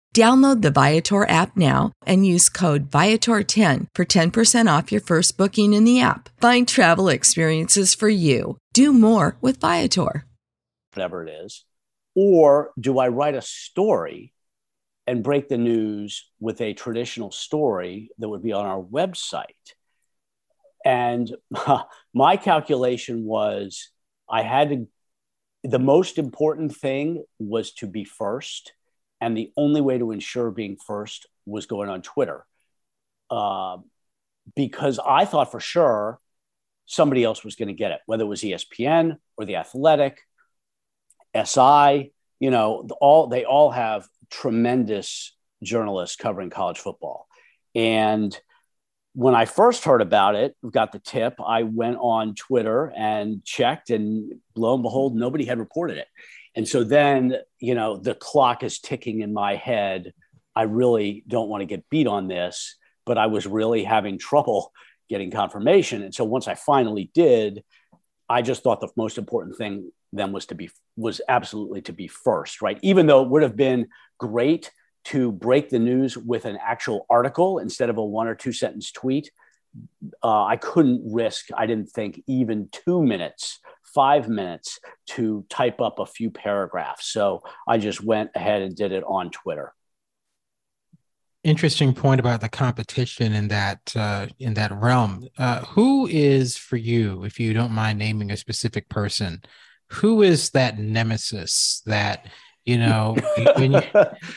Download 0.13 0.61
the 0.61 0.71
Viator 0.71 1.27
app 1.29 1.55
now 1.55 1.93
and 2.05 2.25
use 2.25 2.49
code 2.49 2.91
Viator10 2.91 3.87
for 3.95 4.03
10% 4.03 4.77
off 4.77 4.91
your 4.91 4.99
first 4.99 5.37
booking 5.37 5.73
in 5.73 5.85
the 5.85 6.01
app. 6.01 6.27
Find 6.41 6.67
travel 6.67 7.07
experiences 7.07 7.95
for 7.95 8.09
you. 8.09 8.57
Do 8.73 8.91
more 8.91 9.37
with 9.39 9.61
Viator. 9.61 10.25
Whatever 10.93 11.25
it 11.25 11.31
is. 11.45 11.63
Or 12.13 12.71
do 12.77 12.99
I 12.99 13.07
write 13.07 13.35
a 13.35 13.41
story 13.41 14.33
and 15.07 15.23
break 15.23 15.47
the 15.47 15.57
news 15.57 16.29
with 16.41 16.59
a 16.59 16.73
traditional 16.73 17.31
story 17.31 18.09
that 18.19 18.27
would 18.27 18.43
be 18.43 18.51
on 18.51 18.65
our 18.65 18.83
website? 18.83 19.45
And 20.83 21.33
my 22.13 22.35
calculation 22.35 23.23
was 23.23 23.89
I 24.29 24.41
had 24.41 24.69
to, 24.71 24.87
the 25.63 25.79
most 25.79 26.17
important 26.17 26.75
thing 26.75 27.23
was 27.39 27.71
to 27.75 27.87
be 27.87 28.03
first 28.03 28.73
and 29.21 29.37
the 29.37 29.51
only 29.55 29.79
way 29.79 29.99
to 29.99 30.11
ensure 30.11 30.51
being 30.51 30.75
first 30.75 31.27
was 31.45 31.67
going 31.67 31.89
on 31.89 32.01
Twitter. 32.01 32.45
Uh, 33.29 33.77
because 34.55 34.99
I 34.99 35.25
thought 35.25 35.51
for 35.51 35.59
sure 35.59 36.19
somebody 36.85 37.23
else 37.23 37.43
was 37.43 37.55
going 37.55 37.67
to 37.67 37.73
get 37.73 37.91
it, 37.91 38.01
whether 38.07 38.23
it 38.23 38.27
was 38.27 38.41
ESPN 38.41 39.17
or 39.37 39.45
The 39.45 39.57
Athletic, 39.57 40.19
SI, 41.35 42.11
you 42.39 42.51
know, 42.51 42.87
all 42.99 43.27
they 43.27 43.45
all 43.45 43.71
have 43.71 44.07
tremendous 44.29 45.33
journalists 45.63 46.15
covering 46.15 46.49
college 46.49 46.79
football. 46.79 47.27
And 47.75 48.37
when 49.13 49.35
I 49.35 49.45
first 49.45 49.83
heard 49.83 50.01
about 50.01 50.35
it, 50.35 50.55
got 50.69 50.91
the 50.91 50.99
tip, 50.99 51.35
I 51.45 51.63
went 51.63 51.97
on 51.99 52.33
Twitter 52.35 52.91
and 52.95 53.43
checked, 53.43 53.89
and 53.89 54.33
lo 54.55 54.73
and 54.73 54.83
behold, 54.83 55.15
nobody 55.15 55.45
had 55.45 55.59
reported 55.59 55.97
it. 55.97 56.07
And 56.55 56.67
so 56.67 56.83
then, 56.83 57.37
you 57.59 57.75
know, 57.75 57.97
the 57.97 58.13
clock 58.13 58.63
is 58.63 58.79
ticking 58.79 59.21
in 59.21 59.33
my 59.33 59.55
head. 59.55 60.13
I 60.55 60.63
really 60.63 61.23
don't 61.27 61.49
want 61.49 61.61
to 61.61 61.65
get 61.65 61.89
beat 61.89 62.07
on 62.07 62.27
this, 62.27 62.75
but 63.05 63.17
I 63.17 63.27
was 63.27 63.45
really 63.45 63.83
having 63.83 64.17
trouble 64.17 64.73
getting 65.09 65.31
confirmation. 65.31 66.03
And 66.03 66.13
so 66.13 66.23
once 66.23 66.47
I 66.47 66.55
finally 66.55 67.09
did, 67.13 67.63
I 68.29 68.41
just 68.41 68.63
thought 68.63 68.81
the 68.81 68.89
most 68.95 69.17
important 69.17 69.57
thing 69.57 69.91
then 70.13 70.31
was 70.31 70.45
to 70.47 70.55
be 70.55 70.69
was 70.97 71.21
absolutely 71.27 71.81
to 71.83 71.93
be 71.93 72.07
first, 72.07 72.61
right? 72.61 72.79
Even 72.81 73.07
though 73.07 73.23
it 73.23 73.29
would 73.29 73.43
have 73.43 73.55
been 73.55 73.87
great 74.19 74.71
to 75.05 75.31
break 75.31 75.69
the 75.69 75.79
news 75.79 76.17
with 76.17 76.45
an 76.45 76.57
actual 76.61 77.05
article 77.09 77.59
instead 77.59 77.89
of 77.89 77.97
a 77.97 78.03
one 78.03 78.27
or 78.27 78.35
two 78.35 78.51
sentence 78.51 78.91
tweet, 78.91 79.31
uh, 80.23 80.43
I 80.43 80.57
couldn't 80.57 81.01
risk, 81.11 81.47
I 81.55 81.65
didn't 81.65 81.89
think, 81.89 82.21
even 82.27 82.69
two 82.71 83.03
minutes 83.03 83.59
five 83.93 84.29
minutes 84.29 84.79
to 85.05 85.45
type 85.49 85.81
up 85.81 85.99
a 85.99 86.05
few 86.05 86.31
paragraphs. 86.31 87.07
So 87.07 87.43
I 87.67 87.77
just 87.77 88.03
went 88.03 88.31
ahead 88.35 88.61
and 88.61 88.75
did 88.75 88.91
it 88.91 89.03
on 89.05 89.31
Twitter. 89.31 89.73
Interesting 91.43 91.93
point 91.93 92.19
about 92.19 92.41
the 92.41 92.49
competition 92.49 93.33
in 93.33 93.47
that 93.47 93.79
uh, 93.95 94.27
in 94.37 94.53
that 94.53 94.71
realm. 94.71 95.27
Uh, 95.39 95.61
who 95.65 96.07
is 96.07 96.55
for 96.55 96.77
you, 96.77 97.23
if 97.23 97.39
you 97.39 97.53
don't 97.53 97.71
mind 97.71 97.97
naming 97.97 98.29
a 98.29 98.37
specific 98.37 98.87
person, 98.89 99.41
who 99.89 100.21
is 100.21 100.51
that 100.51 100.77
nemesis 100.77 101.81
that 101.87 102.27
you 102.65 102.77
know 102.85 103.15
when, 103.55 103.73
you, 103.73 103.81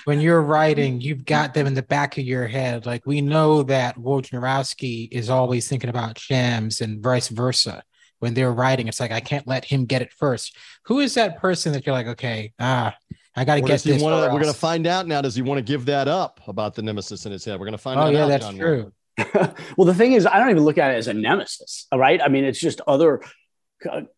when 0.05 0.21
you're 0.21 0.43
writing 0.43 1.01
you've 1.01 1.25
got 1.25 1.55
them 1.55 1.67
in 1.67 1.75
the 1.75 1.83
back 1.83 2.17
of 2.19 2.25
your 2.25 2.47
head 2.47 2.87
like 2.87 3.05
we 3.07 3.21
know 3.21 3.63
that 3.63 3.97
Wojnarowski 3.97 5.09
is 5.13 5.29
always 5.31 5.69
thinking 5.69 5.91
about 5.91 6.19
Shams 6.19 6.81
and 6.81 7.03
vice 7.03 7.29
versa 7.29 7.83
when 8.25 8.33
they're 8.33 8.53
writing. 8.53 8.89
It's 8.89 9.01
like 9.01 9.13
I 9.13 9.21
can't 9.21 9.47
let 9.47 9.67
him 9.67 9.85
get 9.85 10.01
it 10.01 10.11
first. 10.11 10.57
Who 10.87 11.01
is 11.01 11.13
that 11.15 11.39
person 11.39 11.73
that 11.73 11.85
you're 11.85 11.95
like, 11.95 12.07
okay, 12.07 12.55
ah, 12.59 12.95
I 13.37 13.45
got 13.45 13.57
to 13.57 13.61
get 13.61 13.83
this. 13.83 14.03
Wanna, 14.03 14.33
we're 14.33 14.41
going 14.41 14.53
to 14.53 14.59
find 14.59 14.87
out 14.87 15.07
now. 15.07 15.21
Does 15.21 15.35
he 15.35 15.43
want 15.43 15.59
to 15.59 15.63
give 15.63 15.85
that 15.87 16.09
up 16.09 16.41
about 16.47 16.75
the 16.75 16.83
nemesis 16.83 17.27
in 17.27 17.33
his 17.33 17.45
head? 17.45 17.61
We're 17.61 17.67
going 17.67 17.73
to 17.73 17.79
find 17.79 18.01
oh, 18.01 18.05
out. 18.05 18.07
Oh 18.09 18.11
yeah, 18.11 18.25
out, 18.25 18.29
that's 18.29 18.47
John 18.47 18.57
true. 18.57 18.93
well, 19.77 19.87
the 19.87 19.95
thing 19.95 20.13
is, 20.13 20.27
I 20.27 20.39
don't 20.39 20.51
even 20.51 20.65
look 20.65 20.79
at 20.79 20.93
it 20.93 20.97
as 20.97 21.09
a 21.09 21.15
nemesis. 21.15 21.87
All 21.93 21.99
right, 21.99 22.21
I 22.23 22.29
mean, 22.29 22.45
it's 22.45 22.59
just 22.59 22.81
other 22.87 23.21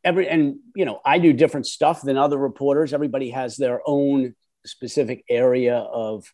every 0.04 0.28
and 0.28 0.56
you 0.74 0.84
know 0.84 1.00
I 1.04 1.18
do 1.18 1.32
different 1.32 1.66
stuff 1.66 2.02
than 2.02 2.16
other 2.16 2.38
reporters. 2.38 2.92
Everybody 2.92 3.30
has 3.30 3.56
their 3.56 3.80
own 3.86 4.34
specific 4.64 5.24
area 5.28 5.76
of 5.76 6.24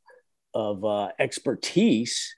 of 0.54 0.84
uh, 0.84 1.10
expertise 1.18 2.34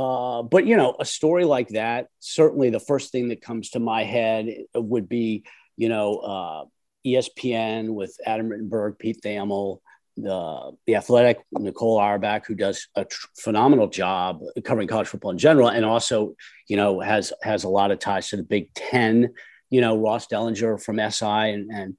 uh, 0.00 0.42
but 0.42 0.66
you 0.66 0.76
know, 0.76 0.96
a 0.98 1.04
story 1.04 1.44
like 1.44 1.68
that, 1.68 2.06
certainly 2.20 2.70
the 2.70 2.80
first 2.80 3.12
thing 3.12 3.28
that 3.28 3.42
comes 3.42 3.70
to 3.70 3.80
my 3.80 4.04
head 4.04 4.48
would 4.74 5.08
be, 5.08 5.44
you 5.76 5.88
know, 5.88 6.16
uh, 6.16 6.64
ESPN 7.06 7.92
with 7.92 8.16
Adam 8.24 8.48
Rittenberg, 8.48 8.98
Pete 8.98 9.20
Thamel, 9.22 9.80
the 10.16 10.72
the 10.86 10.96
athletic 10.96 11.40
Nicole 11.52 11.98
Auerbach, 11.98 12.46
who 12.46 12.54
does 12.54 12.88
a 12.94 13.04
tr- 13.04 13.26
phenomenal 13.38 13.88
job 13.88 14.40
covering 14.64 14.88
college 14.88 15.08
football 15.08 15.32
in 15.32 15.38
general, 15.38 15.68
and 15.68 15.84
also 15.84 16.34
you 16.68 16.76
know 16.76 17.00
has 17.00 17.32
has 17.42 17.64
a 17.64 17.68
lot 17.68 17.90
of 17.90 17.98
ties 17.98 18.28
to 18.28 18.36
the 18.36 18.42
Big 18.42 18.72
Ten. 18.74 19.34
You 19.70 19.80
know 19.80 19.96
Ross 19.96 20.26
Dellenger 20.26 20.82
from 20.82 20.98
SI 20.98 21.24
and 21.24 21.70
and 21.72 21.96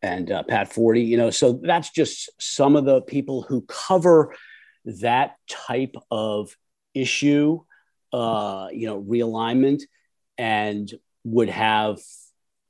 and 0.00 0.30
uh, 0.30 0.42
Pat 0.44 0.72
Forde. 0.72 1.06
You 1.06 1.16
know, 1.16 1.30
so 1.30 1.60
that's 1.62 1.90
just 1.90 2.30
some 2.40 2.76
of 2.76 2.84
the 2.84 3.02
people 3.02 3.42
who 3.42 3.62
cover 3.62 4.34
that 4.84 5.36
type 5.48 5.94
of 6.10 6.56
issue. 6.94 7.60
Uh, 8.12 8.68
you 8.70 8.86
know, 8.86 9.02
realignment 9.02 9.82
and 10.36 10.92
would 11.24 11.48
have 11.48 11.98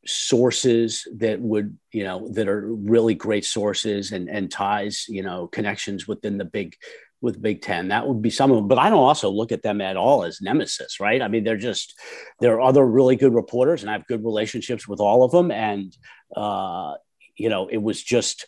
sources 0.07 1.07
that 1.17 1.41
would 1.41 1.77
you 1.93 2.03
know 2.03 2.29
that 2.29 2.49
are 2.49 2.75
really 2.75 3.15
great 3.15 3.45
sources 3.45 4.11
and 4.11 4.29
and 4.29 4.51
ties 4.51 5.07
you 5.09 5.23
know 5.23 5.47
connections 5.47 6.09
within 6.09 6.39
the 6.39 6.45
big 6.45 6.75
with 7.23 7.41
big 7.41 7.63
10 7.63 7.89
that 7.89 8.07
would 8.07 8.21
be 8.21 8.31
some 8.31 8.51
of 8.51 8.57
them 8.57 8.69
but 8.69 8.79
i 8.79 8.91
don't 8.91 8.99
also 8.99 9.31
look 9.31 9.53
at 9.53 9.63
them 9.63 9.81
at 9.81 9.97
all 9.97 10.25
as 10.25 10.41
nemesis 10.41 11.01
right 11.01 11.23
i 11.23 11.29
mean 11.29 11.45
they're 11.45 11.57
just 11.57 11.99
there 12.41 12.55
are 12.55 12.61
other 12.61 12.85
really 12.85 13.17
good 13.17 13.35
reporters 13.35 13.83
and 13.83 13.91
i 13.91 13.93
have 13.93 14.07
good 14.07 14.25
relationships 14.25 14.87
with 14.87 15.01
all 15.01 15.25
of 15.25 15.31
them 15.31 15.51
and 15.51 15.97
uh 16.37 16.95
you 17.37 17.49
know 17.49 17.69
it 17.69 17.83
was 17.83 18.03
just 18.03 18.47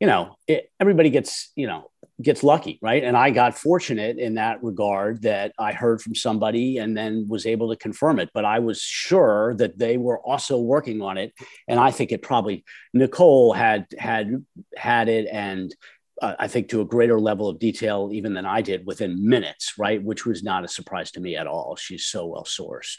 you 0.00 0.06
know 0.06 0.34
it, 0.46 0.70
everybody 0.80 1.10
gets 1.10 1.52
you 1.54 1.66
know 1.66 1.90
gets 2.20 2.42
lucky, 2.42 2.78
right? 2.82 3.04
And 3.04 3.16
I 3.16 3.30
got 3.30 3.56
fortunate 3.56 4.18
in 4.18 4.34
that 4.34 4.62
regard 4.62 5.22
that 5.22 5.52
I 5.58 5.72
heard 5.72 6.00
from 6.00 6.14
somebody 6.14 6.78
and 6.78 6.96
then 6.96 7.26
was 7.28 7.46
able 7.46 7.70
to 7.70 7.76
confirm 7.76 8.18
it. 8.18 8.30
But 8.34 8.44
I 8.44 8.58
was 8.58 8.80
sure 8.80 9.54
that 9.58 9.78
they 9.78 9.98
were 9.98 10.18
also 10.18 10.58
working 10.58 11.00
on 11.00 11.16
it, 11.16 11.32
and 11.68 11.78
I 11.78 11.90
think 11.90 12.10
it 12.10 12.22
probably 12.22 12.64
Nicole 12.92 13.52
had 13.52 13.86
had 13.98 14.44
had 14.76 15.08
it, 15.08 15.28
and 15.30 15.74
uh, 16.20 16.34
I 16.38 16.48
think 16.48 16.68
to 16.68 16.80
a 16.80 16.84
greater 16.84 17.20
level 17.20 17.48
of 17.48 17.58
detail 17.58 18.10
even 18.12 18.34
than 18.34 18.46
I 18.46 18.62
did 18.62 18.86
within 18.86 19.28
minutes, 19.28 19.78
right? 19.78 20.02
Which 20.02 20.26
was 20.26 20.42
not 20.42 20.64
a 20.64 20.68
surprise 20.68 21.10
to 21.12 21.20
me 21.20 21.36
at 21.36 21.46
all. 21.46 21.76
She's 21.76 22.06
so 22.06 22.26
well 22.26 22.44
sourced. 22.44 22.98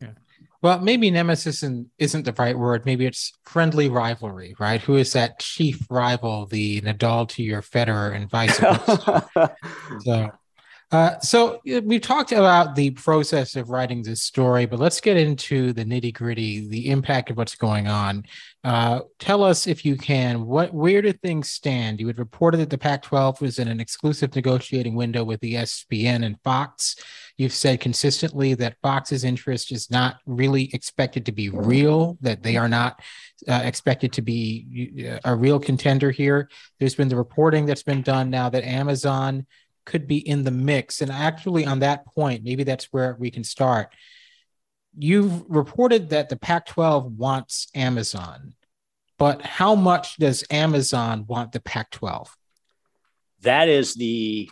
Yeah. 0.00 0.12
Well, 0.62 0.80
maybe 0.80 1.10
nemesis 1.10 1.62
isn't 1.62 2.24
the 2.24 2.34
right 2.38 2.58
word. 2.58 2.86
Maybe 2.86 3.04
it's 3.04 3.32
friendly 3.44 3.90
rivalry, 3.90 4.54
right? 4.58 4.80
Who 4.80 4.96
is 4.96 5.12
that 5.12 5.38
chief 5.38 5.86
rival, 5.90 6.46
the 6.46 6.80
Nadal 6.80 7.28
to 7.30 7.42
your 7.42 7.60
Federer 7.60 8.16
and 8.16 8.30
vice 8.30 8.58
versa? 8.58 9.28
so, 10.00 10.30
uh, 10.94 11.18
so 11.18 11.60
we 11.64 11.98
talked 11.98 12.30
about 12.30 12.76
the 12.76 12.90
process 12.90 13.56
of 13.56 13.68
writing 13.68 14.00
this 14.00 14.22
story, 14.22 14.64
but 14.64 14.78
let's 14.78 15.00
get 15.00 15.16
into 15.16 15.72
the 15.72 15.84
nitty 15.84 16.14
gritty, 16.14 16.68
the 16.68 16.88
impact 16.88 17.30
of 17.30 17.36
what's 17.36 17.56
going 17.56 17.88
on. 17.88 18.24
Uh, 18.62 19.00
tell 19.18 19.42
us, 19.42 19.66
if 19.66 19.84
you 19.84 19.96
can, 19.96 20.46
what 20.46 20.72
where 20.72 21.02
do 21.02 21.12
things 21.12 21.50
stand? 21.50 21.98
You 21.98 22.06
had 22.06 22.20
reported 22.20 22.58
that 22.58 22.70
the 22.70 22.78
Pac-12 22.78 23.40
was 23.40 23.58
in 23.58 23.66
an 23.66 23.80
exclusive 23.80 24.36
negotiating 24.36 24.94
window 24.94 25.24
with 25.24 25.40
ESPN 25.40 26.24
and 26.24 26.40
Fox. 26.44 26.94
You've 27.38 27.52
said 27.52 27.80
consistently 27.80 28.54
that 28.54 28.76
Fox's 28.80 29.24
interest 29.24 29.72
is 29.72 29.90
not 29.90 30.18
really 30.26 30.72
expected 30.72 31.26
to 31.26 31.32
be 31.32 31.48
real, 31.48 32.16
that 32.20 32.44
they 32.44 32.56
are 32.56 32.68
not 32.68 33.00
uh, 33.48 33.62
expected 33.64 34.12
to 34.12 34.22
be 34.22 35.10
uh, 35.10 35.18
a 35.24 35.34
real 35.34 35.58
contender 35.58 36.12
here. 36.12 36.48
There's 36.78 36.94
been 36.94 37.08
the 37.08 37.16
reporting 37.16 37.66
that's 37.66 37.82
been 37.82 38.02
done 38.02 38.30
now 38.30 38.48
that 38.48 38.62
Amazon 38.62 39.44
could 39.84 40.06
be 40.06 40.16
in 40.16 40.44
the 40.44 40.50
mix. 40.50 41.00
And 41.00 41.10
actually, 41.10 41.66
on 41.66 41.80
that 41.80 42.06
point, 42.06 42.44
maybe 42.44 42.64
that's 42.64 42.86
where 42.86 43.16
we 43.18 43.30
can 43.30 43.44
start. 43.44 43.94
You've 44.96 45.44
reported 45.48 46.10
that 46.10 46.28
the 46.28 46.36
Pac 46.36 46.66
12 46.66 47.12
wants 47.12 47.68
Amazon, 47.74 48.54
but 49.18 49.42
how 49.42 49.74
much 49.74 50.16
does 50.16 50.44
Amazon 50.50 51.24
want 51.26 51.52
the 51.52 51.60
Pac 51.60 51.90
12? 51.90 52.34
That 53.42 53.68
is 53.68 53.94
the 53.94 54.48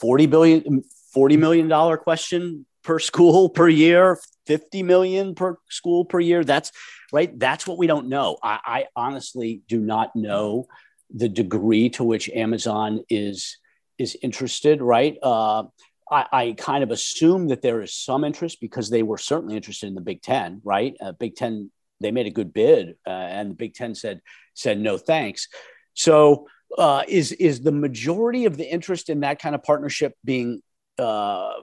40 0.00 0.26
billion 0.26 0.84
40 1.12 1.36
million 1.36 1.68
dollar 1.68 1.96
question 1.96 2.66
per 2.82 2.98
school 2.98 3.48
per 3.48 3.68
year 3.68 4.18
50 4.46 4.82
million 4.82 5.34
per 5.34 5.58
school 5.68 6.04
per 6.04 6.20
year 6.20 6.44
that's 6.44 6.70
right 7.12 7.36
that's 7.38 7.66
what 7.66 7.78
we 7.78 7.86
don't 7.86 8.08
know 8.08 8.38
i, 8.42 8.58
I 8.64 8.86
honestly 8.94 9.62
do 9.68 9.80
not 9.80 10.14
know 10.14 10.66
the 11.14 11.28
degree 11.28 11.88
to 11.90 12.04
which 12.04 12.28
Amazon 12.30 13.04
is 13.08 13.58
is 13.98 14.16
interested, 14.22 14.80
right? 14.80 15.16
Uh, 15.22 15.64
I, 16.10 16.26
I, 16.32 16.54
kind 16.56 16.84
of 16.84 16.90
assume 16.90 17.48
that 17.48 17.62
there 17.62 17.82
is 17.82 17.92
some 17.92 18.24
interest 18.24 18.60
because 18.60 18.88
they 18.88 19.02
were 19.02 19.18
certainly 19.18 19.56
interested 19.56 19.88
in 19.88 19.94
the 19.94 20.00
Big 20.00 20.22
Ten, 20.22 20.60
right? 20.64 20.94
Uh, 21.00 21.12
Big 21.12 21.34
Ten, 21.34 21.70
they 22.00 22.12
made 22.12 22.26
a 22.26 22.30
good 22.30 22.52
bid, 22.52 22.96
uh, 23.06 23.10
and 23.10 23.50
the 23.50 23.54
Big 23.54 23.74
Ten 23.74 23.94
said 23.94 24.20
said 24.54 24.78
no 24.78 24.98
thanks. 24.98 25.48
So, 25.94 26.46
uh, 26.76 27.02
is 27.08 27.32
is 27.32 27.60
the 27.60 27.72
majority 27.72 28.44
of 28.44 28.56
the 28.56 28.70
interest 28.70 29.10
in 29.10 29.20
that 29.20 29.40
kind 29.40 29.54
of 29.54 29.62
partnership 29.62 30.14
being 30.24 30.62
uh, 30.98 31.54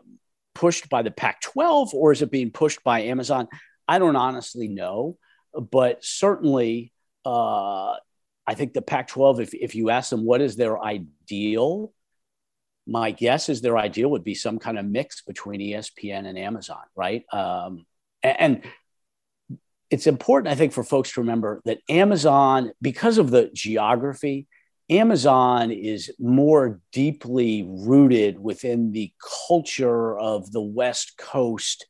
pushed 0.53 0.89
by 0.89 1.01
the 1.01 1.11
Pac-12, 1.11 1.93
or 1.93 2.11
is 2.11 2.21
it 2.21 2.31
being 2.31 2.51
pushed 2.51 2.83
by 2.83 3.01
Amazon? 3.01 3.47
I 3.87 3.99
don't 3.99 4.15
honestly 4.15 4.67
know, 4.67 5.17
but 5.53 6.03
certainly 6.03 6.91
uh, 7.23 7.95
I 8.47 8.53
think 8.53 8.73
the 8.73 8.81
Pac 8.81 9.07
12, 9.07 9.39
if, 9.39 9.53
if 9.53 9.75
you 9.75 9.89
ask 9.89 10.09
them 10.09 10.25
what 10.25 10.41
is 10.41 10.55
their 10.55 10.81
ideal, 10.81 11.91
my 12.87 13.11
guess 13.11 13.49
is 13.49 13.61
their 13.61 13.77
ideal 13.77 14.11
would 14.11 14.23
be 14.23 14.35
some 14.35 14.59
kind 14.59 14.77
of 14.77 14.85
mix 14.85 15.21
between 15.21 15.61
ESPN 15.61 16.27
and 16.27 16.37
Amazon, 16.37 16.83
right? 16.95 17.23
Um, 17.33 17.85
and, 18.21 18.39
and 18.39 18.63
it's 19.89 20.07
important, 20.07 20.51
I 20.51 20.55
think, 20.55 20.73
for 20.73 20.83
folks 20.83 21.13
to 21.13 21.21
remember 21.21 21.61
that 21.65 21.79
Amazon, 21.89 22.71
because 22.81 23.17
of 23.17 23.31
the 23.31 23.49
geography, 23.53 24.47
Amazon 24.89 25.71
is 25.71 26.11
more 26.19 26.79
deeply 26.91 27.65
rooted 27.67 28.39
within 28.39 28.91
the 28.91 29.11
culture 29.47 30.17
of 30.17 30.51
the 30.51 30.61
West 30.61 31.17
Coast 31.17 31.87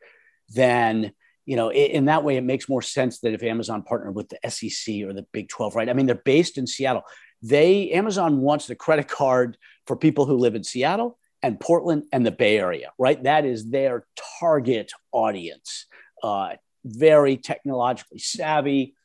than 0.49 1.12
you 1.46 1.56
know, 1.56 1.72
in 1.72 2.06
that 2.06 2.24
way, 2.24 2.38
it 2.38 2.43
makes 2.43 2.68
more 2.68 2.82
sense 2.82 3.20
that 3.20 3.34
if 3.34 3.43
Amazon 3.43 3.84
partnered 3.84 4.16
with 4.16 4.30
the 4.30 4.50
SEC 4.50 5.04
or 5.04 5.14
the 5.14 5.26
Big 5.32 5.48
12, 5.50 5.76
right? 5.76 5.89
I 5.89 5.93
mean, 5.93 6.08
they're 6.08 6.16
based 6.16 6.58
in 6.58 6.66
Seattle. 6.66 7.04
They 7.41 7.91
Amazon 7.91 8.41
wants 8.41 8.66
the 8.66 8.76
credit 8.76 9.08
card 9.08 9.58
for 9.86 9.96
people 9.96 10.26
who 10.26 10.38
live 10.38 10.56
in 10.56 10.64
Seattle 10.64 11.20
and 11.43 11.60
Portland 11.60 12.06
and 12.12 12.26
the 12.26 12.32
Bay 12.32 12.58
Area, 12.58 12.91
right? 12.98 13.22
That 13.24 13.46
is 13.46 13.70
their 13.70 14.08
target 14.39 14.91
audience. 15.12 15.86
Uh, 16.24 16.56
very 16.84 17.38
technologically 17.38 18.20
savvy. 18.20 18.96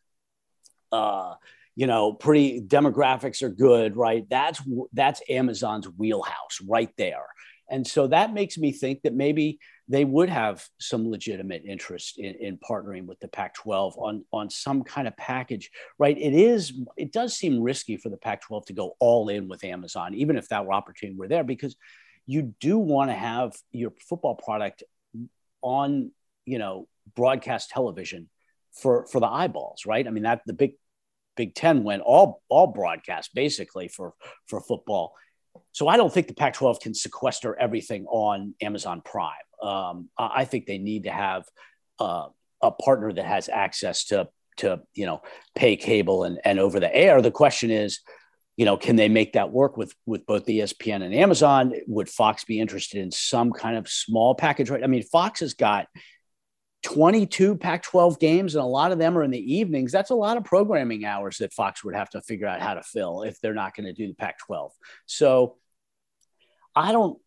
Uh, 0.90 1.34
you 1.76 1.86
know, 1.86 2.12
pretty 2.12 2.60
demographics 2.60 3.42
are 3.42 3.50
good, 3.50 3.96
right? 3.96 4.26
That's 4.30 4.62
that's 4.92 5.22
Amazon's 5.28 5.86
wheelhouse 5.86 6.60
right 6.66 6.90
there. 6.96 7.26
And 7.70 7.86
so 7.86 8.08
that 8.08 8.34
makes 8.34 8.58
me 8.58 8.72
think 8.72 9.02
that 9.02 9.14
maybe 9.14 9.60
they 9.90 10.04
would 10.04 10.28
have 10.28 10.64
some 10.78 11.10
legitimate 11.10 11.64
interest 11.66 12.16
in, 12.16 12.36
in 12.36 12.58
partnering 12.58 13.06
with 13.06 13.18
the 13.18 13.26
Pac 13.26 13.54
12 13.54 13.98
on, 13.98 14.24
on 14.32 14.48
some 14.48 14.84
kind 14.84 15.08
of 15.08 15.16
package, 15.16 15.68
right? 15.98 16.16
It 16.16 16.32
is, 16.32 16.72
it 16.96 17.12
does 17.12 17.34
seem 17.34 17.60
risky 17.60 17.96
for 17.96 18.08
the 18.08 18.16
Pac 18.16 18.42
12 18.42 18.66
to 18.66 18.72
go 18.72 18.94
all 19.00 19.28
in 19.28 19.48
with 19.48 19.64
Amazon, 19.64 20.14
even 20.14 20.36
if 20.36 20.46
that 20.48 20.64
opportunity 20.68 21.18
were 21.18 21.26
there, 21.26 21.42
because 21.42 21.74
you 22.24 22.54
do 22.60 22.78
want 22.78 23.10
to 23.10 23.14
have 23.14 23.52
your 23.72 23.92
football 24.08 24.36
product 24.36 24.84
on, 25.60 26.12
you 26.44 26.58
know, 26.58 26.86
broadcast 27.16 27.70
television 27.70 28.30
for, 28.72 29.08
for 29.08 29.18
the 29.18 29.26
eyeballs, 29.26 29.86
right? 29.86 30.06
I 30.06 30.10
mean, 30.10 30.22
that 30.22 30.42
the 30.46 30.52
big, 30.52 30.74
Big 31.36 31.56
Ten 31.56 31.82
went 31.82 32.02
all, 32.02 32.42
all 32.48 32.68
broadcast 32.68 33.34
basically 33.34 33.88
for, 33.88 34.14
for 34.46 34.60
football 34.60 35.14
so 35.72 35.88
I 35.88 35.96
don't 35.96 36.12
think 36.12 36.28
the 36.28 36.34
Pac 36.34 36.54
12 36.54 36.80
can 36.80 36.94
sequester 36.94 37.56
everything 37.58 38.06
on 38.06 38.54
Amazon 38.60 39.02
Prime. 39.04 39.32
Um, 39.62 40.08
I 40.18 40.44
think 40.44 40.66
they 40.66 40.78
need 40.78 41.04
to 41.04 41.10
have 41.10 41.44
uh, 41.98 42.28
a 42.62 42.70
partner 42.70 43.12
that 43.12 43.24
has 43.24 43.48
access 43.48 44.04
to, 44.06 44.28
to 44.58 44.80
you 44.94 45.06
know, 45.06 45.22
pay 45.54 45.76
cable 45.76 46.24
and, 46.24 46.38
and 46.44 46.58
over 46.58 46.80
the 46.80 46.94
air. 46.94 47.20
The 47.20 47.30
question 47.30 47.70
is, 47.70 48.00
you 48.56 48.66
know, 48.66 48.76
can 48.76 48.96
they 48.96 49.08
make 49.08 49.32
that 49.34 49.50
work 49.50 49.78
with 49.78 49.94
with 50.04 50.26
both 50.26 50.44
ESPN 50.44 51.02
and 51.02 51.14
Amazon? 51.14 51.72
Would 51.86 52.10
Fox 52.10 52.44
be 52.44 52.60
interested 52.60 53.00
in 53.00 53.10
some 53.10 53.52
kind 53.52 53.76
of 53.76 53.88
small 53.88 54.34
package? 54.34 54.68
Right? 54.68 54.84
I 54.84 54.86
mean, 54.86 55.02
Fox 55.02 55.40
has 55.40 55.54
got 55.54 55.86
22 56.82 57.56
Pac 57.56 57.82
12 57.82 58.18
games, 58.18 58.54
and 58.54 58.62
a 58.62 58.66
lot 58.66 58.92
of 58.92 58.98
them 58.98 59.16
are 59.16 59.22
in 59.22 59.30
the 59.30 59.54
evenings. 59.54 59.92
That's 59.92 60.10
a 60.10 60.14
lot 60.14 60.36
of 60.36 60.44
programming 60.44 61.04
hours 61.04 61.38
that 61.38 61.52
Fox 61.52 61.84
would 61.84 61.94
have 61.94 62.10
to 62.10 62.22
figure 62.22 62.46
out 62.46 62.60
how 62.60 62.74
to 62.74 62.82
fill 62.82 63.22
if 63.22 63.40
they're 63.40 63.54
not 63.54 63.74
going 63.74 63.86
to 63.86 63.92
do 63.92 64.08
the 64.08 64.14
Pac 64.14 64.38
12. 64.40 64.72
So 65.06 65.56
I 66.74 66.92
don't. 66.92 67.18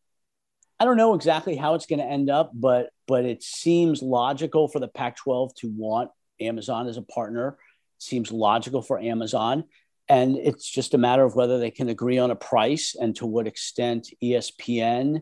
I 0.79 0.85
don't 0.85 0.97
know 0.97 1.13
exactly 1.13 1.55
how 1.55 1.75
it's 1.75 1.85
going 1.85 1.99
to 1.99 2.05
end 2.05 2.29
up, 2.29 2.51
but 2.53 2.89
but 3.07 3.25
it 3.25 3.43
seems 3.43 4.01
logical 4.01 4.67
for 4.67 4.79
the 4.79 4.87
Pac-12 4.87 5.55
to 5.55 5.69
want 5.69 6.09
Amazon 6.39 6.87
as 6.87 6.97
a 6.97 7.01
partner. 7.01 7.57
It 7.97 8.03
seems 8.03 8.31
logical 8.31 8.81
for 8.81 8.99
Amazon, 8.99 9.65
and 10.07 10.37
it's 10.37 10.69
just 10.69 10.93
a 10.93 10.97
matter 10.97 11.23
of 11.23 11.35
whether 11.35 11.59
they 11.59 11.71
can 11.71 11.89
agree 11.89 12.17
on 12.17 12.31
a 12.31 12.35
price 12.35 12.95
and 12.99 13.15
to 13.17 13.25
what 13.25 13.47
extent 13.47 14.09
ESPN 14.21 15.21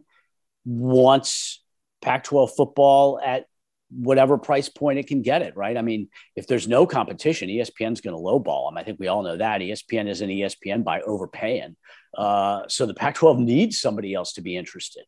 wants 0.65 1.63
Pac-12 2.01 2.51
football 2.55 3.19
at 3.23 3.45
whatever 3.91 4.37
price 4.37 4.69
point 4.69 4.99
it 4.99 5.07
can 5.07 5.21
get 5.21 5.41
it, 5.41 5.55
right? 5.55 5.77
I 5.77 5.81
mean, 5.81 6.07
if 6.35 6.47
there's 6.47 6.67
no 6.67 6.85
competition, 6.85 7.49
ESPN's 7.49 8.01
going 8.01 8.15
to 8.15 8.21
lowball 8.21 8.69
them. 8.69 8.77
I 8.77 8.83
think 8.83 8.99
we 8.99 9.07
all 9.07 9.21
know 9.21 9.37
that. 9.37 9.61
ESPN 9.61 10.07
isn't 10.07 10.29
ESPN 10.29 10.83
by 10.83 11.01
overpaying. 11.01 11.75
Uh, 12.17 12.63
so 12.67 12.85
the 12.85 12.93
Pac 12.93 13.15
12 13.15 13.39
needs 13.39 13.79
somebody 13.79 14.13
else 14.13 14.33
to 14.33 14.41
be 14.41 14.55
interested. 14.55 15.03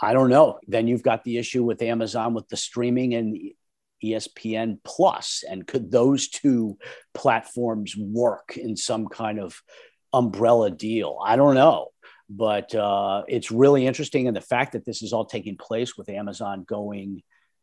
I 0.00 0.12
don't 0.12 0.28
know. 0.28 0.58
Then 0.66 0.88
you've 0.88 1.02
got 1.02 1.24
the 1.24 1.38
issue 1.38 1.64
with 1.64 1.82
Amazon 1.82 2.34
with 2.34 2.48
the 2.48 2.56
streaming 2.56 3.14
and 3.14 3.36
ESPN 4.04 4.78
Plus, 4.84 5.42
and 5.48 5.66
could 5.66 5.90
those 5.90 6.28
two 6.28 6.76
platforms 7.14 7.96
work 7.96 8.56
in 8.56 8.76
some 8.76 9.08
kind 9.08 9.40
of 9.40 9.60
umbrella 10.12 10.70
deal? 10.70 11.18
I 11.24 11.36
don't 11.36 11.54
know, 11.54 11.88
but 12.28 12.74
uh, 12.74 13.22
it's 13.26 13.50
really 13.50 13.86
interesting, 13.86 14.28
and 14.28 14.36
the 14.36 14.42
fact 14.42 14.72
that 14.72 14.84
this 14.84 15.02
is 15.02 15.12
all 15.12 15.24
taking 15.24 15.56
place 15.56 15.96
with 15.96 16.10
Amazon 16.10 16.64
going, 16.68 17.22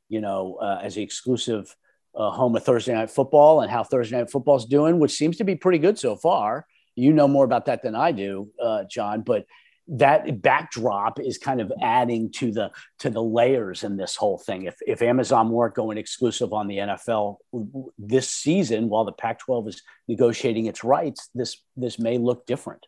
you 0.10 0.22
know, 0.22 0.58
uh, 0.62 0.80
as 0.82 0.96
the 0.96 1.04
exclusive 1.04 1.74
uh, 2.16 2.32
home 2.32 2.56
of 2.56 2.64
Thursday 2.64 2.94
Night 2.94 3.12
Football, 3.12 3.62
and 3.62 3.72
how 3.72 3.84
Thursday 3.84 4.18
Night 4.18 4.32
Football 4.32 4.56
is 4.56 4.66
doing, 4.66 5.00
which 5.00 5.14
seems 5.14 5.38
to 5.38 5.44
be 5.44 5.56
pretty 5.56 5.80
good 5.80 6.00
so 6.00 6.16
far. 6.16 6.66
You 6.96 7.14
know 7.14 7.28
more 7.28 7.46
about 7.46 7.66
that 7.66 7.84
than 7.84 7.96
I 7.96 8.12
do, 8.12 8.50
uh, 8.62 8.84
John, 8.90 9.22
but 9.22 9.46
that 9.88 10.42
backdrop 10.42 11.20
is 11.20 11.38
kind 11.38 11.60
of 11.60 11.72
adding 11.82 12.32
to 12.32 12.52
the 12.52 12.72
to 13.00 13.10
the 13.10 13.22
layers 13.22 13.84
in 13.84 13.98
this 13.98 14.16
whole 14.16 14.38
thing. 14.38 14.64
If 14.64 14.76
if 14.86 15.02
Amazon 15.02 15.50
weren't 15.50 15.76
going 15.76 15.98
exclusive 15.98 16.54
on 16.54 16.68
the 16.68 16.78
NFL 16.78 17.38
this 17.98 18.30
season, 18.30 18.90
while 18.90 19.04
the 19.04 19.12
Pac-12 19.12 19.70
is 19.70 19.82
negotiating 20.08 20.68
its 20.68 20.84
rights, 20.84 21.30
this 21.36 21.62
this 21.76 22.00
may 22.00 22.18
look 22.18 22.46
different. 22.46 22.86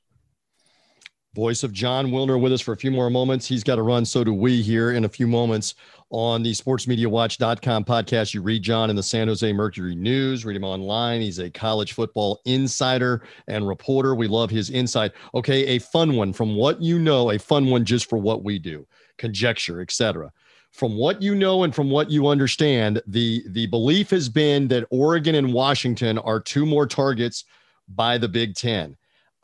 Voice 1.35 1.63
of 1.63 1.73
Jon 1.73 2.07
Wilner 2.07 2.39
with 2.39 2.53
us 2.53 2.61
for 2.61 2.71
a 2.71 2.77
few 2.77 2.91
more 2.91 3.09
moments. 3.09 3.45
He's 3.45 3.63
got 3.63 3.75
to 3.75 3.81
run, 3.81 4.05
so 4.05 4.23
do 4.23 4.33
we 4.33 4.61
here 4.61 4.93
in 4.93 5.03
a 5.03 5.09
few 5.09 5.27
moments 5.27 5.75
on 6.09 6.41
the 6.43 6.53
sportsmediawatch.com 6.53 7.83
podcast. 7.83 8.33
You 8.33 8.41
read 8.41 8.63
John 8.63 8.89
in 8.89 8.95
the 8.95 9.03
San 9.03 9.27
Jose 9.27 9.51
Mercury 9.51 9.95
News, 9.95 10.45
read 10.45 10.55
him 10.55 10.63
online. 10.63 11.19
He's 11.19 11.39
a 11.39 11.49
college 11.49 11.91
football 11.91 12.39
insider 12.45 13.21
and 13.49 13.67
reporter. 13.67 14.15
We 14.15 14.29
love 14.29 14.49
his 14.49 14.69
insight. 14.69 15.11
Okay, 15.33 15.65
a 15.67 15.79
fun 15.79 16.15
one 16.15 16.31
from 16.31 16.55
what 16.55 16.81
you 16.81 16.99
know, 16.99 17.31
a 17.31 17.37
fun 17.37 17.65
one 17.65 17.83
just 17.83 18.09
for 18.09 18.17
what 18.17 18.45
we 18.45 18.57
do, 18.57 18.87
conjecture, 19.17 19.81
etc. 19.81 20.31
From 20.71 20.95
what 20.95 21.21
you 21.21 21.35
know 21.35 21.63
and 21.63 21.75
from 21.75 21.89
what 21.89 22.09
you 22.09 22.27
understand, 22.27 23.01
the 23.07 23.43
the 23.49 23.65
belief 23.67 24.09
has 24.11 24.29
been 24.29 24.69
that 24.69 24.87
Oregon 24.89 25.35
and 25.35 25.51
Washington 25.51 26.17
are 26.17 26.39
two 26.39 26.65
more 26.65 26.87
targets 26.87 27.43
by 27.89 28.17
the 28.17 28.29
Big 28.29 28.55
10. 28.55 28.95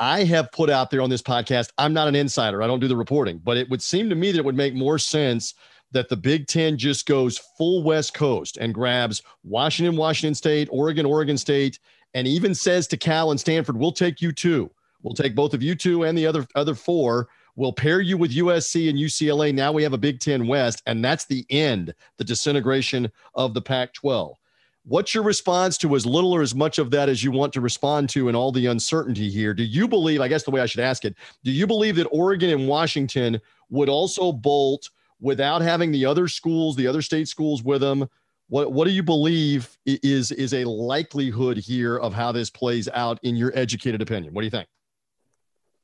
I 0.01 0.23
have 0.23 0.51
put 0.51 0.71
out 0.71 0.89
there 0.89 1.01
on 1.01 1.11
this 1.11 1.21
podcast, 1.21 1.69
I'm 1.77 1.93
not 1.93 2.07
an 2.07 2.15
insider. 2.15 2.63
I 2.63 2.67
don't 2.67 2.79
do 2.79 2.87
the 2.87 2.97
reporting, 2.97 3.37
but 3.37 3.55
it 3.55 3.69
would 3.69 3.83
seem 3.83 4.09
to 4.09 4.15
me 4.15 4.31
that 4.31 4.39
it 4.39 4.45
would 4.45 4.55
make 4.55 4.73
more 4.73 4.97
sense 4.97 5.53
that 5.91 6.09
the 6.09 6.17
Big 6.17 6.47
Ten 6.47 6.75
just 6.75 7.05
goes 7.05 7.37
full 7.55 7.83
West 7.83 8.15
Coast 8.15 8.57
and 8.57 8.73
grabs 8.73 9.21
Washington, 9.43 9.95
Washington 9.95 10.33
State, 10.33 10.67
Oregon, 10.71 11.05
Oregon 11.05 11.37
State, 11.37 11.77
and 12.15 12.27
even 12.27 12.55
says 12.55 12.87
to 12.87 12.97
Cal 12.97 13.29
and 13.29 13.39
Stanford, 13.39 13.77
we'll 13.77 13.91
take 13.91 14.23
you 14.23 14.31
two. 14.31 14.71
We'll 15.03 15.13
take 15.13 15.35
both 15.35 15.53
of 15.53 15.61
you 15.61 15.75
two 15.75 16.03
and 16.03 16.17
the 16.17 16.25
other 16.25 16.47
other 16.55 16.73
four. 16.73 17.27
We'll 17.55 17.71
pair 17.71 18.01
you 18.01 18.17
with 18.17 18.35
USC 18.35 18.89
and 18.89 18.97
UCLA. 18.97 19.53
Now 19.53 19.71
we 19.71 19.83
have 19.83 19.93
a 19.93 19.99
Big 19.99 20.19
Ten 20.19 20.47
West, 20.47 20.81
and 20.87 21.05
that's 21.05 21.25
the 21.25 21.45
end, 21.51 21.93
the 22.17 22.23
disintegration 22.23 23.11
of 23.35 23.53
the 23.53 23.61
Pac 23.61 23.93
12. 23.93 24.35
What's 24.83 25.13
your 25.13 25.23
response 25.23 25.77
to 25.79 25.95
as 25.95 26.05
little 26.07 26.33
or 26.33 26.41
as 26.41 26.55
much 26.55 26.79
of 26.79 26.89
that 26.91 27.07
as 27.07 27.23
you 27.23 27.31
want 27.31 27.53
to 27.53 27.61
respond 27.61 28.09
to 28.09 28.27
and 28.29 28.35
all 28.35 28.51
the 28.51 28.65
uncertainty 28.65 29.29
here? 29.29 29.53
Do 29.53 29.63
you 29.63 29.87
believe, 29.87 30.21
I 30.21 30.27
guess 30.27 30.43
the 30.43 30.51
way 30.51 30.59
I 30.59 30.65
should 30.65 30.79
ask 30.79 31.05
it, 31.05 31.15
do 31.43 31.51
you 31.51 31.67
believe 31.67 31.95
that 31.97 32.05
Oregon 32.05 32.49
and 32.49 32.67
Washington 32.67 33.39
would 33.69 33.89
also 33.89 34.31
bolt 34.31 34.89
without 35.19 35.61
having 35.61 35.91
the 35.91 36.05
other 36.05 36.27
schools, 36.27 36.75
the 36.75 36.87
other 36.87 37.03
state 37.03 37.27
schools 37.27 37.61
with 37.61 37.81
them? 37.81 38.09
What, 38.49 38.73
what 38.73 38.85
do 38.85 38.91
you 38.91 39.03
believe 39.03 39.77
is, 39.85 40.31
is 40.31 40.53
a 40.53 40.65
likelihood 40.65 41.57
here 41.57 41.97
of 41.97 42.13
how 42.13 42.31
this 42.31 42.49
plays 42.49 42.89
out 42.89 43.19
in 43.21 43.35
your 43.35 43.51
educated 43.55 44.01
opinion? 44.01 44.33
What 44.33 44.41
do 44.41 44.45
you 44.45 44.51
think? 44.51 44.67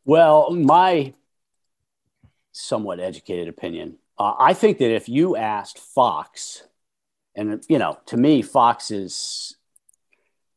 Well, 0.05 0.51
my 0.51 1.13
somewhat 2.51 2.99
educated 2.99 3.47
opinion, 3.47 3.99
uh, 4.17 4.33
I 4.39 4.53
think 4.53 4.79
that 4.79 4.91
if 4.91 5.07
you 5.07 5.35
asked 5.35 5.77
Fox, 5.77 6.63
and, 7.37 7.63
you 7.69 7.77
know, 7.77 7.99
to 8.07 8.17
me, 8.17 8.41
Fox 8.41 8.89
is 8.89 9.55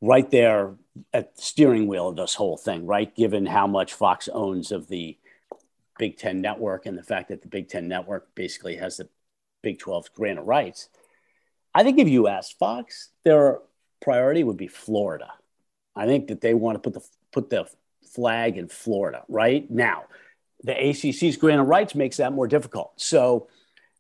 right 0.01 0.29
there 0.31 0.75
at 1.13 1.37
the 1.37 1.43
steering 1.43 1.87
wheel 1.87 2.09
of 2.09 2.17
this 2.17 2.35
whole 2.35 2.57
thing, 2.57 2.87
right? 2.87 3.15
Given 3.15 3.45
how 3.45 3.67
much 3.67 3.93
Fox 3.93 4.29
owns 4.33 4.73
of 4.73 4.89
the 4.89 5.19
Big 5.99 6.17
Ten 6.17 6.41
network 6.41 6.87
and 6.87 6.97
the 6.97 7.03
fact 7.03 7.29
that 7.29 7.43
the 7.43 7.49
Big 7.49 7.69
Ten 7.69 7.87
network 7.87 8.35
basically 8.35 8.77
has 8.77 8.97
the 8.97 9.09
Big 9.63 9.79
12 9.79 10.13
grant 10.15 10.39
of 10.39 10.47
rights. 10.47 10.89
I 11.75 11.83
think 11.83 11.99
if 11.99 12.09
you 12.09 12.27
asked 12.27 12.59
Fox, 12.59 13.11
their 13.25 13.59
priority 14.01 14.43
would 14.43 14.57
be 14.57 14.67
Florida. 14.67 15.31
I 15.95 16.07
think 16.07 16.29
that 16.29 16.41
they 16.41 16.55
want 16.55 16.77
to 16.77 16.81
put 16.81 16.95
the 16.95 17.07
put 17.31 17.51
the 17.51 17.69
flag 18.15 18.57
in 18.57 18.69
Florida 18.69 19.23
right 19.29 19.71
now. 19.71 20.05
The 20.63 20.73
ACC's 20.73 21.37
grant 21.37 21.61
of 21.61 21.67
rights 21.67 21.95
makes 21.95 22.17
that 22.17 22.33
more 22.33 22.49
difficult. 22.49 22.93
So, 22.97 23.49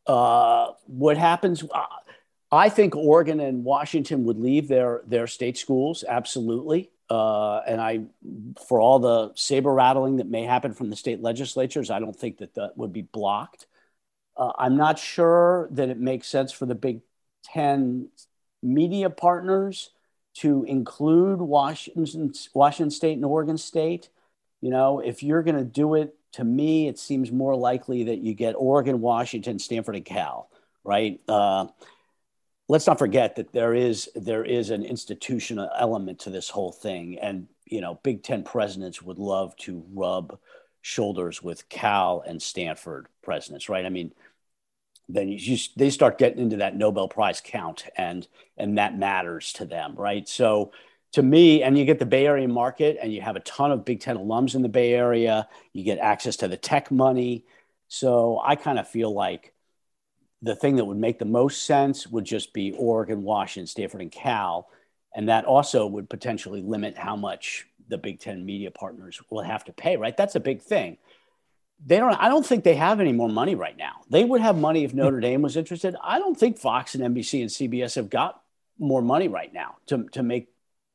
uh, 0.06 0.68
what 0.86 1.18
happens? 1.18 1.62
Uh, 1.62 1.84
I 2.52 2.68
think 2.68 2.96
Oregon 2.96 3.40
and 3.40 3.64
Washington 3.64 4.24
would 4.24 4.38
leave 4.38 4.68
their 4.68 5.02
their 5.06 5.26
state 5.26 5.56
schools 5.56 6.04
absolutely, 6.06 6.90
uh, 7.08 7.60
and 7.66 7.80
I, 7.80 8.00
for 8.66 8.80
all 8.80 8.98
the 8.98 9.32
saber 9.34 9.72
rattling 9.72 10.16
that 10.16 10.28
may 10.28 10.44
happen 10.44 10.74
from 10.74 10.90
the 10.90 10.96
state 10.96 11.22
legislatures, 11.22 11.90
I 11.90 12.00
don't 12.00 12.16
think 12.16 12.38
that 12.38 12.54
that 12.54 12.76
would 12.76 12.92
be 12.92 13.02
blocked. 13.02 13.66
Uh, 14.36 14.52
I'm 14.58 14.76
not 14.76 14.98
sure 14.98 15.68
that 15.72 15.90
it 15.90 15.98
makes 15.98 16.26
sense 16.26 16.50
for 16.50 16.66
the 16.66 16.74
Big 16.74 17.00
Ten 17.44 18.08
media 18.62 19.10
partners 19.10 19.90
to 20.34 20.64
include 20.64 21.40
Washington, 21.40 22.32
Washington 22.54 22.90
State 22.90 23.14
and 23.14 23.24
Oregon 23.24 23.58
State. 23.58 24.08
You 24.60 24.70
know, 24.70 25.00
if 25.00 25.22
you're 25.22 25.42
going 25.42 25.56
to 25.56 25.64
do 25.64 25.94
it, 25.94 26.14
to 26.32 26.44
me, 26.44 26.86
it 26.86 26.98
seems 26.98 27.32
more 27.32 27.56
likely 27.56 28.04
that 28.04 28.18
you 28.18 28.34
get 28.34 28.52
Oregon, 28.52 29.00
Washington, 29.00 29.58
Stanford, 29.58 29.96
and 29.96 30.04
Cal, 30.04 30.48
right? 30.84 31.20
Uh, 31.26 31.66
let's 32.70 32.86
not 32.86 33.00
forget 33.00 33.34
that 33.34 33.52
there 33.52 33.74
is 33.74 34.08
there 34.14 34.44
is 34.44 34.70
an 34.70 34.84
institutional 34.84 35.68
element 35.76 36.20
to 36.20 36.30
this 36.30 36.48
whole 36.48 36.70
thing, 36.70 37.18
and 37.18 37.48
you 37.66 37.80
know, 37.80 37.98
Big 38.04 38.22
Ten 38.22 38.44
presidents 38.44 39.02
would 39.02 39.18
love 39.18 39.56
to 39.56 39.84
rub 39.92 40.38
shoulders 40.80 41.42
with 41.42 41.68
Cal 41.68 42.22
and 42.24 42.40
Stanford 42.40 43.08
presidents, 43.22 43.68
right? 43.68 43.84
I 43.84 43.88
mean, 43.88 44.12
then 45.08 45.28
you 45.28 45.58
they 45.74 45.90
start 45.90 46.16
getting 46.16 46.38
into 46.38 46.58
that 46.58 46.76
Nobel 46.76 47.08
Prize 47.08 47.40
count, 47.44 47.86
and 47.96 48.28
and 48.56 48.78
that 48.78 48.96
matters 48.96 49.52
to 49.54 49.64
them, 49.64 49.96
right? 49.96 50.28
So 50.28 50.70
to 51.12 51.24
me, 51.24 51.64
and 51.64 51.76
you 51.76 51.84
get 51.84 51.98
the 51.98 52.06
Bay 52.06 52.24
Area 52.28 52.46
market, 52.46 52.98
and 53.02 53.12
you 53.12 53.20
have 53.20 53.34
a 53.34 53.40
ton 53.40 53.72
of 53.72 53.84
Big 53.84 53.98
Ten 53.98 54.16
alums 54.16 54.54
in 54.54 54.62
the 54.62 54.68
Bay 54.68 54.94
Area. 54.94 55.48
You 55.72 55.82
get 55.82 55.98
access 55.98 56.36
to 56.36 56.46
the 56.46 56.56
tech 56.56 56.92
money. 56.92 57.44
So 57.88 58.40
I 58.44 58.54
kind 58.54 58.78
of 58.78 58.86
feel 58.86 59.12
like 59.12 59.54
the 60.42 60.56
thing 60.56 60.76
that 60.76 60.84
would 60.84 60.96
make 60.96 61.18
the 61.18 61.24
most 61.24 61.64
sense 61.64 62.06
would 62.06 62.24
just 62.24 62.52
be 62.52 62.72
Oregon, 62.72 63.22
Washington, 63.22 63.66
Stanford, 63.66 64.00
and 64.00 64.12
Cal. 64.12 64.68
And 65.14 65.28
that 65.28 65.44
also 65.44 65.86
would 65.86 66.08
potentially 66.08 66.62
limit 66.62 66.96
how 66.96 67.16
much 67.16 67.66
the 67.88 67.98
Big 67.98 68.20
Ten 68.20 68.46
media 68.46 68.70
partners 68.70 69.20
will 69.30 69.42
have 69.42 69.64
to 69.64 69.72
pay, 69.72 69.96
right? 69.96 70.16
That's 70.16 70.36
a 70.36 70.40
big 70.40 70.62
thing. 70.62 70.96
They 71.84 71.96
don't, 71.96 72.14
I 72.14 72.28
don't 72.28 72.44
think 72.44 72.64
they 72.64 72.74
have 72.74 73.00
any 73.00 73.12
more 73.12 73.28
money 73.28 73.54
right 73.54 73.76
now. 73.76 74.02
They 74.08 74.24
would 74.24 74.40
have 74.40 74.56
money 74.56 74.84
if 74.84 74.94
Notre 74.94 75.20
Dame 75.20 75.42
was 75.42 75.56
interested. 75.56 75.96
I 76.02 76.18
don't 76.18 76.38
think 76.38 76.58
Fox 76.58 76.94
and 76.94 77.14
NBC 77.14 77.40
and 77.40 77.50
CBS 77.50 77.96
have 77.96 78.10
got 78.10 78.40
more 78.78 79.02
money 79.02 79.28
right 79.28 79.52
now 79.52 79.76
to, 79.86 80.04
to 80.12 80.22
make 80.22 80.48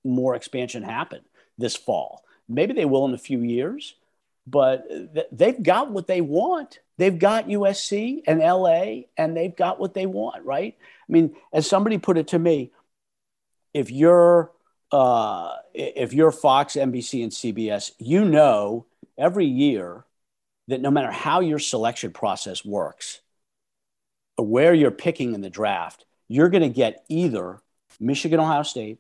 more 0.04 0.36
expansion 0.36 0.84
happen 0.84 1.22
this 1.58 1.76
fall. 1.76 2.24
Maybe 2.48 2.74
they 2.74 2.86
will 2.86 3.06
in 3.06 3.14
a 3.14 3.20
few 3.20 3.42
years, 3.42 3.96
but 4.46 4.88
th- 4.90 5.28
they've 5.32 5.62
got 5.62 5.92
what 5.92 6.08
they 6.08 6.22
want. 6.22 6.80
They've 6.98 7.18
got 7.18 7.48
USC 7.48 8.22
and 8.26 8.40
LA, 8.40 9.08
and 9.18 9.36
they've 9.36 9.56
got 9.56 9.80
what 9.80 9.94
they 9.94 10.06
want, 10.06 10.46
right? 10.46 10.76
I 10.80 11.12
mean, 11.12 11.36
as 11.52 11.68
somebody 11.68 11.98
put 11.98 12.18
it 12.18 12.30
to 12.30 12.40
me, 12.40 12.72
if 13.74 13.92
you're 13.92 14.52
uh, 14.92 15.52
if 15.74 16.14
you're 16.14 16.32
Fox, 16.32 16.76
NBC, 16.76 17.24
and 17.24 17.32
CBS, 17.32 17.92
you 17.98 18.24
know 18.24 18.86
every 19.18 19.46
year 19.46 20.06
that 20.68 20.82
no 20.82 20.90
matter 20.90 21.12
how 21.12 21.42
your 21.42 21.60
selection 21.60 22.12
process 22.12 22.64
works, 22.64 23.20
or 24.38 24.46
where 24.46 24.74
you're 24.74 24.92
picking 24.92 25.34
in 25.34 25.42
the 25.42 25.50
draft, 25.50 26.06
you're 26.28 26.50
going 26.50 26.64
to 26.64 26.70
get 26.70 27.06
either 27.10 27.60
Michigan, 28.00 28.40
Ohio 28.40 28.64
State, 28.64 29.00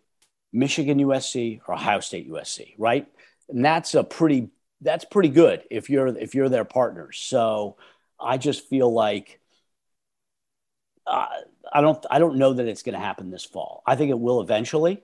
Michigan, 0.53 0.99
USC, 0.99 1.61
or 1.67 1.75
Ohio 1.75 1.99
State, 1.99 2.29
USC, 2.29 2.75
right? 2.77 3.07
And 3.49 3.63
that's 3.63 3.95
a 3.95 4.03
pretty 4.03 4.49
that's 4.81 5.05
pretty 5.05 5.29
good 5.29 5.63
if 5.71 5.89
you're 5.89 6.07
if 6.07 6.35
you're 6.35 6.49
their 6.49 6.65
partners. 6.65 7.17
So 7.19 7.77
I 8.19 8.37
just 8.37 8.67
feel 8.67 8.91
like 8.91 9.39
uh, 11.07 11.27
I 11.71 11.81
don't 11.81 12.05
I 12.09 12.19
don't 12.19 12.37
know 12.37 12.53
that 12.53 12.67
it's 12.67 12.83
going 12.83 12.93
to 12.93 13.05
happen 13.05 13.29
this 13.29 13.45
fall. 13.45 13.83
I 13.85 13.95
think 13.95 14.09
it 14.11 14.19
will 14.19 14.41
eventually, 14.41 15.03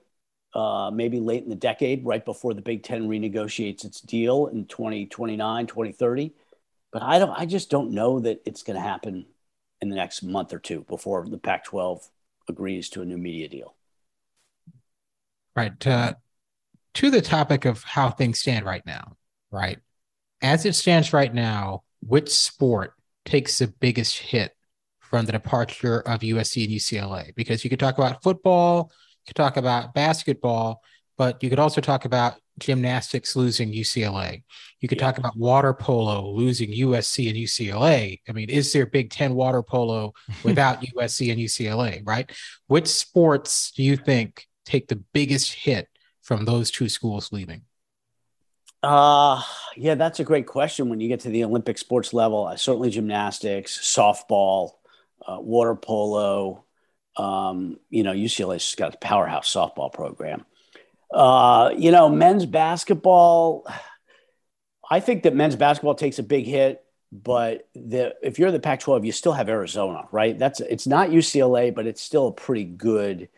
uh, 0.54 0.90
maybe 0.92 1.20
late 1.20 1.42
in 1.42 1.48
the 1.48 1.54
decade, 1.56 2.04
right 2.04 2.24
before 2.24 2.54
the 2.54 2.62
Big 2.62 2.82
Ten 2.82 3.08
renegotiates 3.08 3.84
its 3.84 4.00
deal 4.00 4.46
in 4.46 4.66
2029, 4.66 5.66
2030. 5.66 6.34
But 6.92 7.02
I 7.02 7.18
don't 7.18 7.30
I 7.30 7.46
just 7.46 7.70
don't 7.70 7.92
know 7.92 8.20
that 8.20 8.42
it's 8.44 8.62
going 8.62 8.76
to 8.76 8.82
happen 8.82 9.26
in 9.80 9.88
the 9.88 9.96
next 9.96 10.22
month 10.22 10.52
or 10.52 10.58
two 10.58 10.84
before 10.88 11.26
the 11.28 11.38
Pac-12 11.38 12.08
agrees 12.48 12.88
to 12.90 13.02
a 13.02 13.04
new 13.04 13.18
media 13.18 13.48
deal. 13.48 13.74
Right. 15.56 15.86
Uh, 15.86 16.14
to 16.94 17.10
the 17.10 17.20
topic 17.20 17.64
of 17.64 17.82
how 17.82 18.10
things 18.10 18.38
stand 18.38 18.64
right 18.64 18.84
now, 18.86 19.16
right? 19.52 19.78
As 20.40 20.66
it 20.66 20.74
stands 20.74 21.12
right 21.12 21.32
now, 21.32 21.82
which 22.00 22.30
sport 22.30 22.94
takes 23.24 23.58
the 23.58 23.68
biggest 23.68 24.18
hit 24.18 24.52
from 25.00 25.26
the 25.26 25.32
departure 25.32 26.00
of 26.00 26.20
USC 26.20 26.64
and 26.64 26.72
UCLA? 26.72 27.34
Because 27.34 27.62
you 27.62 27.70
could 27.70 27.78
talk 27.78 27.98
about 27.98 28.22
football, 28.22 28.90
you 29.24 29.30
could 29.30 29.36
talk 29.36 29.56
about 29.56 29.94
basketball, 29.94 30.82
but 31.16 31.42
you 31.42 31.50
could 31.50 31.60
also 31.60 31.80
talk 31.80 32.04
about 32.04 32.34
gymnastics 32.58 33.36
losing 33.36 33.72
UCLA. 33.72 34.42
You 34.80 34.88
could 34.88 34.98
yeah. 34.98 35.04
talk 35.06 35.18
about 35.18 35.36
water 35.36 35.72
polo 35.72 36.30
losing 36.32 36.70
USC 36.70 37.28
and 37.28 37.38
UCLA. 37.38 38.20
I 38.28 38.32
mean, 38.32 38.50
is 38.50 38.72
there 38.72 38.86
Big 38.86 39.10
Ten 39.10 39.34
water 39.34 39.62
polo 39.62 40.12
without 40.44 40.82
USC 40.82 41.30
and 41.30 41.40
UCLA, 41.40 42.02
right? 42.04 42.30
Which 42.66 42.88
sports 42.88 43.72
do 43.72 43.82
you 43.82 43.96
think 43.96 44.46
take 44.64 44.88
the 44.88 45.02
biggest 45.12 45.52
hit 45.52 45.88
from 46.22 46.44
those 46.44 46.70
two 46.70 46.88
schools 46.88 47.32
leaving? 47.32 47.62
Uh, 48.82 49.40
yeah, 49.76 49.94
that's 49.94 50.20
a 50.20 50.24
great 50.24 50.46
question. 50.46 50.88
When 50.88 51.00
you 51.00 51.08
get 51.08 51.20
to 51.20 51.28
the 51.28 51.44
Olympic 51.44 51.78
sports 51.78 52.12
level, 52.12 52.46
uh, 52.46 52.56
certainly 52.56 52.90
gymnastics, 52.90 53.78
softball, 53.78 54.72
uh, 55.26 55.38
water 55.40 55.74
polo. 55.74 56.64
Um, 57.16 57.78
you 57.90 58.02
know, 58.02 58.12
UCLA's 58.12 58.74
got 58.74 58.94
a 58.94 58.98
powerhouse 58.98 59.52
softball 59.52 59.92
program. 59.92 60.44
Uh, 61.12 61.70
you 61.76 61.90
know, 61.90 62.08
men's 62.08 62.46
basketball. 62.46 63.66
I 64.90 65.00
think 65.00 65.22
that 65.24 65.34
men's 65.34 65.56
basketball 65.56 65.94
takes 65.94 66.18
a 66.18 66.22
big 66.22 66.46
hit, 66.46 66.82
but 67.12 67.68
the 67.74 68.14
if 68.22 68.38
you're 68.38 68.50
the 68.50 68.58
Pac-12, 68.58 69.06
you 69.06 69.12
still 69.12 69.32
have 69.32 69.48
Arizona, 69.48 70.08
right? 70.10 70.38
That's 70.38 70.60
it's 70.60 70.86
not 70.86 71.10
UCLA, 71.10 71.74
but 71.74 71.86
it's 71.86 72.02
still 72.02 72.28
a 72.28 72.32
pretty 72.32 72.64
good 72.64 73.28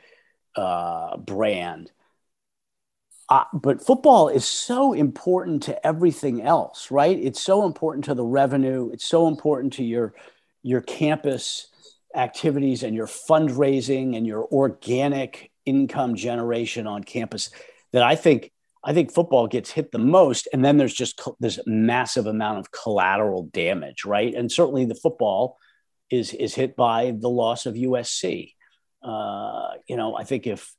uh, 0.57 1.17
brand. 1.17 1.91
Uh, 3.29 3.45
but 3.55 3.85
football 3.85 4.29
is 4.29 4.45
so 4.45 4.93
important 4.93 5.63
to 5.63 5.87
everything 5.87 6.43
else, 6.43 6.91
right? 6.91 7.19
It's 7.19 7.41
so 7.41 7.65
important 7.65 8.05
to 8.05 8.15
the 8.15 8.25
revenue. 8.25 8.91
It's 8.93 9.07
so 9.07 9.29
important 9.29 9.75
to 9.75 9.85
your 9.85 10.15
your 10.63 10.81
campus 10.81 11.69
activities 12.15 12.83
and 12.83 12.95
your 12.95 13.07
fundraising 13.07 14.17
and 14.17 14.27
your 14.27 14.47
organic 14.47 15.51
income 15.67 16.15
generation 16.15 16.87
on 16.87 17.03
campus 17.03 17.51
that 17.93 18.03
I 18.03 18.15
think 18.17 18.51
I 18.87 18.93
think 18.93 19.13
football 19.13 19.47
gets 19.47 19.71
hit 19.71 19.93
the 19.93 19.99
most, 19.99 20.47
and 20.53 20.63
then 20.63 20.77
there's 20.77 20.93
just 20.93 21.23
this 21.41 21.59
massive 21.65 22.27
amount 22.27 22.59
of 22.59 22.71
collateral 22.71 23.45
damage, 23.45 24.05
right? 24.05 24.35
And 24.35 24.53
certainly 24.53 24.85
the 24.85 24.95
football 24.95 25.57
is 26.11 26.35
is 26.35 26.55
hit 26.55 26.77
by 26.77 27.15
the 27.19 27.31
loss 27.31 27.65
of 27.65 27.75
USC. 27.75 28.53
Uh, 29.03 29.71
you 29.87 29.97
know, 29.97 30.15
I 30.15 30.25
think 30.25 30.47
if 30.47 30.75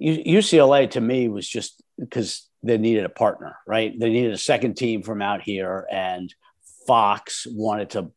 UCLA 0.00 0.90
to 0.90 1.00
me 1.00 1.28
was 1.28 1.48
just 1.48 1.82
because 1.98 2.48
they 2.62 2.78
needed 2.78 3.04
a 3.04 3.10
partner, 3.10 3.56
right? 3.66 3.98
They 3.98 4.10
needed 4.10 4.32
a 4.32 4.38
second 4.38 4.76
team 4.76 5.02
from 5.02 5.22
out 5.22 5.42
here, 5.42 5.86
and 5.90 6.34
Fox 6.86 7.46
wanted 7.50 7.90
to 7.90 8.12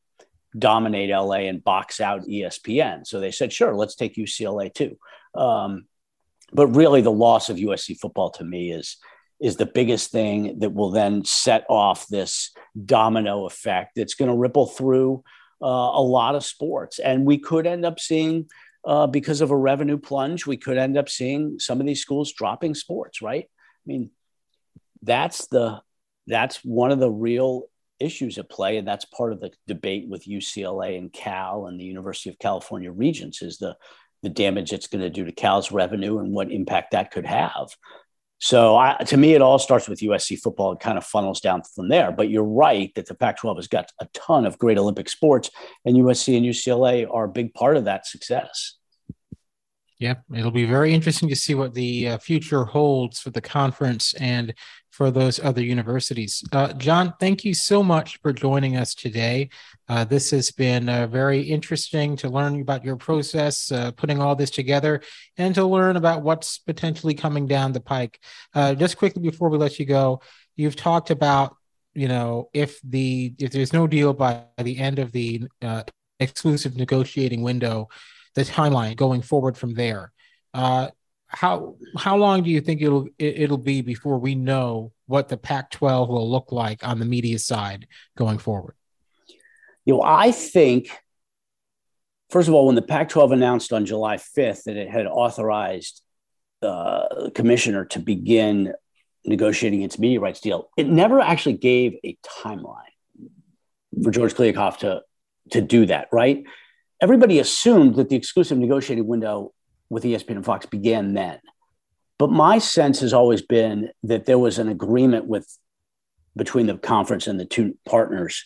dominate 0.57 1.09
LA 1.09 1.47
and 1.47 1.63
box 1.63 2.01
out 2.01 2.27
ESPN. 2.27 3.05
So 3.05 3.19
they 3.19 3.31
said, 3.31 3.53
sure, 3.53 3.75
let's 3.75 3.95
take 3.95 4.15
UCLA 4.15 4.73
too. 4.73 4.97
Um, 5.35 5.85
but 6.51 6.67
really, 6.67 7.01
the 7.01 7.11
loss 7.11 7.49
of 7.49 7.57
USC 7.57 7.99
football 7.99 8.31
to 8.31 8.43
me 8.43 8.71
is 8.71 8.97
is 9.39 9.55
the 9.55 9.65
biggest 9.65 10.11
thing 10.11 10.59
that 10.59 10.73
will 10.73 10.91
then 10.91 11.23
set 11.23 11.65
off 11.69 12.07
this 12.07 12.51
domino 12.85 13.45
effect 13.45 13.93
that's 13.95 14.15
going 14.15 14.29
to 14.29 14.35
ripple 14.35 14.65
through 14.65 15.23
uh, 15.61 15.65
a 15.65 16.01
lot 16.01 16.35
of 16.35 16.43
sports, 16.43 16.99
and 16.99 17.25
we 17.25 17.37
could 17.37 17.67
end 17.67 17.85
up 17.85 17.99
seeing. 17.99 18.49
Uh, 18.85 19.07
because 19.07 19.41
of 19.41 19.51
a 19.51 19.57
revenue 19.57 19.97
plunge, 19.97 20.45
we 20.45 20.55
could 20.55 20.77
end 20.77 20.97
up 20.97 21.09
seeing 21.09 21.59
some 21.59 21.81
of 21.81 21.85
these 21.85 22.01
schools 22.01 22.31
dropping 22.31 22.73
sports, 22.73 23.21
right? 23.21 23.45
I 23.45 23.85
mean, 23.85 24.11
that's 25.01 25.47
the 25.47 25.81
that's 26.27 26.57
one 26.63 26.91
of 26.91 26.99
the 26.99 27.09
real 27.09 27.63
issues 27.99 28.37
at 28.37 28.49
play, 28.49 28.77
and 28.77 28.87
that's 28.87 29.05
part 29.05 29.33
of 29.33 29.41
the 29.41 29.51
debate 29.67 30.07
with 30.07 30.25
UCLA 30.25 30.97
and 30.97 31.11
Cal 31.11 31.67
and 31.67 31.79
the 31.79 31.83
University 31.83 32.29
of 32.29 32.39
California 32.39 32.91
Regents 32.91 33.41
is 33.41 33.57
the 33.57 33.75
the 34.21 34.29
damage 34.29 34.73
it's 34.73 34.87
going 34.87 35.01
to 35.01 35.09
do 35.09 35.25
to 35.25 35.31
Cal's 35.31 35.71
revenue 35.71 36.19
and 36.19 36.33
what 36.33 36.51
impact 36.51 36.91
that 36.91 37.11
could 37.11 37.25
have. 37.25 37.69
So 38.39 38.77
I, 38.77 38.95
to 39.07 39.17
me, 39.17 39.33
it 39.33 39.41
all 39.41 39.59
starts 39.59 39.89
with 39.89 39.99
USC 39.99 40.39
football 40.39 40.71
and 40.71 40.79
kind 40.79 40.97
of 40.97 41.05
funnels 41.05 41.41
down 41.41 41.61
from 41.75 41.89
there. 41.89 42.11
But 42.11 42.29
you're 42.29 42.43
right 42.43 42.93
that 42.95 43.05
the 43.05 43.15
Pac-12 43.15 43.57
has 43.57 43.67
got 43.67 43.91
a 43.99 44.07
ton 44.13 44.45
of 44.45 44.57
great 44.57 44.77
Olympic 44.77 45.09
sports, 45.09 45.51
and 45.85 45.97
USC 45.97 46.37
and 46.37 46.45
UCLA 46.45 47.07
are 47.11 47.25
a 47.25 47.29
big 47.29 47.53
part 47.53 47.75
of 47.75 47.85
that 47.85 48.07
success. 48.07 48.75
Yeah, 49.99 50.15
it'll 50.33 50.51
be 50.51 50.65
very 50.65 50.93
interesting 50.93 51.27
to 51.27 51.35
see 51.35 51.55
what 51.55 51.73
the 51.73 52.09
uh, 52.09 52.17
future 52.19 52.63
holds 52.63 53.19
for 53.19 53.31
the 53.31 53.41
conference 53.41 54.13
and 54.13 54.53
for 54.99 55.11
those 55.11 55.39
other 55.39 55.63
universities. 55.63 56.43
Uh, 56.51 56.73
John, 56.73 57.13
thank 57.21 57.45
you 57.45 57.53
so 57.53 57.81
much 57.81 58.19
for 58.21 58.33
joining 58.33 58.75
us 58.75 58.93
today. 58.93 59.49
Uh, 59.87 60.03
this 60.03 60.29
has 60.31 60.51
been 60.51 60.89
uh, 60.89 61.07
very 61.07 61.39
interesting 61.39 62.17
to 62.17 62.27
learn 62.27 62.59
about 62.59 62.83
your 62.83 62.97
process, 62.97 63.71
uh, 63.71 63.91
putting 63.91 64.21
all 64.21 64.35
this 64.35 64.51
together, 64.51 64.99
and 65.37 65.55
to 65.55 65.63
learn 65.65 65.95
about 65.95 66.21
what's 66.21 66.57
potentially 66.57 67.13
coming 67.13 67.47
down 67.47 67.71
the 67.71 67.79
pike. 67.79 68.19
Uh, 68.53 68.75
just 68.75 68.97
quickly 68.97 69.21
before 69.21 69.47
we 69.47 69.57
let 69.57 69.79
you 69.79 69.85
go, 69.85 70.19
you've 70.57 70.75
talked 70.75 71.11
about 71.11 71.55
you 71.93 72.09
know 72.09 72.49
if 72.53 72.81
the 72.81 73.33
if 73.39 73.53
there's 73.53 73.71
no 73.71 73.87
deal 73.87 74.13
by 74.13 74.43
the 74.57 74.79
end 74.79 74.99
of 74.99 75.13
the 75.13 75.47
exclusive 76.19 76.75
negotiating 76.75 77.41
window 77.41 77.87
the 78.35 78.43
timeline 78.43 78.97
going 78.97 79.21
forward 79.21 79.57
from 79.57 79.75
there. 79.75 80.11
How 81.29 81.75
how 81.97 82.17
long 82.17 82.43
do 82.43 82.49
you 82.49 82.59
think 82.59 82.81
it'll 82.81 83.07
it'll 83.17 83.57
be 83.57 83.81
before 83.81 84.17
we 84.17 84.35
know 84.35 84.93
what 85.05 85.29
the 85.29 85.37
Pac-12 85.37 86.09
will 86.09 86.29
look 86.29 86.51
like 86.51 86.85
on 86.85 86.99
the 86.99 87.05
media 87.05 87.37
side 87.37 87.87
going 88.17 88.39
forward? 88.39 88.75
You 89.85 89.93
know, 89.95 90.01
I 90.01 90.31
think 90.31 90.89
first 92.29 92.47
of 92.47 92.55
all, 92.55 92.65
when 92.65 92.75
the 92.75 92.81
Pac-12 92.81 93.33
announced 93.33 93.71
on 93.71 93.85
July 93.85 94.17
5th 94.17 94.63
that 94.63 94.75
it 94.75 94.89
had 94.89 95.05
authorized 95.05 96.01
uh, 96.61 97.25
the 97.25 97.31
commissioner 97.31 97.85
to 97.85 97.99
begin 97.99 98.73
negotiating 99.23 99.83
its 99.83 99.99
media 99.99 100.19
rights 100.19 100.39
deal, 100.39 100.69
it 100.77 100.87
never 100.87 101.19
actually 101.19 101.57
gave 101.57 101.95
a 102.03 102.17
timeline 102.41 102.73
for 104.03 104.09
George 104.09 104.33
Kliavkoff 104.33 104.77
to 104.77 105.01
to 105.51 105.61
do 105.61 105.85
that. 105.85 106.07
Right? 106.11 106.43
everybody 107.01 107.39
assumed 107.39 107.95
that 107.95 108.09
the 108.09 108.15
exclusive 108.15 108.57
negotiating 108.57 109.07
window 109.07 109.53
with 109.89 110.03
ESPN 110.03 110.37
and 110.37 110.45
Fox 110.45 110.65
began 110.65 111.13
then. 111.13 111.39
But 112.17 112.31
my 112.31 112.59
sense 112.59 112.99
has 112.99 113.13
always 113.13 113.41
been 113.41 113.89
that 114.03 114.25
there 114.25 114.37
was 114.37 114.59
an 114.59 114.67
agreement 114.67 115.25
with 115.25 115.47
between 116.35 116.67
the 116.67 116.77
conference 116.77 117.27
and 117.27 117.39
the 117.39 117.45
two 117.45 117.77
partners 117.85 118.45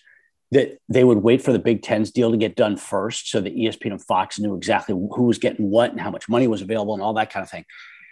that 0.51 0.77
they 0.87 1.03
would 1.03 1.17
wait 1.17 1.41
for 1.41 1.51
the 1.51 1.59
Big 1.59 1.81
Ten's 1.81 2.11
deal 2.11 2.29
to 2.31 2.37
get 2.37 2.55
done 2.55 2.77
first, 2.77 3.29
so 3.29 3.41
that 3.41 3.55
ESPN 3.55 3.91
and 3.91 4.05
Fox 4.05 4.39
knew 4.39 4.55
exactly 4.55 4.93
who 4.93 5.23
was 5.23 5.39
getting 5.39 5.69
what 5.69 5.91
and 5.91 5.99
how 5.99 6.11
much 6.11 6.29
money 6.29 6.47
was 6.47 6.61
available 6.61 6.93
and 6.93 7.01
all 7.01 7.13
that 7.15 7.31
kind 7.31 7.43
of 7.43 7.49
thing. 7.49 7.65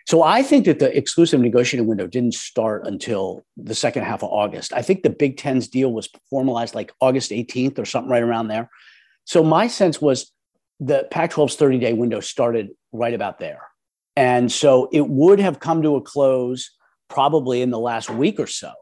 So 0.07 0.23
I 0.23 0.41
think 0.41 0.65
that 0.65 0.79
the 0.79 0.95
exclusive 0.97 1.39
negotiating 1.39 1.87
window 1.87 2.07
didn't 2.07 2.33
start 2.33 2.87
until 2.87 3.45
the 3.55 3.75
second 3.75 4.03
half 4.03 4.23
of 4.23 4.29
August. 4.31 4.73
I 4.73 4.81
think 4.81 5.03
the 5.03 5.11
Big 5.11 5.37
Ten's 5.37 5.67
deal 5.67 5.93
was 5.93 6.09
formalized 6.29 6.73
like 6.73 6.91
August 6.99 7.29
18th 7.29 7.77
or 7.77 7.85
something 7.85 8.09
right 8.09 8.23
around 8.23 8.47
there. 8.47 8.69
So 9.25 9.43
my 9.43 9.67
sense 9.67 10.01
was 10.01 10.31
the 10.81 11.07
Pac 11.11 11.31
12's 11.31 11.55
30 11.55 11.77
day 11.77 11.93
window 11.93 12.19
started 12.19 12.71
right 12.91 13.13
about 13.13 13.39
there. 13.39 13.61
And 14.15 14.51
so 14.51 14.89
it 14.91 15.07
would 15.07 15.39
have 15.39 15.59
come 15.59 15.83
to 15.83 15.95
a 15.95 16.01
close 16.01 16.71
probably 17.07 17.61
in 17.61 17.69
the 17.69 17.79
last 17.79 18.09
week 18.09 18.39
or 18.39 18.47
so. 18.47 18.73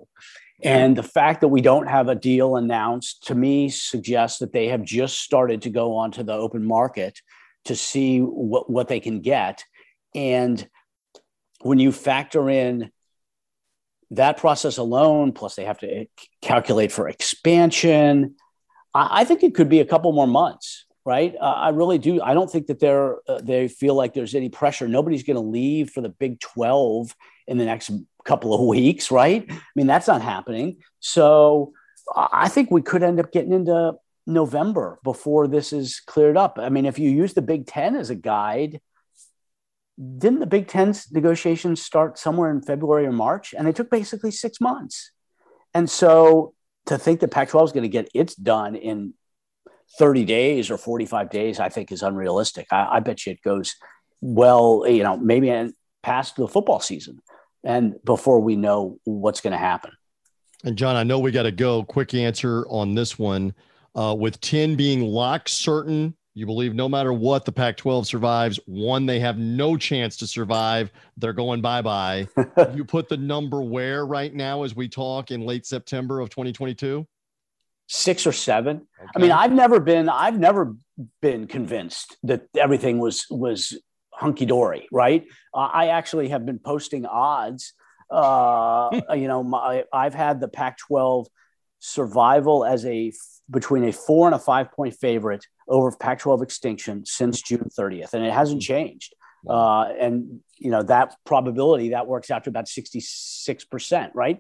And 0.64 0.96
the 0.96 1.04
fact 1.04 1.42
that 1.42 1.50
we 1.50 1.62
don't 1.62 1.88
have 1.88 2.08
a 2.08 2.16
deal 2.16 2.56
announced 2.56 3.28
to 3.28 3.36
me 3.36 3.70
suggests 3.70 4.40
that 4.40 4.52
they 4.52 4.68
have 4.68 4.84
just 4.84 5.20
started 5.20 5.62
to 5.64 5.70
go 5.70 5.96
onto 5.96 6.24
the 6.24 6.34
open 6.34 6.66
market 6.66 7.22
to 7.66 7.76
see 7.76 8.20
what, 8.20 8.70
what 8.70 8.88
they 8.88 9.00
can 9.00 9.22
get. 9.22 9.64
And 10.16 10.68
when 11.62 11.80
you 11.80 11.92
factor 11.92 12.50
in 12.50 12.92
that 14.12 14.38
process 14.38 14.78
alone, 14.78 15.34
plus 15.34 15.56
they 15.56 15.66
have 15.66 15.80
to 15.80 16.08
calculate 16.42 16.92
for 16.92 17.08
expansion, 17.08 18.36
I, 18.94 19.22
I 19.22 19.24
think 19.24 19.44
it 19.44 19.56
could 19.56 19.70
be 19.70 19.80
a 19.80 19.86
couple 19.86 20.12
more 20.12 20.28
months 20.28 20.86
right? 21.10 21.36
Uh, 21.42 21.44
I 21.44 21.70
really 21.70 21.98
do. 21.98 22.22
I 22.22 22.36
don't 22.36 22.52
think 22.52 22.68
that 22.68 22.80
they're 22.80 23.18
uh, 23.28 23.42
they 23.42 23.68
feel 23.68 23.96
like 23.96 24.14
there's 24.14 24.36
any 24.36 24.50
pressure. 24.50 24.88
Nobody's 24.88 25.24
going 25.24 25.42
to 25.44 25.52
leave 25.60 25.90
for 25.90 26.02
the 26.02 26.10
Big 26.10 26.40
Twelve 26.40 27.16
in 27.48 27.58
the 27.58 27.66
next 27.66 27.90
couple 28.26 28.54
of 28.54 28.62
weeks, 28.62 29.10
right? 29.10 29.44
I 29.50 29.60
mean, 29.76 29.88
that's 29.88 30.08
not 30.08 30.22
happening. 30.22 30.78
So 31.00 31.74
I 32.16 32.48
think 32.48 32.70
we 32.70 32.84
could 32.84 33.02
end 33.02 33.20
up 33.20 33.32
getting 33.32 33.54
into 33.54 33.96
November 34.28 35.00
before 35.04 35.48
this 35.48 35.74
is 35.74 36.00
cleared 36.06 36.38
up. 36.38 36.60
I 36.60 36.70
mean, 36.70 36.86
if 36.86 37.00
you 37.00 37.10
use 37.10 37.34
the 37.34 37.42
Big 37.42 37.66
Ten 37.66 37.96
as 37.96 38.12
a 38.12 38.16
guide, 38.16 38.80
didn't 39.98 40.42
the 40.42 40.46
Big 40.46 40.68
Ten's 40.68 41.12
negotiations 41.12 41.82
start 41.82 42.20
somewhere 42.20 42.52
in 42.52 42.62
February 42.62 43.08
or 43.08 43.12
March? 43.12 43.56
And 43.58 43.66
they 43.66 43.74
took 43.74 43.90
basically 43.90 44.30
six 44.30 44.62
months. 44.62 45.10
And 45.74 45.90
so 45.90 46.54
to 46.86 47.00
think 47.00 47.20
that 47.22 47.32
Pac 47.32 47.50
12 47.50 47.70
is 47.70 47.74
going 47.74 47.90
to 47.90 47.90
get 47.90 48.10
its 48.14 48.36
done 48.36 48.76
in 48.76 49.16
30 49.98 50.26
days 50.26 50.70
or 50.70 50.78
45 50.78 51.30
days, 51.30 51.60
I 51.60 51.70
think 51.70 51.92
is 51.92 52.04
unrealistic. 52.04 52.68
I, 52.72 52.88
I 52.94 53.00
bet 53.00 53.26
you 53.26 53.34
it 53.34 53.42
goes 53.42 53.76
well, 54.22 54.86
you 54.88 55.04
know, 55.04 55.18
maybe 55.18 55.74
past 56.04 56.36
the 56.36 56.48
football 56.48 56.80
season 56.80 57.22
and 57.64 57.96
before 58.04 58.40
we 58.40 58.56
know 58.56 59.00
what's 59.04 59.42
going 59.42 59.52
to 59.52 59.58
happen. 59.58 59.92
And 60.64 60.78
John, 60.78 60.96
I 60.96 61.04
know 61.04 61.20
we 61.20 61.32
got 61.32 61.44
to 61.44 61.52
go. 61.52 61.84
Quick 61.84 62.14
answer 62.14 62.66
on 62.68 62.96
this 62.96 63.18
one. 63.18 63.54
Uh, 63.96 64.16
with 64.18 64.40
10 64.42 64.76
being 64.76 65.02
locked 65.02 65.50
certain, 65.50 66.16
you 66.36 66.46
believe 66.46 66.74
no 66.76 66.88
matter 66.88 67.12
what, 67.12 67.44
the 67.44 67.52
Pac 67.52 67.78
12 67.78 68.08
survives. 68.08 68.60
One, 68.66 69.06
they 69.06 69.20
have 69.20 69.38
no 69.38 69.78
chance 69.78 70.16
to 70.18 70.28
survive. 70.28 70.92
They're 71.18 71.34
going 71.34 71.62
bye 71.62 71.82
bye. 71.82 72.28
you 72.74 72.86
put 72.86 73.10
the 73.10 73.18
number 73.18 73.62
where 73.62 74.06
right 74.06 74.34
now 74.34 74.64
as 74.64 74.76
we 74.76 74.88
talk 74.88 75.32
in 75.32 75.42
late 75.42 75.66
September 75.66 76.20
of 76.20 76.30
2022? 76.30 77.06
Six 77.92 78.28
or 78.28 78.32
seven. 78.32 78.88
Okay. 79.00 79.10
I 79.16 79.20
mean, 79.20 79.32
I've 79.32 79.52
never 79.52 79.80
been, 79.80 80.10
I've 80.10 80.40
never 80.40 80.76
been 81.22 81.48
convinced 81.48 82.18
that 82.24 82.44
everything 82.56 83.00
was, 83.00 83.26
was 83.30 83.78
hunky 84.14 84.46
dory, 84.46 84.88
right? 84.92 85.26
Uh, 85.54 85.70
I 85.74 85.88
actually 85.88 86.30
have 86.30 86.46
been 86.46 86.60
posting 86.60 87.06
odds. 87.06 87.74
Uh, 88.12 89.02
you 89.16 89.28
know, 89.28 89.44
my, 89.56 89.86
I've 89.92 90.14
had 90.14 90.40
the 90.40 90.48
Pac 90.48 90.78
12 90.78 91.28
survival 91.80 92.64
as 92.64 92.86
a 92.86 93.12
between 93.50 93.84
a 93.86 93.92
four 93.92 94.28
and 94.28 94.36
a 94.36 94.40
five 94.40 94.72
point 94.72 94.94
favorite 94.94 95.46
over 95.68 95.92
Pac 95.98 96.20
12 96.20 96.44
extinction 96.44 97.06
since 97.06 97.42
June 97.42 97.70
30th, 97.78 98.14
and 98.14 98.24
it 98.24 98.32
hasn't 98.34 98.62
changed. 98.62 99.16
Uh, 99.48 99.84
and, 100.00 100.42
you 100.58 100.70
know, 100.70 100.84
that 100.84 101.16
probability 101.26 101.90
that 101.90 102.08
works 102.08 102.30
out 102.30 102.44
to 102.44 102.50
about 102.50 102.66
66%, 102.66 104.12
right? 104.14 104.38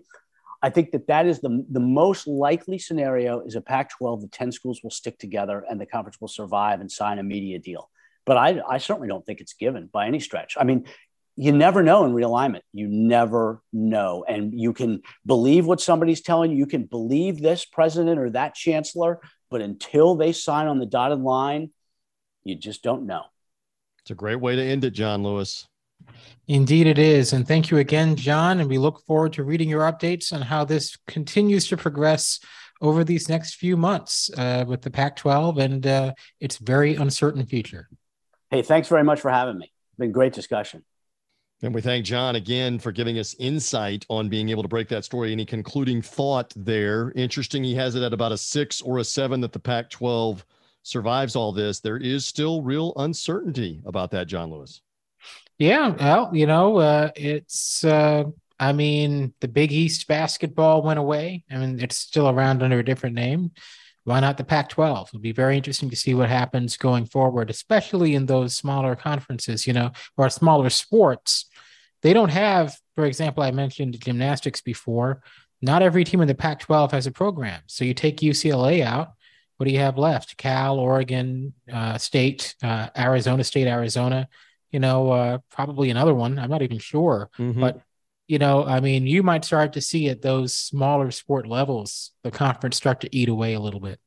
I 0.61 0.69
think 0.69 0.91
that 0.91 1.07
that 1.07 1.25
is 1.25 1.39
the, 1.39 1.65
the 1.69 1.79
most 1.79 2.27
likely 2.27 2.79
scenario 2.79 3.39
is 3.41 3.55
a 3.55 3.61
Pac 3.61 3.91
12, 3.97 4.21
the 4.21 4.27
10 4.27 4.51
schools 4.51 4.81
will 4.83 4.91
stick 4.91 5.17
together 5.17 5.63
and 5.69 5.79
the 5.79 5.85
conference 5.85 6.19
will 6.19 6.27
survive 6.27 6.81
and 6.81 6.91
sign 6.91 7.19
a 7.19 7.23
media 7.23 7.59
deal. 7.59 7.89
But 8.25 8.37
I, 8.37 8.61
I 8.67 8.77
certainly 8.77 9.07
don't 9.07 9.25
think 9.25 9.39
it's 9.39 9.53
given 9.53 9.89
by 9.91 10.07
any 10.07 10.19
stretch. 10.19 10.57
I 10.59 10.65
mean, 10.65 10.85
you 11.37 11.53
never 11.53 11.81
know 11.81 12.03
in 12.03 12.11
realignment. 12.11 12.63
You 12.73 12.89
never 12.89 13.61
know. 13.71 14.25
And 14.27 14.53
you 14.53 14.73
can 14.73 15.01
believe 15.25 15.65
what 15.65 15.79
somebody's 15.79 16.19
telling 16.19 16.51
you. 16.51 16.57
You 16.57 16.65
can 16.65 16.83
believe 16.83 17.39
this 17.39 17.63
president 17.63 18.19
or 18.19 18.29
that 18.31 18.55
chancellor, 18.55 19.21
but 19.49 19.61
until 19.61 20.15
they 20.15 20.33
sign 20.33 20.67
on 20.67 20.79
the 20.79 20.85
dotted 20.85 21.19
line, 21.19 21.71
you 22.43 22.55
just 22.55 22.83
don't 22.83 23.05
know. 23.05 23.23
It's 24.01 24.11
a 24.11 24.15
great 24.15 24.41
way 24.41 24.57
to 24.57 24.61
end 24.61 24.83
it, 24.83 24.91
John 24.91 25.23
Lewis. 25.23 25.68
Indeed, 26.47 26.87
it 26.87 26.97
is. 26.97 27.33
And 27.33 27.47
thank 27.47 27.69
you 27.69 27.77
again, 27.77 28.15
John. 28.15 28.59
And 28.59 28.69
we 28.69 28.77
look 28.77 29.05
forward 29.05 29.33
to 29.33 29.43
reading 29.43 29.69
your 29.69 29.81
updates 29.81 30.33
on 30.33 30.41
how 30.41 30.65
this 30.65 30.97
continues 31.07 31.67
to 31.67 31.77
progress 31.77 32.39
over 32.81 33.03
these 33.03 33.29
next 33.29 33.55
few 33.55 33.77
months 33.77 34.31
uh, 34.37 34.65
with 34.67 34.81
the 34.81 34.89
Pac 34.89 35.15
12 35.15 35.57
and 35.57 35.85
uh, 35.85 36.13
its 36.39 36.57
very 36.57 36.95
uncertain 36.95 37.45
future. 37.45 37.87
Hey, 38.49 38.61
thanks 38.61 38.87
very 38.87 39.03
much 39.03 39.19
for 39.19 39.29
having 39.29 39.59
me. 39.59 39.71
Been 39.97 40.11
great 40.11 40.33
discussion. 40.33 40.83
And 41.61 41.75
we 41.75 41.81
thank 41.81 42.05
John 42.05 42.37
again 42.37 42.79
for 42.79 42.93
giving 42.93 43.19
us 43.19 43.35
insight 43.37 44.05
on 44.09 44.29
being 44.29 44.47
able 44.47 44.63
to 44.63 44.69
break 44.69 44.87
that 44.89 45.03
story. 45.03 45.33
Any 45.33 45.45
concluding 45.45 46.01
thought 46.01 46.53
there? 46.55 47.11
Interesting, 47.15 47.65
he 47.65 47.75
has 47.75 47.95
it 47.95 48.03
at 48.03 48.13
about 48.13 48.31
a 48.31 48.37
six 48.37 48.81
or 48.81 48.99
a 48.99 49.03
seven 49.03 49.41
that 49.41 49.51
the 49.51 49.59
Pac 49.59 49.89
12 49.89 50.45
survives 50.83 51.35
all 51.35 51.51
this. 51.51 51.81
There 51.81 51.97
is 51.97 52.25
still 52.25 52.61
real 52.61 52.93
uncertainty 52.95 53.81
about 53.85 54.09
that, 54.11 54.27
John 54.27 54.49
Lewis. 54.49 54.81
Yeah. 55.59 55.89
Well, 55.89 56.31
you 56.33 56.47
know, 56.47 56.77
uh, 56.77 57.11
it's, 57.15 57.83
uh, 57.83 58.23
I 58.59 58.73
mean, 58.73 59.33
the 59.41 59.47
Big 59.47 59.71
East 59.71 60.07
basketball 60.07 60.81
went 60.81 60.99
away. 60.99 61.43
I 61.51 61.57
mean, 61.57 61.79
it's 61.79 61.97
still 61.97 62.29
around 62.29 62.63
under 62.63 62.79
a 62.79 62.85
different 62.85 63.15
name. 63.15 63.51
Why 64.05 64.19
not 64.19 64.37
the 64.37 64.43
Pac 64.43 64.69
12? 64.69 65.09
It'll 65.09 65.19
be 65.19 65.33
very 65.33 65.57
interesting 65.57 65.89
to 65.91 65.95
see 65.95 66.15
what 66.15 66.29
happens 66.29 66.77
going 66.77 67.05
forward, 67.05 67.49
especially 67.49 68.15
in 68.15 68.25
those 68.25 68.55
smaller 68.55 68.95
conferences, 68.95 69.67
you 69.67 69.73
know, 69.73 69.91
or 70.17 70.29
smaller 70.29 70.69
sports 70.69 71.45
they 72.01 72.13
don't 72.13 72.29
have, 72.29 72.77
for 72.95 73.05
example, 73.05 73.43
I 73.43 73.51
mentioned 73.51 73.99
gymnastics 73.99 74.61
before. 74.61 75.21
Not 75.61 75.81
every 75.81 76.03
team 76.03 76.21
in 76.21 76.27
the 76.27 76.35
Pac 76.35 76.61
12 76.61 76.91
has 76.91 77.07
a 77.07 77.11
program. 77.11 77.61
So 77.67 77.83
you 77.83 77.93
take 77.93 78.17
UCLA 78.17 78.81
out. 78.83 79.13
What 79.57 79.65
do 79.65 79.73
you 79.73 79.79
have 79.79 79.97
left? 79.97 80.37
Cal, 80.37 80.79
Oregon 80.79 81.53
uh, 81.71 81.97
State, 81.97 82.55
uh, 82.63 82.87
Arizona 82.97 83.43
State, 83.43 83.67
Arizona, 83.67 84.29
you 84.71 84.79
know, 84.79 85.11
uh, 85.11 85.37
probably 85.49 85.89
another 85.89 86.13
one. 86.13 86.39
I'm 86.39 86.49
not 86.49 86.61
even 86.61 86.79
sure. 86.79 87.29
Mm-hmm. 87.37 87.59
But, 87.59 87.81
you 88.27 88.39
know, 88.39 88.63
I 88.65 88.79
mean, 88.79 89.07
you 89.07 89.23
might 89.23 89.45
start 89.45 89.73
to 89.73 89.81
see 89.81 90.09
at 90.09 90.21
those 90.21 90.53
smaller 90.53 91.11
sport 91.11 91.47
levels, 91.47 92.11
the 92.23 92.31
conference 92.31 92.77
start 92.77 93.01
to 93.01 93.15
eat 93.15 93.29
away 93.29 93.53
a 93.53 93.59
little 93.59 93.79
bit. 93.79 93.99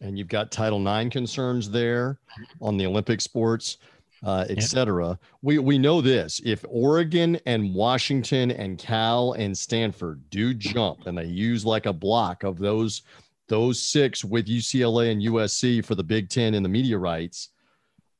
And 0.00 0.18
you've 0.18 0.28
got 0.28 0.50
Title 0.50 0.84
IX 0.86 1.10
concerns 1.10 1.70
there 1.70 2.18
on 2.60 2.76
the 2.76 2.86
Olympic 2.86 3.20
sports 3.20 3.78
uh, 4.24 4.44
etc. 4.48 5.08
Yeah. 5.08 5.14
We 5.42 5.58
we 5.58 5.78
know 5.78 6.00
this: 6.00 6.40
if 6.44 6.64
Oregon 6.68 7.38
and 7.46 7.74
Washington 7.74 8.50
and 8.50 8.78
Cal 8.78 9.32
and 9.32 9.56
Stanford 9.56 10.30
do 10.30 10.54
jump, 10.54 11.06
and 11.06 11.18
they 11.18 11.24
use 11.24 11.64
like 11.64 11.86
a 11.86 11.92
block 11.92 12.44
of 12.44 12.58
those 12.58 13.02
those 13.48 13.82
six 13.82 14.24
with 14.24 14.46
UCLA 14.46 15.10
and 15.10 15.22
USC 15.22 15.84
for 15.84 15.94
the 15.94 16.04
Big 16.04 16.28
Ten 16.28 16.54
and 16.54 16.64
the 16.64 16.68
media 16.68 16.96
rights, 16.96 17.50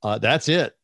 uh, 0.02 0.18
that's 0.18 0.48
it. 0.48 0.76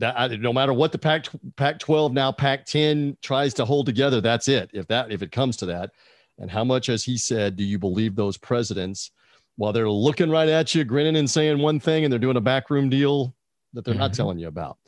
That 0.00 0.40
no 0.40 0.52
matter 0.52 0.72
what 0.72 0.92
the 0.92 0.98
Pac 0.98 1.26
Pac 1.56 1.78
12 1.78 2.12
now 2.12 2.32
Pac 2.32 2.66
10 2.66 3.16
tries 3.22 3.54
to 3.54 3.64
hold 3.64 3.86
together, 3.86 4.20
that's 4.20 4.48
it. 4.48 4.70
If 4.72 4.86
that 4.88 5.12
if 5.12 5.22
it 5.22 5.30
comes 5.30 5.56
to 5.58 5.66
that, 5.66 5.90
and 6.38 6.50
how 6.50 6.64
much, 6.64 6.88
as 6.88 7.04
he 7.04 7.16
said, 7.16 7.54
do 7.54 7.64
you 7.64 7.78
believe 7.78 8.16
those 8.16 8.36
presidents? 8.36 9.10
While 9.56 9.74
they're 9.74 9.90
looking 9.90 10.30
right 10.30 10.48
at 10.48 10.74
you, 10.74 10.84
grinning 10.84 11.16
and 11.16 11.30
saying 11.30 11.58
one 11.58 11.78
thing, 11.78 12.04
and 12.04 12.12
they're 12.12 12.18
doing 12.18 12.38
a 12.38 12.40
backroom 12.40 12.88
deal 12.88 13.34
that 13.74 13.84
they're 13.84 13.92
mm-hmm. 13.92 14.00
not 14.00 14.14
telling 14.14 14.38
you 14.38 14.48
about 14.48 14.78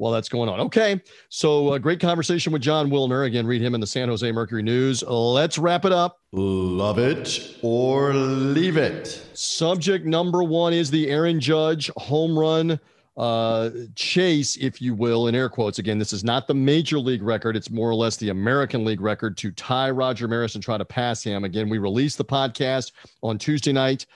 while 0.00 0.12
that's 0.12 0.30
going 0.30 0.48
on. 0.48 0.60
Okay. 0.60 1.00
So, 1.28 1.74
a 1.74 1.78
great 1.78 2.00
conversation 2.00 2.52
with 2.52 2.62
Jon 2.62 2.90
Wilner. 2.90 3.26
Again, 3.26 3.46
read 3.46 3.60
him 3.60 3.74
in 3.74 3.80
the 3.80 3.86
San 3.86 4.08
Jose 4.08 4.32
Mercury 4.32 4.62
News. 4.62 5.02
Let's 5.02 5.58
wrap 5.58 5.84
it 5.84 5.92
up. 5.92 6.20
Love 6.32 6.98
it 6.98 7.56
or 7.60 8.14
leave 8.14 8.78
it. 8.78 9.26
Subject 9.34 10.06
number 10.06 10.42
one 10.42 10.72
is 10.72 10.90
the 10.90 11.10
Aaron 11.10 11.38
Judge 11.38 11.90
home 11.96 12.38
run 12.38 12.80
uh, 13.16 13.70
chase, 13.94 14.56
if 14.56 14.80
you 14.80 14.94
will, 14.94 15.28
in 15.28 15.34
air 15.34 15.48
quotes. 15.48 15.78
Again, 15.78 15.98
this 15.98 16.12
is 16.12 16.24
not 16.24 16.46
the 16.46 16.54
major 16.54 16.98
league 16.98 17.22
record. 17.22 17.56
It's 17.56 17.70
more 17.70 17.90
or 17.90 17.94
less 17.94 18.16
the 18.16 18.30
American 18.30 18.84
League 18.84 19.00
record 19.00 19.36
to 19.38 19.50
tie 19.52 19.90
Roger 19.90 20.28
Maris 20.28 20.54
and 20.54 20.64
try 20.64 20.78
to 20.78 20.84
pass 20.84 21.22
him. 21.22 21.44
Again, 21.44 21.68
we 21.68 21.78
released 21.78 22.18
the 22.18 22.24
podcast 22.24 22.92
on 23.22 23.36
Tuesday 23.36 23.72
night 23.72 24.06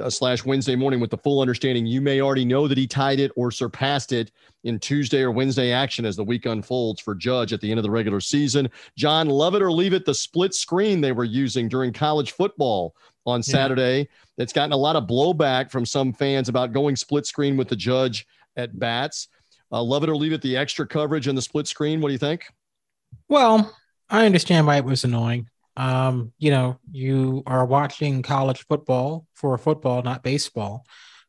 uh, 0.00 0.08
slash 0.08 0.44
Wednesday 0.44 0.76
morning 0.76 1.00
with 1.00 1.10
the 1.10 1.18
full 1.18 1.40
understanding 1.40 1.86
you 1.86 2.00
may 2.00 2.20
already 2.20 2.44
know 2.44 2.68
that 2.68 2.78
he 2.78 2.86
tied 2.86 3.20
it 3.20 3.32
or 3.36 3.50
surpassed 3.50 4.12
it 4.12 4.30
in 4.64 4.78
Tuesday 4.78 5.22
or 5.22 5.30
Wednesday 5.30 5.72
action 5.72 6.04
as 6.04 6.16
the 6.16 6.24
week 6.24 6.46
unfolds 6.46 7.00
for 7.00 7.14
Judge 7.14 7.52
at 7.52 7.60
the 7.60 7.70
end 7.70 7.78
of 7.78 7.84
the 7.84 7.90
regular 7.90 8.20
season. 8.20 8.70
John, 8.96 9.28
love 9.28 9.54
it 9.54 9.62
or 9.62 9.72
leave 9.72 9.92
it, 9.92 10.04
the 10.04 10.14
split 10.14 10.54
screen 10.54 11.00
they 11.00 11.12
were 11.12 11.24
using 11.24 11.68
during 11.68 11.92
college 11.92 12.32
football 12.32 12.94
on 13.26 13.42
Saturday. 13.42 13.98
Yeah. 13.98 14.04
That's 14.38 14.52
gotten 14.52 14.72
a 14.72 14.76
lot 14.76 14.96
of 14.96 15.04
blowback 15.04 15.70
from 15.70 15.84
some 15.84 16.12
fans 16.12 16.48
about 16.48 16.72
going 16.72 16.96
split 16.96 17.26
screen 17.26 17.56
with 17.56 17.68
the 17.68 17.76
Judge 17.76 18.26
at 18.56 18.78
bats. 18.78 19.28
Uh, 19.70 19.82
love 19.82 20.02
it 20.02 20.10
or 20.10 20.16
leave 20.16 20.32
it, 20.32 20.42
the 20.42 20.56
extra 20.56 20.86
coverage 20.86 21.26
and 21.26 21.36
the 21.36 21.42
split 21.42 21.66
screen. 21.66 22.00
What 22.00 22.08
do 22.08 22.12
you 22.12 22.18
think? 22.18 22.44
Well, 23.28 23.74
I 24.10 24.26
understand 24.26 24.66
why 24.66 24.76
it 24.76 24.84
was 24.84 25.04
annoying 25.04 25.48
um, 25.76 26.32
you 26.38 26.50
know, 26.50 26.78
you 26.90 27.42
are 27.46 27.64
watching 27.64 28.22
college 28.22 28.66
football 28.66 29.26
for 29.34 29.56
football, 29.58 30.02
not 30.02 30.22
baseball. 30.22 30.86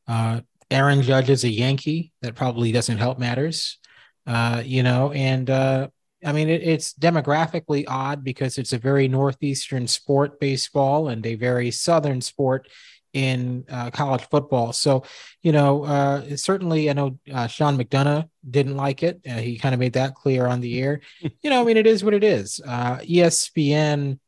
Uh, 0.07 0.41
Aaron 0.69 1.01
Judge 1.01 1.29
is 1.29 1.43
a 1.43 1.49
Yankee. 1.49 2.11
That 2.21 2.35
probably 2.35 2.71
doesn't 2.71 2.97
help 2.97 3.19
matters. 3.19 3.77
Uh, 4.25 4.61
you 4.65 4.83
know, 4.83 5.11
and 5.11 5.49
uh, 5.49 5.87
I 6.25 6.31
mean, 6.31 6.49
it, 6.49 6.61
it's 6.63 6.93
demographically 6.93 7.85
odd 7.87 8.23
because 8.23 8.57
it's 8.57 8.73
a 8.73 8.77
very 8.77 9.07
northeastern 9.07 9.87
sport, 9.87 10.39
baseball, 10.39 11.09
and 11.09 11.25
a 11.25 11.35
very 11.35 11.71
southern 11.71 12.21
sport 12.21 12.67
in 13.13 13.63
uh, 13.69 13.91
college 13.91 14.27
football. 14.29 14.73
So, 14.73 15.03
you 15.41 15.51
know, 15.51 15.85
uh, 15.85 16.35
certainly 16.35 16.89
I 16.89 16.93
know 16.93 17.19
uh, 17.31 17.47
Sean 17.47 17.77
McDonough 17.77 18.27
didn't 18.49 18.75
like 18.75 19.03
it. 19.03 19.21
Uh, 19.27 19.33
he 19.33 19.57
kind 19.57 19.73
of 19.73 19.79
made 19.79 19.93
that 19.93 20.15
clear 20.15 20.47
on 20.47 20.61
the 20.61 20.79
air. 20.81 21.01
you 21.21 21.49
know, 21.49 21.61
I 21.61 21.63
mean, 21.63 21.77
it 21.77 21.87
is 21.87 22.03
what 22.03 22.13
it 22.13 22.23
is. 22.23 22.59
Uh, 22.65 22.97
ESPN 22.97 24.19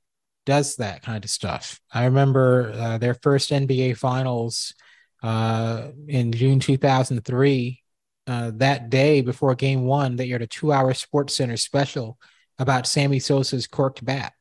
does 0.45 0.75
that 0.75 1.01
kind 1.01 1.23
of 1.23 1.29
stuff. 1.29 1.81
I 1.91 2.05
remember 2.05 2.71
uh, 2.75 2.97
their 2.99 3.15
first 3.15 3.49
NBA 3.49 3.97
finals 3.97 4.75
uh, 5.23 5.89
in 6.07 6.31
June 6.31 6.59
2003. 6.59 7.81
Uh, 8.27 8.51
that 8.55 8.89
day 8.89 9.21
before 9.21 9.53
game 9.55 9.83
one, 9.83 10.15
they 10.15 10.31
aired 10.31 10.41
a 10.41 10.47
two 10.47 10.71
hour 10.71 10.93
Sports 10.93 11.35
Center 11.35 11.57
special 11.57 12.17
about 12.57 12.87
Sammy 12.87 13.19
Sosa's 13.19 13.67
corked 13.67 14.03
bat. 14.03 14.33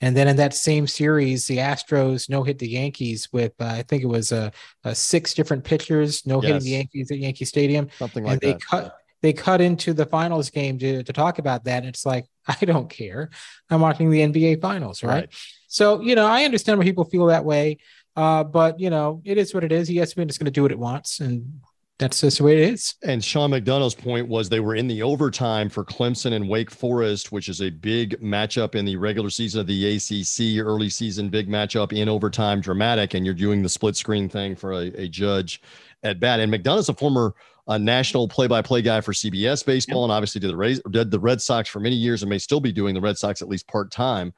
And 0.00 0.16
then 0.16 0.28
in 0.28 0.36
that 0.36 0.54
same 0.54 0.86
series, 0.86 1.46
the 1.46 1.58
Astros 1.58 2.28
no 2.28 2.42
hit 2.42 2.58
the 2.58 2.68
Yankees 2.68 3.28
with, 3.32 3.52
uh, 3.60 3.64
I 3.66 3.82
think 3.82 4.02
it 4.02 4.06
was 4.06 4.32
uh, 4.32 4.50
uh, 4.84 4.94
six 4.94 5.34
different 5.34 5.64
pitchers 5.64 6.26
no 6.26 6.40
hitting 6.40 6.56
yes. 6.56 6.64
the 6.64 6.70
Yankees 6.70 7.10
at 7.10 7.18
Yankee 7.18 7.44
Stadium. 7.44 7.88
Something 7.98 8.24
like 8.24 8.32
and 8.34 8.40
they 8.40 8.52
that. 8.52 8.60
Cut, 8.60 8.96
they 9.22 9.32
cut 9.32 9.60
into 9.60 9.92
the 9.92 10.06
finals 10.06 10.50
game 10.50 10.78
to, 10.78 11.02
to 11.02 11.12
talk 11.12 11.38
about 11.38 11.64
that. 11.64 11.78
And 11.78 11.88
it's 11.88 12.06
like, 12.06 12.26
I 12.46 12.64
don't 12.64 12.88
care. 12.88 13.30
I'm 13.70 13.80
watching 13.80 14.10
the 14.10 14.20
NBA 14.20 14.60
finals, 14.60 15.02
right? 15.02 15.12
right. 15.12 15.34
So, 15.66 16.00
you 16.00 16.14
know, 16.14 16.26
I 16.26 16.44
understand 16.44 16.78
why 16.78 16.84
people 16.84 17.04
feel 17.04 17.26
that 17.26 17.44
way. 17.44 17.78
Uh, 18.18 18.42
but 18.42 18.80
you 18.80 18.90
know, 18.90 19.22
it 19.24 19.38
is 19.38 19.54
what 19.54 19.62
it 19.62 19.70
is. 19.70 19.88
ESPN 19.88 20.28
is 20.28 20.38
going 20.38 20.46
to 20.46 20.50
do 20.50 20.62
what 20.62 20.72
it 20.72 20.78
wants, 20.78 21.20
and 21.20 21.60
that's 21.98 22.20
just 22.20 22.38
the 22.38 22.44
way 22.44 22.62
it 22.62 22.72
is. 22.74 22.94
And 23.02 23.24
Sean 23.24 23.50
McDonough's 23.50 23.94
point 23.94 24.28
was 24.28 24.48
they 24.48 24.60
were 24.60 24.76
in 24.76 24.86
the 24.86 25.02
overtime 25.02 25.68
for 25.68 25.84
Clemson 25.84 26.32
and 26.32 26.48
Wake 26.48 26.70
Forest, 26.70 27.32
which 27.32 27.48
is 27.48 27.60
a 27.60 27.70
big 27.70 28.20
matchup 28.20 28.76
in 28.76 28.84
the 28.84 28.96
regular 28.96 29.30
season 29.30 29.60
of 29.60 29.66
the 29.66 29.96
ACC, 29.96 30.64
early 30.64 30.90
season 30.90 31.28
big 31.28 31.48
matchup 31.48 31.92
in 31.92 32.08
overtime, 32.08 32.60
dramatic. 32.60 33.14
And 33.14 33.24
you're 33.24 33.34
doing 33.34 33.62
the 33.62 33.68
split 33.68 33.96
screen 33.96 34.28
thing 34.28 34.54
for 34.54 34.72
a, 34.74 34.92
a 34.94 35.08
judge 35.08 35.60
at 36.04 36.20
bat. 36.20 36.38
And 36.38 36.52
McDonough's 36.52 36.88
a 36.88 36.94
former 36.94 37.34
uh, 37.66 37.78
national 37.78 38.28
play-by-play 38.28 38.82
guy 38.82 39.00
for 39.00 39.12
CBS 39.12 39.66
baseball, 39.66 40.04
and 40.04 40.12
obviously 40.12 40.40
did 40.40 40.50
the 40.50 40.56
Rays, 40.56 40.80
did 40.90 41.10
the 41.10 41.20
Red 41.20 41.42
Sox 41.42 41.68
for 41.68 41.80
many 41.80 41.96
years, 41.96 42.22
and 42.22 42.30
may 42.30 42.38
still 42.38 42.60
be 42.60 42.72
doing 42.72 42.94
the 42.94 43.00
Red 43.00 43.18
Sox 43.18 43.42
at 43.42 43.48
least 43.48 43.66
part 43.66 43.90
time. 43.90 44.32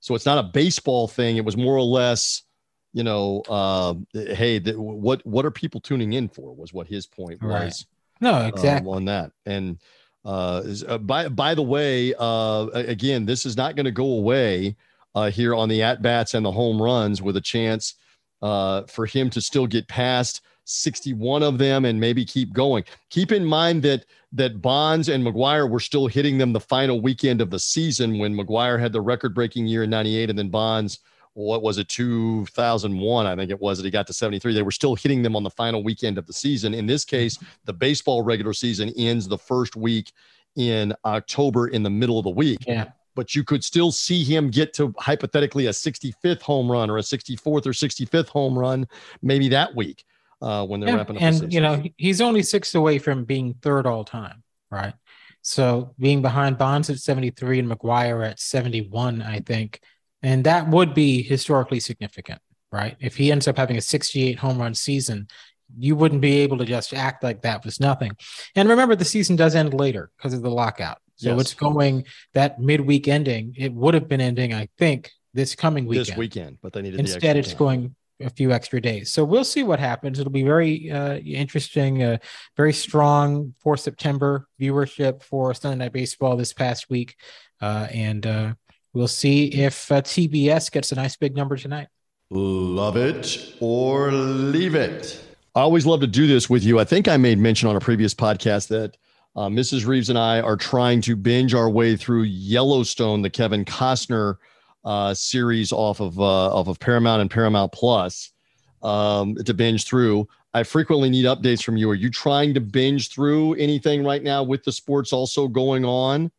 So 0.00 0.14
it's 0.14 0.26
not 0.26 0.38
a 0.38 0.48
baseball 0.48 1.06
thing. 1.06 1.36
It 1.36 1.44
was 1.44 1.56
more 1.56 1.76
or 1.76 1.84
less 1.84 2.42
you 2.92 3.02
know, 3.02 3.42
uh, 3.48 3.94
hey, 4.12 4.60
th- 4.60 4.76
what 4.76 5.24
what 5.26 5.44
are 5.44 5.50
people 5.50 5.80
tuning 5.80 6.12
in 6.12 6.28
for? 6.28 6.54
Was 6.54 6.72
what 6.72 6.86
his 6.86 7.06
point 7.06 7.38
right. 7.42 7.66
was. 7.66 7.86
No, 8.20 8.34
um, 8.34 8.46
exactly 8.46 8.90
um, 8.90 8.96
on 8.96 9.04
that. 9.06 9.32
And 9.46 9.78
uh, 10.24 10.62
uh, 10.86 10.98
by 10.98 11.28
by 11.28 11.54
the 11.54 11.62
way, 11.62 12.14
uh, 12.18 12.66
again, 12.72 13.26
this 13.26 13.46
is 13.46 13.56
not 13.56 13.76
going 13.76 13.86
to 13.86 13.92
go 13.92 14.04
away 14.04 14.76
uh, 15.14 15.30
here 15.30 15.54
on 15.54 15.68
the 15.68 15.82
at 15.82 16.02
bats 16.02 16.34
and 16.34 16.44
the 16.44 16.52
home 16.52 16.80
runs 16.80 17.22
with 17.22 17.36
a 17.36 17.40
chance 17.40 17.94
uh, 18.42 18.82
for 18.82 19.06
him 19.06 19.30
to 19.30 19.40
still 19.40 19.66
get 19.66 19.88
past 19.88 20.42
61 20.64 21.42
of 21.42 21.58
them 21.58 21.84
and 21.84 21.98
maybe 21.98 22.24
keep 22.24 22.52
going. 22.52 22.84
Keep 23.10 23.32
in 23.32 23.44
mind 23.44 23.82
that 23.82 24.04
that 24.34 24.62
Bonds 24.62 25.08
and 25.08 25.24
McGwire 25.24 25.68
were 25.68 25.80
still 25.80 26.06
hitting 26.06 26.38
them 26.38 26.52
the 26.52 26.60
final 26.60 27.00
weekend 27.00 27.40
of 27.40 27.50
the 27.50 27.58
season 27.58 28.18
when 28.18 28.34
McGwire 28.34 28.80
had 28.80 28.92
the 28.92 29.00
record 29.00 29.34
breaking 29.34 29.66
year 29.66 29.82
in 29.82 29.90
98 29.90 30.30
and 30.30 30.38
then 30.38 30.48
Bonds 30.48 31.00
what 31.34 31.62
was 31.62 31.78
it 31.78 31.88
2001 31.88 33.26
i 33.26 33.34
think 33.34 33.50
it 33.50 33.60
was 33.60 33.78
that 33.78 33.84
he 33.84 33.90
got 33.90 34.06
to 34.06 34.12
73 34.12 34.54
they 34.54 34.62
were 34.62 34.70
still 34.70 34.94
hitting 34.94 35.22
them 35.22 35.34
on 35.34 35.42
the 35.42 35.50
final 35.50 35.82
weekend 35.82 36.18
of 36.18 36.26
the 36.26 36.32
season. 36.32 36.74
In 36.74 36.86
this 36.86 37.04
case 37.04 37.38
the 37.64 37.72
baseball 37.72 38.22
regular 38.22 38.52
season 38.52 38.92
ends 38.96 39.28
the 39.28 39.38
first 39.38 39.76
week 39.76 40.12
in 40.56 40.92
october 41.04 41.68
in 41.68 41.82
the 41.82 41.90
middle 41.90 42.18
of 42.18 42.24
the 42.24 42.30
week. 42.30 42.58
Yeah. 42.66 42.90
But 43.14 43.34
you 43.34 43.44
could 43.44 43.62
still 43.62 43.92
see 43.92 44.24
him 44.24 44.50
get 44.50 44.72
to 44.74 44.94
hypothetically 44.98 45.66
a 45.66 45.70
65th 45.70 46.40
home 46.40 46.70
run 46.70 46.88
or 46.88 46.96
a 46.96 47.02
64th 47.02 47.44
or 47.44 47.72
65th 47.72 48.28
home 48.28 48.58
run 48.58 48.86
maybe 49.20 49.48
that 49.50 49.74
week 49.74 50.04
uh, 50.40 50.66
when 50.66 50.80
they're 50.80 50.90
yeah, 50.90 50.96
wrapping 50.96 51.16
up 51.16 51.22
and 51.22 51.52
you 51.52 51.60
know 51.60 51.82
he's 51.96 52.20
only 52.20 52.42
six 52.42 52.74
away 52.74 52.98
from 52.98 53.24
being 53.24 53.54
third 53.62 53.86
all 53.86 54.04
time 54.04 54.42
right? 54.70 54.94
So 55.42 55.94
being 55.98 56.22
behind 56.22 56.56
bonds 56.56 56.88
at 56.88 56.98
73 56.98 57.58
and 57.58 57.70
McGwire 57.70 58.26
at 58.26 58.40
71 58.40 59.22
i 59.22 59.40
think 59.40 59.80
and 60.22 60.44
that 60.44 60.68
would 60.68 60.94
be 60.94 61.22
historically 61.22 61.80
significant, 61.80 62.40
right? 62.70 62.96
If 63.00 63.16
he 63.16 63.32
ends 63.32 63.48
up 63.48 63.56
having 63.56 63.76
a 63.76 63.80
68 63.80 64.38
home 64.38 64.58
run 64.58 64.74
season, 64.74 65.28
you 65.78 65.96
wouldn't 65.96 66.20
be 66.20 66.40
able 66.40 66.58
to 66.58 66.64
just 66.64 66.92
act 66.92 67.22
like 67.22 67.42
that 67.42 67.64
was 67.64 67.80
nothing. 67.80 68.12
And 68.54 68.68
remember, 68.68 68.94
the 68.94 69.04
season 69.04 69.36
does 69.36 69.54
end 69.54 69.74
later 69.74 70.10
because 70.16 70.34
of 70.34 70.42
the 70.42 70.50
lockout. 70.50 70.98
So 71.16 71.30
yes. 71.30 71.40
it's 71.40 71.54
going 71.54 72.04
that 72.34 72.60
midweek 72.60 73.08
ending. 73.08 73.54
It 73.56 73.72
would 73.72 73.94
have 73.94 74.08
been 74.08 74.20
ending, 74.20 74.52
I 74.52 74.68
think, 74.78 75.10
this 75.34 75.54
coming 75.54 75.86
weekend. 75.86 76.06
This 76.06 76.16
weekend, 76.16 76.58
but 76.62 76.72
they 76.72 76.82
needed 76.82 77.00
instead. 77.00 77.36
it's 77.36 77.50
time. 77.50 77.58
going 77.58 77.96
a 78.20 78.30
few 78.30 78.52
extra 78.52 78.80
days. 78.80 79.10
So 79.12 79.24
we'll 79.24 79.44
see 79.44 79.62
what 79.62 79.80
happens. 79.80 80.18
It'll 80.18 80.32
be 80.32 80.42
very 80.42 80.90
uh, 80.90 81.16
interesting, 81.18 82.02
uh, 82.02 82.18
very 82.56 82.72
strong 82.72 83.54
for 83.58 83.76
September 83.76 84.46
viewership 84.60 85.22
for 85.22 85.54
Sunday 85.54 85.84
Night 85.84 85.92
Baseball 85.92 86.36
this 86.36 86.52
past 86.52 86.90
week, 86.90 87.16
uh, 87.60 87.88
and 87.92 88.26
uh, 88.26 88.54
We'll 88.94 89.08
see 89.08 89.46
if 89.46 89.90
uh, 89.90 90.02
TBS 90.02 90.70
gets 90.70 90.92
a 90.92 90.94
nice 90.94 91.16
big 91.16 91.34
number 91.34 91.56
tonight. 91.56 91.88
Love 92.30 92.96
it 92.96 93.54
or 93.60 94.10
leave 94.12 94.74
it. 94.74 95.22
I 95.54 95.60
always 95.60 95.84
love 95.84 96.00
to 96.00 96.06
do 96.06 96.26
this 96.26 96.48
with 96.48 96.64
you. 96.64 96.80
I 96.80 96.84
think 96.84 97.08
I 97.08 97.16
made 97.16 97.38
mention 97.38 97.68
on 97.68 97.76
a 97.76 97.80
previous 97.80 98.14
podcast 98.14 98.68
that 98.68 98.96
uh, 99.36 99.48
Mrs. 99.48 99.86
Reeves 99.86 100.08
and 100.08 100.18
I 100.18 100.40
are 100.40 100.56
trying 100.56 101.00
to 101.02 101.16
binge 101.16 101.54
our 101.54 101.68
way 101.68 101.96
through 101.96 102.22
Yellowstone, 102.22 103.22
the 103.22 103.30
Kevin 103.30 103.64
Costner 103.64 104.36
uh, 104.84 105.14
series 105.14 105.72
off 105.72 106.00
of 106.00 106.18
uh, 106.18 106.54
off 106.54 106.68
of 106.68 106.78
Paramount 106.78 107.20
and 107.20 107.30
Paramount 107.30 107.72
Plus 107.72 108.32
um, 108.82 109.34
to 109.36 109.54
binge 109.54 109.84
through. 109.84 110.26
I 110.54 110.64
frequently 110.64 111.08
need 111.08 111.24
updates 111.24 111.62
from 111.62 111.76
you. 111.76 111.88
Are 111.90 111.94
you 111.94 112.10
trying 112.10 112.52
to 112.54 112.60
binge 112.60 113.10
through 113.10 113.54
anything 113.54 114.04
right 114.04 114.22
now 114.22 114.42
with 114.42 114.64
the 114.64 114.72
sports 114.72 115.12
also 115.12 115.48
going 115.48 115.84
on? 115.84 116.30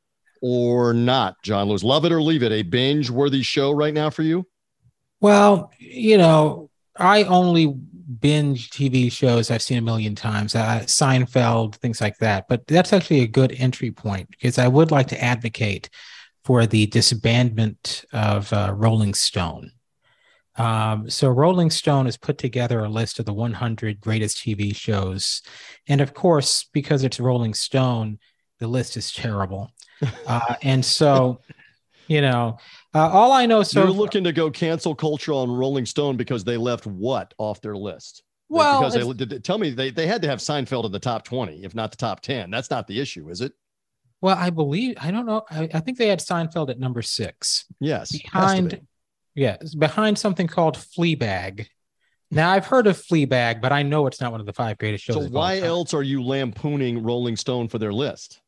Or 0.46 0.94
not, 0.94 1.42
John 1.42 1.70
Lewis? 1.70 1.86
Love 1.86 2.04
it 2.04 2.12
or 2.12 2.22
leave 2.22 2.44
it? 2.44 2.52
A 2.52 2.64
binge 2.64 3.10
worthy 3.10 3.42
show 3.42 3.72
right 3.72 3.94
now 3.94 4.10
for 4.10 4.24
you? 4.24 4.46
Well, 5.22 5.72
you 5.80 6.18
know, 6.18 6.70
I 6.98 7.24
only 7.24 7.68
binge 7.68 8.70
TV 8.70 9.10
shows 9.10 9.50
I've 9.50 9.62
seen 9.62 9.78
a 9.78 9.82
million 9.82 10.16
times, 10.16 10.54
uh, 10.54 10.82
Seinfeld, 10.82 11.76
things 11.76 12.02
like 12.02 12.18
that. 12.18 12.50
But 12.50 12.68
that's 12.68 12.92
actually 12.92 13.22
a 13.22 13.28
good 13.28 13.54
entry 13.54 13.90
point 13.90 14.30
because 14.32 14.60
I 14.60 14.68
would 14.68 14.92
like 14.92 15.08
to 15.08 15.24
advocate 15.24 15.90
for 16.44 16.66
the 16.66 16.88
disbandment 16.88 18.04
of 18.12 18.52
uh, 18.52 18.74
Rolling 18.76 19.14
Stone. 19.14 19.72
Um, 20.58 21.10
so 21.10 21.30
Rolling 21.30 21.70
Stone 21.70 22.04
has 22.06 22.18
put 22.18 22.38
together 22.38 22.82
a 22.82 22.90
list 22.90 23.18
of 23.18 23.26
the 23.26 23.34
100 23.34 24.02
greatest 24.02 24.40
TV 24.40 24.76
shows, 24.76 25.42
and 25.88 26.02
of 26.02 26.14
course, 26.14 26.66
because 26.74 27.06
it's 27.06 27.20
Rolling 27.20 27.54
Stone, 27.54 28.20
the 28.60 28.68
list 28.68 28.98
is 28.98 29.14
terrible. 29.14 29.72
Uh, 30.28 30.56
and 30.62 30.84
so, 30.84 31.40
you 32.08 32.22
know, 32.22 32.58
uh, 32.94 33.10
all 33.10 33.32
I 33.32 33.46
know 33.46 33.64
so 33.64 33.84
you're 33.84 33.92
looking 33.92 34.24
to 34.24 34.32
go 34.32 34.52
cancel 34.52 34.96
culture 34.96 35.34
on 35.34 35.52
Rolling 35.52 35.86
Stone 35.86 36.18
because 36.18 36.44
they 36.44 36.58
left 36.58 36.86
what 36.86 37.34
off 37.38 37.62
their 37.62 37.76
list? 37.76 38.24
Well, 38.50 38.80
because 38.80 38.94
they 39.18 39.26
did, 39.26 39.44
tell 39.44 39.58
me 39.58 39.72
they, 39.72 39.90
they 39.90 40.06
had 40.06 40.22
to 40.22 40.28
have 40.28 40.40
Seinfeld 40.40 40.86
in 40.86 40.92
the 40.92 41.00
top 41.00 41.24
20, 41.24 41.64
if 41.64 41.74
not 41.74 41.92
the 41.92 41.98
top 41.98 42.22
10. 42.22 42.52
That's 42.52 42.70
not 42.70 42.88
the 42.88 43.00
issue, 43.00 43.30
is 43.30 43.42
it? 43.42 43.54
Well, 44.22 44.38
I 44.38 44.52
believe 44.52 44.96
I 45.02 45.12
don't 45.12 45.26
know. 45.26 45.44
I, 45.50 45.70
I 45.74 45.80
think 45.80 45.98
they 45.98 46.08
had 46.08 46.20
Seinfeld 46.20 46.70
at 46.70 46.80
number 46.80 47.02
six. 47.02 47.66
Yes, 47.80 48.12
behind, 48.12 48.80
yes, 49.36 49.60
yeah, 49.74 49.80
behind 49.80 50.18
something 50.18 50.48
called 50.48 50.78
Fleabag. 50.78 51.68
Now 52.32 52.50
I've 52.50 52.66
heard 52.66 52.88
of 52.88 52.98
Fleabag, 52.98 53.62
but 53.62 53.72
I 53.74 53.84
know 53.84 54.08
it's 54.08 54.22
not 54.22 54.32
one 54.32 54.40
of 54.40 54.46
the 54.46 54.54
five 54.54 54.78
greatest 54.78 55.04
shows. 55.04 55.16
So 55.16 55.30
why 55.30 55.60
else 55.60 55.94
are 55.94 56.04
you 56.04 56.24
lampooning 56.24 57.04
Rolling 57.04 57.36
Stone 57.36 57.68
for 57.68 57.80
their 57.80 57.92
list? 57.92 58.40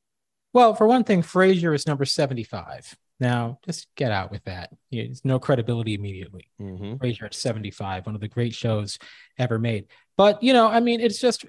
Well, 0.56 0.74
for 0.74 0.88
one 0.88 1.04
thing, 1.04 1.22
Frasier 1.22 1.76
is 1.76 1.86
number 1.86 2.06
75. 2.06 2.96
Now, 3.20 3.60
just 3.66 3.94
get 3.98 4.14
out 4.14 4.32
with 4.32 4.46
that. 4.46 4.70
It's 4.90 5.26
no 5.26 5.38
credibility 5.38 5.96
immediately. 5.96 6.48
Mm-hmm. 6.62 6.94
Frasier 6.94 7.24
at 7.24 7.34
75, 7.34 8.06
one 8.06 8.16
of 8.16 8.22
the 8.22 8.30
great 8.30 8.54
shows 8.54 8.98
ever 9.38 9.60
made. 9.60 9.88
But, 10.16 10.42
you 10.42 10.54
know, 10.54 10.70
I 10.70 10.80
mean, 10.80 11.02
it's 11.02 11.20
just, 11.20 11.44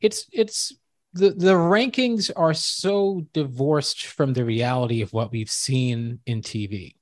it's, 0.00 0.24
it's, 0.32 0.74
the, 1.12 1.32
the 1.32 1.52
rankings 1.52 2.30
are 2.34 2.54
so 2.54 3.26
divorced 3.34 4.06
from 4.06 4.32
the 4.32 4.46
reality 4.46 5.02
of 5.02 5.12
what 5.12 5.32
we've 5.32 5.50
seen 5.50 6.20
in 6.24 6.40
TV. 6.40 6.94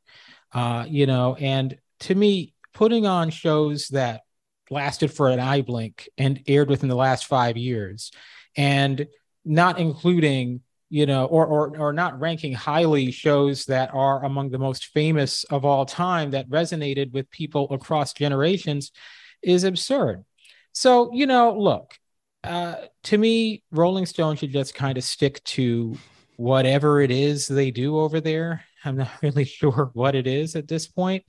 Uh, 0.52 0.84
you 0.88 1.06
know, 1.06 1.36
and 1.36 1.78
to 2.00 2.16
me, 2.16 2.52
putting 2.72 3.06
on 3.06 3.30
shows 3.30 3.86
that 3.88 4.22
lasted 4.70 5.12
for 5.12 5.30
an 5.30 5.38
eye 5.38 5.62
blink 5.62 6.08
and 6.18 6.42
aired 6.48 6.68
within 6.68 6.88
the 6.88 6.96
last 6.96 7.26
five 7.26 7.56
years 7.56 8.10
and 8.56 9.06
not 9.44 9.78
including 9.78 10.60
you 10.94 11.06
know, 11.06 11.24
or, 11.24 11.44
or 11.44 11.76
or 11.76 11.92
not 11.92 12.20
ranking 12.20 12.52
highly 12.52 13.10
shows 13.10 13.64
that 13.64 13.92
are 13.92 14.24
among 14.24 14.50
the 14.50 14.60
most 14.60 14.86
famous 14.86 15.42
of 15.50 15.64
all 15.64 15.84
time 15.84 16.30
that 16.30 16.48
resonated 16.48 17.10
with 17.10 17.28
people 17.32 17.66
across 17.72 18.12
generations 18.12 18.92
is 19.42 19.64
absurd. 19.64 20.24
So, 20.72 21.10
you 21.12 21.26
know, 21.26 21.58
look, 21.58 21.98
uh, 22.44 22.76
to 23.04 23.18
me, 23.18 23.64
Rolling 23.72 24.06
Stone 24.06 24.36
should 24.36 24.52
just 24.52 24.76
kind 24.76 24.96
of 24.96 25.02
stick 25.02 25.42
to 25.42 25.98
whatever 26.36 27.00
it 27.00 27.10
is 27.10 27.48
they 27.48 27.72
do 27.72 27.98
over 27.98 28.20
there. 28.20 28.62
I'm 28.84 28.96
not 28.96 29.10
really 29.20 29.44
sure 29.60 29.90
what 29.94 30.14
it 30.14 30.28
is 30.28 30.54
at 30.54 30.68
this 30.68 30.86
point. 30.86 31.24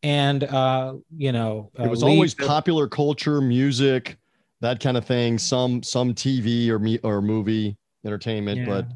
And 0.00 0.44
uh, 0.44 0.94
you 1.16 1.32
know, 1.32 1.72
uh, 1.76 1.82
it 1.82 1.90
was 1.90 2.04
always 2.04 2.36
the- 2.36 2.46
popular 2.46 2.86
culture, 2.86 3.40
music, 3.40 4.16
that 4.60 4.78
kind 4.78 4.96
of 4.96 5.04
thing. 5.04 5.38
Some 5.38 5.82
some 5.82 6.14
TV 6.14 6.68
or 6.68 6.78
me 6.78 7.00
or 7.02 7.20
movie 7.20 7.76
entertainment, 8.04 8.60
yeah. 8.60 8.66
but 8.66 8.86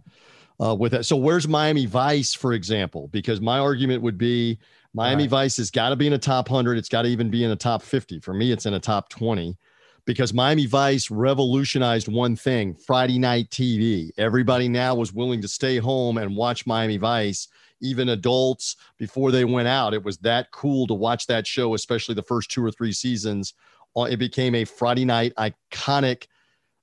uh, 0.65 0.75
with 0.75 0.93
that. 0.93 1.05
So 1.05 1.17
where's 1.17 1.49
Miami 1.49 1.87
Vice, 1.87 2.35
for 2.35 2.53
example? 2.53 3.09
Because 3.09 3.41
my 3.41 3.59
argument 3.59 4.03
would 4.03 4.19
be 4.19 4.59
Miami 4.95 5.25
right. 5.25 5.31
Vice 5.31 5.57
has 5.57 5.71
got 5.71 5.91
to 5.91 5.97
be 5.97 6.07
in 6.07 6.13
a 6.13 6.19
top 6.19 6.51
100. 6.51 6.79
It's 6.79 6.89
got 6.89 7.03
to 7.03 7.09
even 7.09 7.31
be 7.31 7.45
in 7.45 7.51
a 7.51 7.57
top 7.57 7.83
50. 7.83 8.21
For 8.21 8.35
me, 8.35 8.53
it's 8.53 8.67
in 8.67 8.75
a 8.75 8.81
top 8.81 9.09
20 9.09 9.57
because 10.05 10.35
Miami 10.35 10.67
Vice 10.67 11.11
revolutionized 11.11 12.09
one 12.09 12.37
thing 12.37 12.75
Friday 12.75 13.19
night 13.19 13.51
TV. 13.51 14.11
Everybody 14.19 14.69
now 14.69 14.95
was 14.95 15.13
willing 15.13 15.41
to 15.43 15.49
stay 15.49 15.79
home 15.79 16.19
and 16.19 16.37
watch 16.37 16.67
Miami 16.67 16.97
Vice, 16.97 17.49
even 17.81 18.09
adults 18.11 18.77
before 18.99 19.31
they 19.31 19.45
went 19.45 19.69
out. 19.69 19.95
It 19.95 20.05
was 20.05 20.19
that 20.19 20.51
cool 20.51 20.87
to 20.89 20.95
watch 20.95 21.27
that 21.27 21.47
show, 21.47 21.75
especially 21.75 22.15
the 22.15 22.23
first 22.23 22.51
two 22.51 22.65
or 22.65 22.71
three 22.71 22.93
seasons. 22.93 23.55
Uh, 23.97 24.03
it 24.03 24.17
became 24.17 24.55
a 24.55 24.65
Friday 24.65 25.05
night 25.05 25.33
iconic 25.37 26.27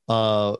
uh, 0.09 0.55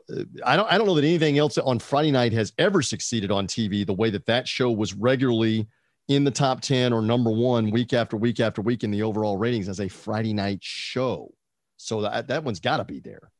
I 0.46 0.54
don't 0.54 0.72
I 0.72 0.78
don't 0.78 0.86
know 0.86 0.94
that 0.94 1.04
anything 1.04 1.36
else 1.36 1.58
on 1.58 1.80
Friday 1.80 2.12
night 2.12 2.32
has 2.32 2.52
ever 2.56 2.82
succeeded 2.82 3.32
on 3.32 3.48
TV 3.48 3.84
the 3.84 3.92
way 3.92 4.08
that 4.10 4.26
that 4.26 4.46
show 4.46 4.70
was 4.70 4.94
regularly 4.94 5.66
in 6.08 6.22
the 6.24 6.30
top 6.30 6.60
10 6.60 6.92
or 6.92 7.02
number 7.02 7.30
1 7.30 7.70
week 7.70 7.92
after 7.92 8.16
week 8.16 8.40
after 8.40 8.62
week 8.62 8.84
in 8.84 8.90
the 8.90 9.02
overall 9.02 9.36
ratings 9.36 9.68
as 9.68 9.80
a 9.80 9.88
Friday 9.88 10.32
night 10.32 10.58
show. 10.62 11.32
So 11.76 12.02
that 12.02 12.28
that 12.28 12.44
one's 12.44 12.60
got 12.60 12.76
to 12.76 12.84
be 12.84 13.00
there. 13.00 13.30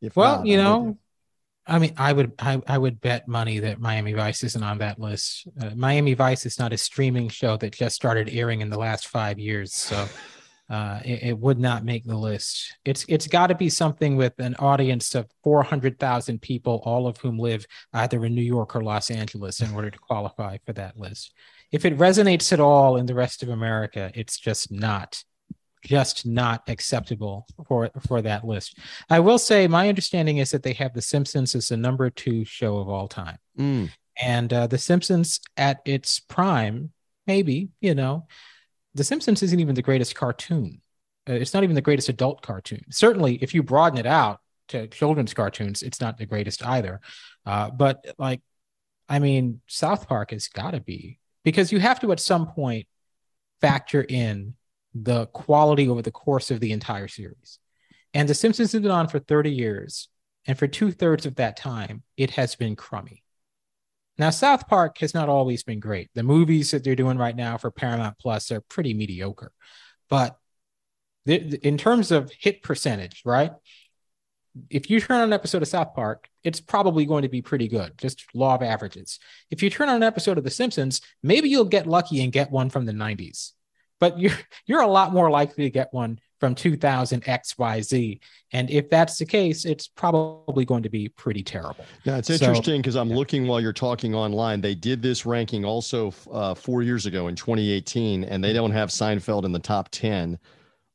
If 0.00 0.16
well, 0.16 0.38
not, 0.38 0.46
you 0.46 0.56
know, 0.56 0.98
I 1.66 1.78
mean, 1.78 1.94
I 1.96 2.12
would 2.12 2.32
I, 2.38 2.60
I 2.66 2.76
would 2.76 3.00
bet 3.00 3.28
money 3.28 3.60
that 3.60 3.78
Miami 3.78 4.12
Vice 4.12 4.42
isn't 4.42 4.62
on 4.62 4.78
that 4.78 4.98
list. 4.98 5.46
Uh, 5.60 5.70
Miami 5.76 6.14
Vice 6.14 6.46
is 6.46 6.58
not 6.58 6.72
a 6.72 6.78
streaming 6.78 7.28
show 7.28 7.56
that 7.58 7.72
just 7.74 7.94
started 7.94 8.28
airing 8.32 8.60
in 8.60 8.70
the 8.70 8.78
last 8.78 9.06
five 9.06 9.38
years, 9.38 9.72
so 9.72 10.08
uh, 10.70 11.00
it, 11.04 11.22
it, 11.24 11.38
would 11.38 11.58
not 11.58 11.84
make 11.84 12.04
the 12.04 12.16
list. 12.16 12.76
It's 12.84 13.04
it's 13.08 13.26
got 13.26 13.48
to 13.48 13.56
be 13.56 13.68
something 13.68 14.16
with 14.16 14.38
an 14.38 14.54
audience 14.60 15.16
of 15.16 15.28
four 15.42 15.64
hundred 15.64 15.98
thousand 15.98 16.40
people, 16.40 16.80
all 16.84 17.08
of 17.08 17.16
whom 17.18 17.38
live 17.38 17.66
either 17.92 18.24
in 18.24 18.36
New 18.36 18.42
York 18.42 18.76
or 18.76 18.82
Los 18.82 19.10
Angeles, 19.10 19.60
in 19.60 19.74
order 19.74 19.90
to 19.90 19.98
qualify 19.98 20.58
for 20.64 20.72
that 20.74 20.96
list. 20.96 21.34
If 21.72 21.84
it 21.84 21.98
resonates 21.98 22.52
at 22.52 22.60
all 22.60 22.96
in 22.96 23.06
the 23.06 23.14
rest 23.14 23.42
of 23.42 23.48
America, 23.48 24.12
it's 24.14 24.38
just 24.38 24.70
not 24.70 25.24
just 25.82 26.24
not 26.24 26.62
acceptable 26.68 27.46
for 27.66 27.90
for 28.06 28.22
that 28.22 28.44
list. 28.44 28.78
I 29.08 29.18
will 29.18 29.38
say 29.38 29.66
my 29.66 29.88
understanding 29.88 30.38
is 30.38 30.52
that 30.52 30.62
they 30.62 30.74
have 30.74 30.94
The 30.94 31.02
Simpsons 31.02 31.56
as 31.56 31.68
the 31.68 31.76
number 31.76 32.10
two 32.10 32.44
show 32.44 32.78
of 32.78 32.88
all 32.88 33.08
time, 33.08 33.38
mm. 33.58 33.90
and 34.20 34.52
uh, 34.52 34.68
The 34.68 34.78
Simpsons 34.78 35.40
at 35.56 35.80
its 35.84 36.20
prime, 36.20 36.92
maybe 37.26 37.70
you 37.80 37.96
know, 37.96 38.28
The 38.94 39.04
Simpsons 39.04 39.42
isn't 39.42 39.60
even 39.60 39.74
the 39.74 39.82
greatest 39.82 40.14
cartoon. 40.14 40.80
Uh, 41.28 41.34
it's 41.34 41.54
not 41.54 41.62
even 41.62 41.74
the 41.74 41.82
greatest 41.82 42.08
adult 42.08 42.42
cartoon. 42.42 42.84
Certainly, 42.90 43.36
if 43.36 43.54
you 43.54 43.62
broaden 43.62 43.98
it 43.98 44.06
out 44.06 44.40
to 44.68 44.86
children's 44.88 45.34
cartoons, 45.34 45.82
it's 45.82 46.00
not 46.00 46.18
the 46.18 46.26
greatest 46.26 46.64
either. 46.66 47.00
Uh, 47.46 47.70
but 47.70 48.04
like, 48.18 48.40
I 49.08 49.18
mean, 49.18 49.60
South 49.66 50.08
Park 50.08 50.30
has 50.30 50.48
got 50.48 50.72
to 50.72 50.80
be 50.80 51.18
because 51.44 51.72
you 51.72 51.80
have 51.80 52.00
to 52.00 52.12
at 52.12 52.20
some 52.20 52.46
point 52.46 52.86
factor 53.60 54.02
in 54.02 54.54
the 54.94 55.26
quality 55.26 55.88
over 55.88 56.02
the 56.02 56.10
course 56.10 56.50
of 56.50 56.60
the 56.60 56.72
entire 56.72 57.08
series. 57.08 57.58
And 58.14 58.28
The 58.28 58.34
Simpsons 58.34 58.72
has 58.72 58.82
been 58.82 58.90
on 58.90 59.08
for 59.08 59.18
30 59.18 59.52
years. 59.52 60.08
And 60.46 60.58
for 60.58 60.66
two 60.66 60.90
thirds 60.90 61.26
of 61.26 61.36
that 61.36 61.56
time, 61.56 62.02
it 62.16 62.30
has 62.30 62.56
been 62.56 62.74
crummy. 62.74 63.22
Now, 64.20 64.28
South 64.28 64.68
Park 64.68 64.98
has 64.98 65.14
not 65.14 65.30
always 65.30 65.62
been 65.62 65.80
great. 65.80 66.10
The 66.14 66.22
movies 66.22 66.72
that 66.72 66.84
they're 66.84 66.94
doing 66.94 67.16
right 67.16 67.34
now 67.34 67.56
for 67.56 67.70
Paramount 67.70 68.18
Plus 68.18 68.50
are 68.50 68.60
pretty 68.60 68.92
mediocre. 68.92 69.50
But 70.10 70.36
in 71.26 71.78
terms 71.78 72.12
of 72.12 72.30
hit 72.38 72.62
percentage, 72.62 73.22
right? 73.24 73.52
If 74.68 74.90
you 74.90 75.00
turn 75.00 75.16
on 75.16 75.28
an 75.28 75.32
episode 75.32 75.62
of 75.62 75.68
South 75.68 75.94
Park, 75.94 76.28
it's 76.44 76.60
probably 76.60 77.06
going 77.06 77.22
to 77.22 77.30
be 77.30 77.40
pretty 77.40 77.66
good, 77.66 77.96
just 77.96 78.26
law 78.34 78.56
of 78.56 78.62
averages. 78.62 79.18
If 79.50 79.62
you 79.62 79.70
turn 79.70 79.88
on 79.88 79.96
an 79.96 80.02
episode 80.02 80.36
of 80.36 80.44
The 80.44 80.50
Simpsons, 80.50 81.00
maybe 81.22 81.48
you'll 81.48 81.64
get 81.64 81.86
lucky 81.86 82.22
and 82.22 82.30
get 82.30 82.50
one 82.50 82.68
from 82.68 82.84
the 82.84 82.92
90s 82.92 83.52
but 84.00 84.18
you're 84.18 84.32
you're 84.66 84.80
a 84.80 84.88
lot 84.88 85.12
more 85.12 85.30
likely 85.30 85.64
to 85.64 85.70
get 85.70 85.92
one 85.92 86.18
from 86.40 86.54
2000 86.54 87.22
XYZ. 87.22 88.18
And 88.52 88.70
if 88.70 88.88
that's 88.88 89.18
the 89.18 89.26
case, 89.26 89.64
it's 89.64 89.86
probably 89.86 90.64
going 90.64 90.82
to 90.82 90.88
be 90.88 91.08
pretty 91.10 91.44
terrible. 91.44 91.84
Yeah, 92.04 92.16
it's 92.16 92.30
interesting 92.30 92.80
because 92.80 92.94
so, 92.94 93.02
I'm 93.02 93.10
yeah. 93.10 93.16
looking 93.16 93.46
while 93.46 93.60
you're 93.60 93.72
talking 93.72 94.14
online. 94.14 94.60
They 94.60 94.74
did 94.74 95.02
this 95.02 95.26
ranking 95.26 95.64
also 95.64 96.12
uh, 96.32 96.54
four 96.54 96.82
years 96.82 97.06
ago 97.06 97.28
in 97.28 97.36
2018, 97.36 98.24
and 98.24 98.42
they 98.42 98.54
don't 98.54 98.72
have 98.72 98.88
Seinfeld 98.88 99.44
in 99.44 99.52
the 99.52 99.58
top 99.58 99.90
10 99.90 100.38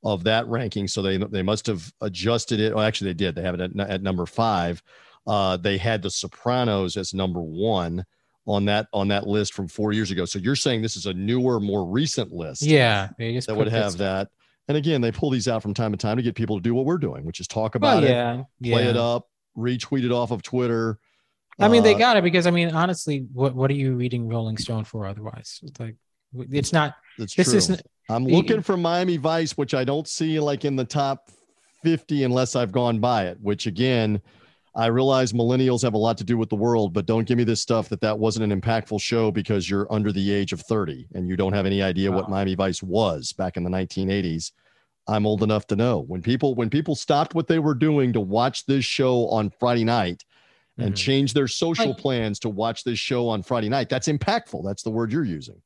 of 0.04 0.24
that 0.24 0.48
ranking. 0.48 0.88
So 0.88 1.02
they 1.02 1.18
they 1.18 1.43
must 1.43 1.68
have 1.68 1.91
adjusted 2.02 2.60
it. 2.60 2.76
Well, 2.76 2.84
actually, 2.84 3.12
they 3.12 3.26
did. 3.26 3.36
They 3.36 3.43
have 3.43 3.60
it 3.60 3.62
at, 3.62 3.89
at 3.89 4.02
number 4.02 4.26
five. 4.26 4.82
Uh, 5.28 5.58
they 5.58 5.78
had 5.78 6.02
The 6.02 6.12
Sopranos 6.12 6.98
as 6.98 7.14
number 7.14 7.41
one 7.41 8.06
on 8.48 8.66
that 8.66 8.88
on 8.93 9.08
that 9.08 9.28
list 9.28 9.54
from 9.54 9.68
four 9.68 9.91
years 9.91 10.12
ago. 10.12 10.26
So 10.26 10.39
you're 10.39 10.56
saying 10.56 10.82
this 10.82 10.96
is 10.96 11.06
a 11.06 11.14
newer, 11.14 11.60
more 11.60 11.86
recent 11.86 12.32
list. 12.32 12.62
Yeah, 12.62 13.10
that 13.18 13.56
would 13.56 13.68
have 13.68 13.98
that. 13.98 14.30
And 14.68 14.78
again, 14.78 15.01
they 15.01 15.11
pull 15.11 15.30
these 15.30 15.47
out 15.47 15.61
from 15.61 15.74
time 15.74 15.91
to 15.91 15.97
time 15.97 16.18
to 16.18 16.24
get 16.24 16.36
people 16.36 16.57
to 16.57 16.61
do 16.61 16.74
what 16.74 16.86
we're 16.86 16.97
doing, 16.97 17.24
which 17.24 17.39
is 17.39 17.47
talk 17.47 17.76
about 17.76 18.01
well, 18.01 18.09
yeah, 18.09 18.39
it, 18.39 18.72
play 18.72 18.84
yeah. 18.84 18.89
it 18.89 18.97
up, 18.97 19.28
retweet 19.57 20.03
it 20.03 20.11
off 20.11 20.32
of 20.32 20.41
Twitter. 20.41 20.99
I 21.59 21.68
mean, 21.68 21.82
uh, 21.82 21.84
they 21.84 21.93
got 21.93 22.18
it 22.18 22.24
because 22.24 22.47
I 22.47 22.51
mean, 22.51 22.72
honestly, 22.72 23.28
what 23.32 23.55
what 23.55 23.70
are 23.70 23.76
you 23.76 23.95
reading 23.95 24.28
Rolling 24.28 24.57
Stone 24.57 24.86
for 24.86 25.05
otherwise? 25.05 25.59
It's 25.63 25.80
like 25.80 25.95
it's 26.34 26.74
not. 26.74 26.95
That's 27.18 27.36
this 27.36 27.49
true. 27.49 27.57
Isn't, 27.57 27.82
I'm 28.09 28.26
looking 28.26 28.61
for 28.61 28.76
Miami 28.76 29.18
Vice, 29.18 29.57
which 29.57 29.74
I 29.74 29.84
don't 29.84 30.07
see 30.07 30.39
like 30.39 30.66
in 30.66 30.76
the 30.76 30.86
top 30.86 31.30
50 31.84 32.24
unless 32.24 32.55
I've 32.55 32.72
gone 32.72 32.99
by 32.99 33.28
it. 33.28 33.38
Which 33.41 33.68
again, 33.68 34.22
I 34.76 34.88
realize 34.88 35.32
millennials 35.32 35.84
have 35.84 35.94
a 35.94 35.98
lot 35.98 36.18
to 36.18 36.26
do 36.26 36.38
with 36.38 36.50
the 36.50 36.56
world, 36.58 36.94
but 36.94 37.06
don't 37.06 37.26
give 37.26 37.38
me 37.38 37.46
this 37.46 37.62
stuff 37.62 37.88
that 37.90 38.02
that 38.02 38.20
wasn't 38.20 38.52
an 38.52 38.62
impactful 38.62 39.02
show 39.02 39.32
because 39.32 39.70
you're 39.70 39.92
under 39.92 40.12
the 40.12 40.34
age 40.34 40.52
of 40.52 40.60
30 40.62 41.08
and 41.14 41.30
you 41.30 41.38
don't 41.38 41.54
have 41.54 41.66
any 41.66 41.82
idea 41.82 42.12
wow. 42.12 42.18
what 42.18 42.30
Miami 42.30 42.56
Vice 42.56 42.84
was 42.84 43.32
back 43.32 43.56
in 43.56 43.64
the 43.64 43.70
1980s. 43.70 44.52
I'm 45.08 45.26
old 45.26 45.44
enough 45.44 45.66
to 45.68 45.76
know 45.76 46.00
when 46.02 46.22
people 46.22 46.56
when 46.56 46.70
people 46.70 46.96
stopped 46.96 47.36
what 47.36 47.48
they 47.48 47.60
were 47.60 47.76
doing 47.76 48.12
to 48.14 48.20
watch 48.20 48.66
this 48.66 48.84
show 48.84 49.30
on 49.30 49.50
Friday 49.50 49.84
night 49.84 50.26
and 50.78 50.88
mm-hmm. 50.88 50.96
change 50.96 51.34
their 51.34 51.48
social 51.48 51.94
plans 51.94 52.40
to 52.40 52.50
watch 52.50 52.84
this 52.84 53.00
show 53.00 53.30
on 53.30 53.44
Friday 53.44 53.70
night. 53.70 53.88
That's 53.88 54.08
impactful. 54.08 54.66
That's 54.66 54.84
the 54.84 54.90
word 54.90 55.12
you're 55.12 55.24
using. 55.24 55.62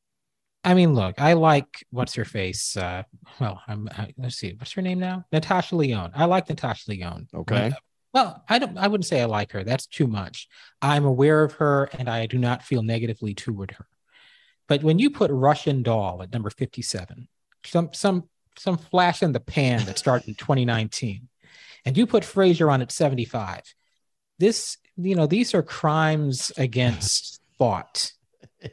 I 0.64 0.74
mean, 0.74 0.93
look, 0.93 1.20
I 1.20 1.34
like 1.34 1.86
what's 1.89 2.14
her 2.16 2.26
face. 2.26 2.76
Uh, 2.78 3.03
well, 3.39 3.62
I'm 3.68 3.89
I, 3.97 4.14
let's 4.18 4.36
see, 4.36 4.53
what's 4.57 4.74
her 4.74 4.82
name 4.82 4.99
now? 4.99 5.26
Natasha 5.32 5.76
Lyonne. 5.76 6.12
I 6.14 6.26
like 6.26 6.47
Natasha 6.47 6.91
Lyonne. 6.91 7.28
Okay. 7.34 7.72
Well, 8.14 8.43
I 8.49 8.60
don't 8.60 8.78
I 8.78 8.88
wouldn't 8.88 9.05
say 9.05 9.22
I 9.22 9.26
like 9.26 9.51
her. 9.51 9.64
That's 9.64 9.86
too 9.86 10.07
much. 10.07 10.47
I'm 10.82 11.05
aware 11.05 11.43
of 11.43 11.53
her 11.53 11.89
and 11.97 12.10
I 12.10 12.26
do 12.26 12.38
not 12.38 12.64
feel 12.64 12.82
negatively 12.82 13.34
toward 13.34 13.72
her. 13.72 13.88
But 14.68 14.84
when 14.84 14.99
you 14.99 15.10
put 15.10 15.32
Russian 15.32 15.84
doll 15.84 16.22
at 16.22 16.32
number 16.32 16.49
57, 16.49 17.28
some 17.66 17.89
some 17.93 18.30
some 18.57 18.78
flash 18.78 19.24
in 19.24 19.32
the 19.32 19.39
pan 19.39 19.86
that 19.86 19.97
started 19.97 20.28
in 20.28 20.36
2019, 20.36 21.28
and 21.86 21.97
you 21.97 22.05
put 22.05 22.24
Frasier 22.24 22.72
on 22.72 22.82
at 22.82 22.91
75, 22.91 23.62
this, 24.38 24.78
you 24.97 25.16
know, 25.16 25.28
these 25.28 25.53
are 25.53 25.64
crimes 25.64 26.51
against 26.57 27.41
thought. 27.57 28.12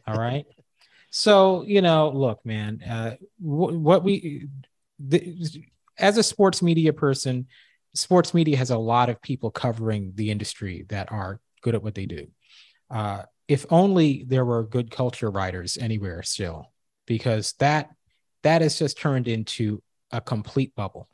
All 0.06 0.18
right. 0.18 0.44
So, 1.10 1.62
you 1.62 1.82
know, 1.82 2.10
look, 2.10 2.44
man, 2.44 2.82
uh, 2.82 3.16
what 3.38 4.02
we, 4.02 4.48
the, 4.98 5.38
as 5.98 6.18
a 6.18 6.22
sports 6.22 6.62
media 6.62 6.92
person, 6.92 7.46
sports 7.96 8.34
media 8.34 8.56
has 8.56 8.70
a 8.70 8.78
lot 8.78 9.08
of 9.08 9.20
people 9.22 9.50
covering 9.50 10.12
the 10.14 10.30
industry 10.30 10.84
that 10.88 11.10
are 11.10 11.40
good 11.62 11.74
at 11.74 11.82
what 11.82 11.94
they 11.94 12.06
do. 12.06 12.28
Uh, 12.90 13.22
if 13.48 13.66
only 13.70 14.24
there 14.26 14.44
were 14.44 14.64
good 14.64 14.90
culture 14.90 15.30
writers 15.30 15.76
anywhere 15.78 16.22
still, 16.22 16.72
because 17.06 17.54
that 17.58 17.90
that 18.42 18.62
has 18.62 18.78
just 18.78 18.98
turned 18.98 19.26
into 19.26 19.82
a 20.12 20.20
complete 20.20 20.74
bubble, 20.74 21.08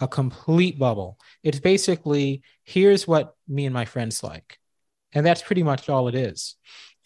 a 0.00 0.08
complete 0.08 0.78
bubble. 0.78 1.18
It's 1.42 1.60
basically 1.60 2.42
here's 2.64 3.06
what 3.06 3.34
me 3.48 3.66
and 3.66 3.74
my 3.74 3.84
friends 3.84 4.22
like, 4.22 4.58
and 5.12 5.24
that's 5.24 5.42
pretty 5.42 5.62
much 5.62 5.88
all 5.88 6.08
it 6.08 6.14
is. 6.14 6.56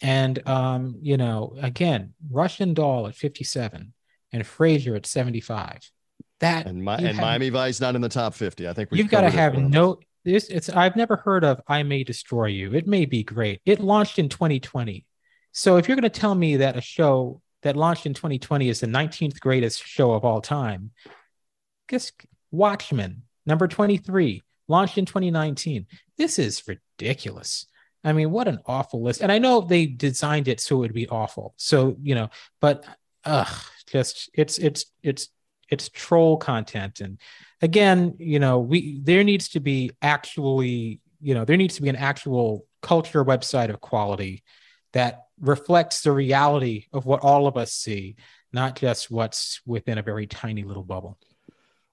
And 0.01 0.47
um, 0.47 0.97
you 1.01 1.17
know, 1.17 1.55
again, 1.61 2.13
Russian 2.29 2.73
Doll 2.73 3.07
at 3.07 3.15
57 3.15 3.93
and 4.31 4.43
Frasier 4.43 4.95
at 4.95 5.05
75 5.05 5.91
that 6.39 6.67
and, 6.67 6.83
my, 6.83 6.95
and 6.95 7.07
have, 7.07 7.17
Miami 7.17 7.49
Vice 7.49 7.79
not 7.79 7.95
in 7.95 8.01
the 8.01 8.09
top 8.09 8.33
50. 8.33 8.67
I 8.67 8.73
think 8.73 8.89
you've 8.91 9.09
got 9.09 9.21
to 9.21 9.29
have 9.29 9.55
no 9.55 9.99
this 10.23 10.47
it's 10.49 10.69
I've 10.69 10.95
never 10.95 11.15
heard 11.15 11.43
of 11.43 11.61
I 11.67 11.83
May 11.83 12.03
Destroy 12.03 12.47
You. 12.47 12.73
It 12.73 12.87
may 12.87 13.05
be 13.05 13.23
great. 13.23 13.61
It 13.65 13.79
launched 13.79 14.19
in 14.19 14.29
2020. 14.29 15.05
So 15.51 15.77
if 15.77 15.87
you're 15.87 15.95
going 15.95 16.03
to 16.03 16.19
tell 16.19 16.35
me 16.35 16.57
that 16.57 16.77
a 16.77 16.81
show 16.81 17.41
that 17.63 17.77
launched 17.77 18.05
in 18.05 18.13
2020 18.13 18.69
is 18.69 18.79
the 18.79 18.87
19th 18.87 19.39
greatest 19.39 19.85
show 19.85 20.11
of 20.11 20.23
all 20.23 20.41
time, 20.41 20.91
guess 21.87 22.11
Watchmen, 22.51 23.23
number 23.45 23.67
23, 23.67 24.43
launched 24.67 24.97
in 24.97 25.05
2019. 25.05 25.87
This 26.17 26.37
is 26.37 26.63
ridiculous. 26.67 27.65
I 28.03 28.13
mean, 28.13 28.31
what 28.31 28.47
an 28.47 28.59
awful 28.65 29.01
list. 29.01 29.21
And 29.21 29.31
I 29.31 29.39
know 29.39 29.61
they 29.61 29.85
designed 29.85 30.47
it 30.47 30.59
so 30.59 30.75
it 30.75 30.79
would 30.79 30.93
be 30.93 31.07
awful. 31.07 31.53
So, 31.57 31.97
you 32.01 32.15
know, 32.15 32.29
but 32.61 32.85
ugh, 33.25 33.47
just 33.87 34.29
it's 34.33 34.57
it's 34.57 34.85
it's 35.01 35.29
it's 35.69 35.89
troll 35.89 36.37
content 36.37 36.99
and 36.99 37.19
again 37.61 38.15
you 38.19 38.39
know 38.39 38.59
we 38.59 38.99
there 39.03 39.23
needs 39.23 39.49
to 39.49 39.59
be 39.59 39.91
actually 40.01 40.99
you 41.21 41.33
know 41.33 41.45
there 41.45 41.57
needs 41.57 41.75
to 41.75 41.81
be 41.81 41.89
an 41.89 41.95
actual 41.95 42.65
culture 42.81 43.23
website 43.23 43.69
of 43.69 43.81
quality 43.81 44.43
that 44.93 45.23
reflects 45.39 46.01
the 46.01 46.11
reality 46.11 46.85
of 46.93 47.05
what 47.05 47.21
all 47.21 47.47
of 47.47 47.57
us 47.57 47.73
see 47.73 48.15
not 48.53 48.75
just 48.75 49.11
what's 49.11 49.61
within 49.65 49.97
a 49.97 50.03
very 50.03 50.27
tiny 50.27 50.63
little 50.63 50.83
bubble 50.83 51.17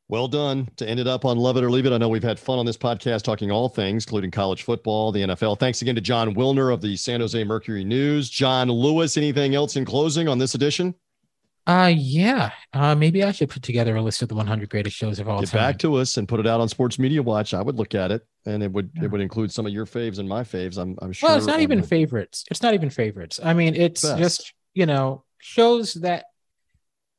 well 0.09 0.29
done 0.29 0.69
to 0.77 0.89
end 0.89 1.01
it 1.01 1.07
up 1.07 1.25
on 1.25 1.39
Love 1.39 1.57
It 1.57 1.65
or 1.65 1.71
Leave 1.71 1.87
It. 1.87 1.93
I 1.93 1.97
know 1.97 2.11
we've 2.11 2.23
had 2.23 2.39
fun 2.39 2.59
on 2.59 2.67
this 2.67 2.77
podcast 2.77 3.23
talking 3.23 3.51
all 3.51 3.71
things, 3.71 4.05
including 4.05 4.31
college 4.31 4.63
football, 4.63 5.11
the 5.11 5.23
NFL. 5.23 5.59
Thanks 5.59 5.81
again 5.81 5.95
to 5.95 6.01
Jon 6.03 6.35
Wilner 6.35 6.73
of 6.73 6.83
the 6.83 6.95
San 6.97 7.21
Jose 7.21 7.43
Mercury 7.43 7.85
News. 7.85 8.29
John 8.29 8.69
Lewis, 8.69 9.17
anything 9.17 9.55
else 9.55 9.77
in 9.77 9.87
closing 9.87 10.29
on 10.29 10.37
this 10.37 10.55
edition? 10.55 10.95
Uh 11.67 11.93
yeah. 11.95 12.51
Uh 12.73 12.95
maybe 12.95 13.23
I 13.23 13.33
should 13.33 13.49
put 13.49 13.63
together 13.63 13.97
a 13.97 14.03
list 14.03 14.23
of 14.23 14.29
the 14.29 14.35
100 14.35 14.69
greatest 14.69 14.97
shows 14.97 15.19
of 15.19 15.29
all 15.29 15.41
Get 15.41 15.51
time. 15.51 15.61
back 15.61 15.79
to 15.81 15.95
us 15.97 16.17
and 16.17 16.29
put 16.29 16.41
it 16.41 16.47
out 16.47 16.61
on 16.61 16.69
Sports 16.69 16.99
Media 16.99 17.23
Watch. 17.23 17.55
I 17.55 17.63
would 17.63 17.77
look 17.77 17.95
at 17.95 18.11
it, 18.11 18.23
and 18.45 18.63
it 18.63 18.71
would 18.71 18.91
yeah. 18.95 19.05
it 19.05 19.11
would 19.11 19.21
include 19.21 19.51
some 19.51 19.67
of 19.67 19.73
your 19.73 19.87
faves 19.87 20.19
and 20.19 20.29
my 20.29 20.43
faves. 20.43 20.77
I'm 20.77 20.97
I'm 21.01 21.13
sure. 21.13 21.29
Well, 21.29 21.39
it's 21.39 21.47
not 21.47 21.61
even 21.61 21.81
the... 21.81 21.87
favorites. 21.87 22.45
It's 22.51 22.63
not 22.63 22.75
even 22.75 22.91
favorites. 22.91 23.41
I 23.43 23.55
mean, 23.55 23.75
it's 23.75 24.03
Best. 24.03 24.19
just 24.19 24.55
you 24.75 24.87
know 24.87 25.25
shows 25.39 25.95
that 25.95 26.27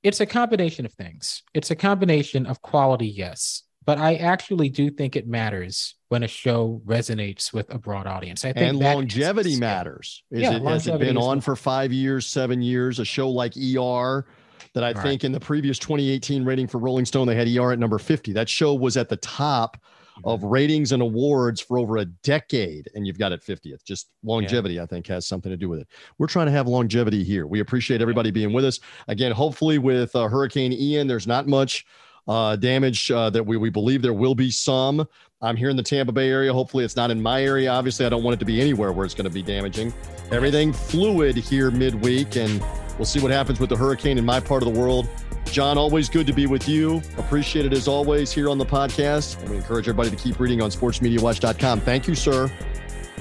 it's 0.04 0.20
a 0.20 0.26
combination 0.26 0.86
of 0.86 0.93
things. 0.93 1.41
It's 1.54 1.72
a 1.72 1.76
combination 1.76 2.46
of 2.46 2.62
quality, 2.62 3.08
yes, 3.08 3.64
but 3.86 3.98
I 3.98 4.16
actually 4.16 4.70
do 4.70 4.91
think 4.91 5.16
it 5.16 5.28
matters 5.28 5.96
when 6.16 6.24
a 6.24 6.28
show 6.30 6.82
resonates 6.86 7.51
with 7.51 7.70
a 7.74 7.78
broad 7.78 8.07
audience. 8.07 8.45
I 8.45 8.53
think 8.53 8.70
and 8.70 8.80
longevity 8.80 9.57
matters. 9.57 10.24
Is 10.32 10.43
yeah, 10.43 10.55
it, 10.55 10.61
has 10.61 10.88
it 10.88 10.97
been 10.97 11.18
on 11.18 11.41
for 11.41 11.57
five 11.57 11.91
years, 11.91 12.26
seven 12.26 12.61
years? 12.61 12.99
A 12.99 13.05
show 13.05 13.30
like 13.30 13.51
ER 13.57 14.26
that 14.72 14.84
I 14.86 14.93
think 14.93 15.26
in 15.26 15.34
the 15.34 15.41
previous 15.41 15.78
2018 15.78 16.45
rating 16.45 16.68
for 16.68 16.78
Rolling 16.78 17.03
Stone, 17.03 17.28
they 17.28 17.36
had 17.36 17.49
ER 17.49 17.74
at 17.74 17.80
number 17.80 17.99
50. 17.99 18.32
That 18.32 18.47
show 18.47 18.74
was 18.74 18.95
at 18.95 19.09
the 19.09 19.18
top 19.18 19.76
of 20.24 20.39
mm-hmm. 20.39 20.47
ratings 20.47 20.93
and 20.93 21.01
awards 21.01 21.59
for 21.59 21.78
over 21.78 21.97
a 21.97 22.05
decade, 22.05 22.88
and 22.95 23.05
you've 23.05 23.20
got 23.20 23.34
it 23.34 23.41
50th. 23.41 23.84
Just 23.84 24.07
longevity, 24.24 24.76
yeah. 24.76 24.84
I 24.84 24.86
think, 24.86 25.07
has 25.07 25.28
something 25.28 25.49
to 25.49 25.57
do 25.57 25.68
with 25.68 25.82
it. 25.82 25.88
We're 26.18 26.28
trying 26.28 26.45
to 26.45 26.53
have 26.53 26.70
longevity 26.70 27.26
here. 27.26 27.45
We 27.45 27.59
appreciate 27.59 28.01
everybody 28.01 28.32
being 28.32 28.53
with 28.53 28.63
us. 28.63 28.80
Again, 29.09 29.34
hopefully, 29.34 29.80
with 29.80 30.16
uh, 30.16 30.30
Hurricane 30.30 30.72
Ian, 30.72 31.07
there's 31.07 31.28
not 31.28 31.45
much 31.45 31.86
uh, 32.28 32.55
damage 32.55 33.11
uh, 33.11 33.30
that 33.30 33.45
we, 33.45 33.57
we 33.57 33.69
believe 33.69 34.01
there 34.01 34.13
will 34.13 34.36
be 34.36 34.51
some. 34.51 35.07
I'm 35.41 35.55
here 35.55 35.69
in 35.69 35.76
the 35.76 35.84
Tampa 35.84 36.11
Bay 36.11 36.30
area. 36.30 36.51
Hopefully, 36.51 36.84
it's 36.84 36.95
not 36.95 37.11
in 37.11 37.21
my 37.21 37.43
area. 37.43 37.69
Obviously, 37.69 38.05
I 38.05 38.09
don't 38.09 38.23
want 38.23 38.36
it 38.36 38.39
to 38.39 38.45
be 38.45 38.61
anywhere 38.61 38.91
where 38.91 39.05
it's 39.05 39.13
going 39.13 39.26
to 39.28 39.34
be 39.34 39.43
damaging. 39.43 39.93
Everything 40.32 40.73
fluid 40.73 41.36
here 41.36 41.69
midweek, 41.69 42.36
and 42.36 42.63
we'll 42.97 43.05
see 43.05 43.19
what 43.19 43.32
happens 43.32 43.59
with 43.59 43.69
the 43.69 43.78
hurricane 43.78 44.17
in 44.17 44.26
my 44.26 44.39
part 44.39 44.63
of 44.63 44.73
the 44.73 44.80
world. 44.80 45.07
John, 45.45 45.78
always 45.78 46.09
good 46.09 46.28
to 46.28 46.34
be 46.34 46.47
with 46.47 46.67
you. 46.67 47.01
Appreciate 47.17 47.65
it 47.65 47.73
as 47.73 47.88
always 47.88 48.32
here 48.32 48.49
on 48.49 48.57
the 48.57 48.65
podcast. 48.65 49.39
And 49.41 49.49
we 49.49 49.57
encourage 49.57 49.88
everybody 49.88 50.09
to 50.09 50.15
keep 50.15 50.39
reading 50.39 50.61
on 50.61 50.69
sportsmediawatch.com. 50.69 51.82
Thank 51.82 52.07
you, 52.07 52.15
sir. 52.15 52.51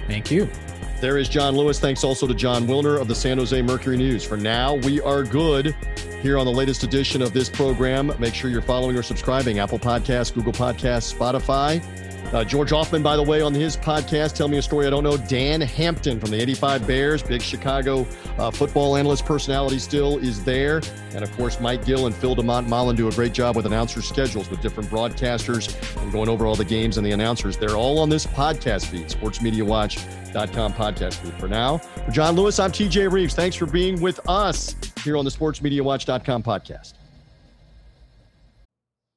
Thank 0.08 0.30
you. 0.30 0.48
There 1.04 1.18
is 1.18 1.28
John 1.28 1.54
Lewis. 1.54 1.78
Thanks 1.78 2.02
also 2.02 2.26
to 2.26 2.32
Jon 2.32 2.66
Wilner 2.66 2.98
of 2.98 3.08
the 3.08 3.14
San 3.14 3.36
Jose 3.36 3.60
Mercury 3.60 3.98
News. 3.98 4.24
For 4.24 4.38
now, 4.38 4.76
we 4.76 5.02
are 5.02 5.22
good 5.22 5.76
here 6.22 6.38
on 6.38 6.46
the 6.46 6.50
latest 6.50 6.82
edition 6.82 7.20
of 7.20 7.34
this 7.34 7.50
program. 7.50 8.10
Make 8.18 8.34
sure 8.34 8.48
you're 8.48 8.62
following 8.62 8.96
or 8.96 9.02
subscribing 9.02 9.58
Apple 9.58 9.78
Podcasts, 9.78 10.32
Google 10.32 10.54
Podcasts, 10.54 11.12
Spotify. 11.14 11.84
Uh, 12.32 12.42
George 12.44 12.70
Hoffman, 12.70 13.02
by 13.02 13.16
the 13.16 13.22
way, 13.22 13.40
on 13.40 13.54
his 13.54 13.76
podcast, 13.76 14.34
Tell 14.34 14.48
Me 14.48 14.58
a 14.58 14.62
Story 14.62 14.86
I 14.86 14.90
Don't 14.90 15.04
Know. 15.04 15.16
Dan 15.16 15.60
Hampton 15.60 16.18
from 16.18 16.30
the 16.30 16.40
85 16.40 16.86
Bears, 16.86 17.22
big 17.22 17.40
Chicago 17.42 18.06
uh, 18.38 18.50
football 18.50 18.96
analyst 18.96 19.24
personality 19.24 19.78
still 19.78 20.18
is 20.18 20.42
there. 20.42 20.80
And 21.14 21.22
of 21.22 21.30
course, 21.36 21.60
Mike 21.60 21.84
Gill 21.84 22.06
and 22.06 22.14
Phil 22.14 22.34
DeMont 22.34 22.66
Mullen 22.66 22.96
do 22.96 23.06
a 23.06 23.12
great 23.12 23.32
job 23.32 23.54
with 23.54 23.66
announcer 23.66 24.02
schedules 24.02 24.50
with 24.50 24.60
different 24.60 24.90
broadcasters 24.90 25.72
and 26.02 26.10
going 26.10 26.28
over 26.28 26.46
all 26.46 26.56
the 26.56 26.64
games 26.64 26.96
and 26.96 27.06
the 27.06 27.12
announcers. 27.12 27.56
They're 27.56 27.76
all 27.76 27.98
on 27.98 28.08
this 28.08 28.26
podcast 28.26 28.86
feed, 28.86 29.08
sportsmediawatch.com 29.08 30.72
podcast 30.72 31.14
feed. 31.14 31.34
For 31.34 31.46
now, 31.48 31.78
for 31.78 32.10
John 32.10 32.34
Lewis, 32.34 32.58
I'm 32.58 32.72
TJ 32.72 33.12
Reeves. 33.12 33.34
Thanks 33.34 33.54
for 33.54 33.66
being 33.66 34.00
with 34.00 34.18
us 34.28 34.74
here 35.04 35.16
on 35.16 35.24
the 35.24 35.30
sportsmediawatch.com 35.30 36.42
podcast. 36.42 36.94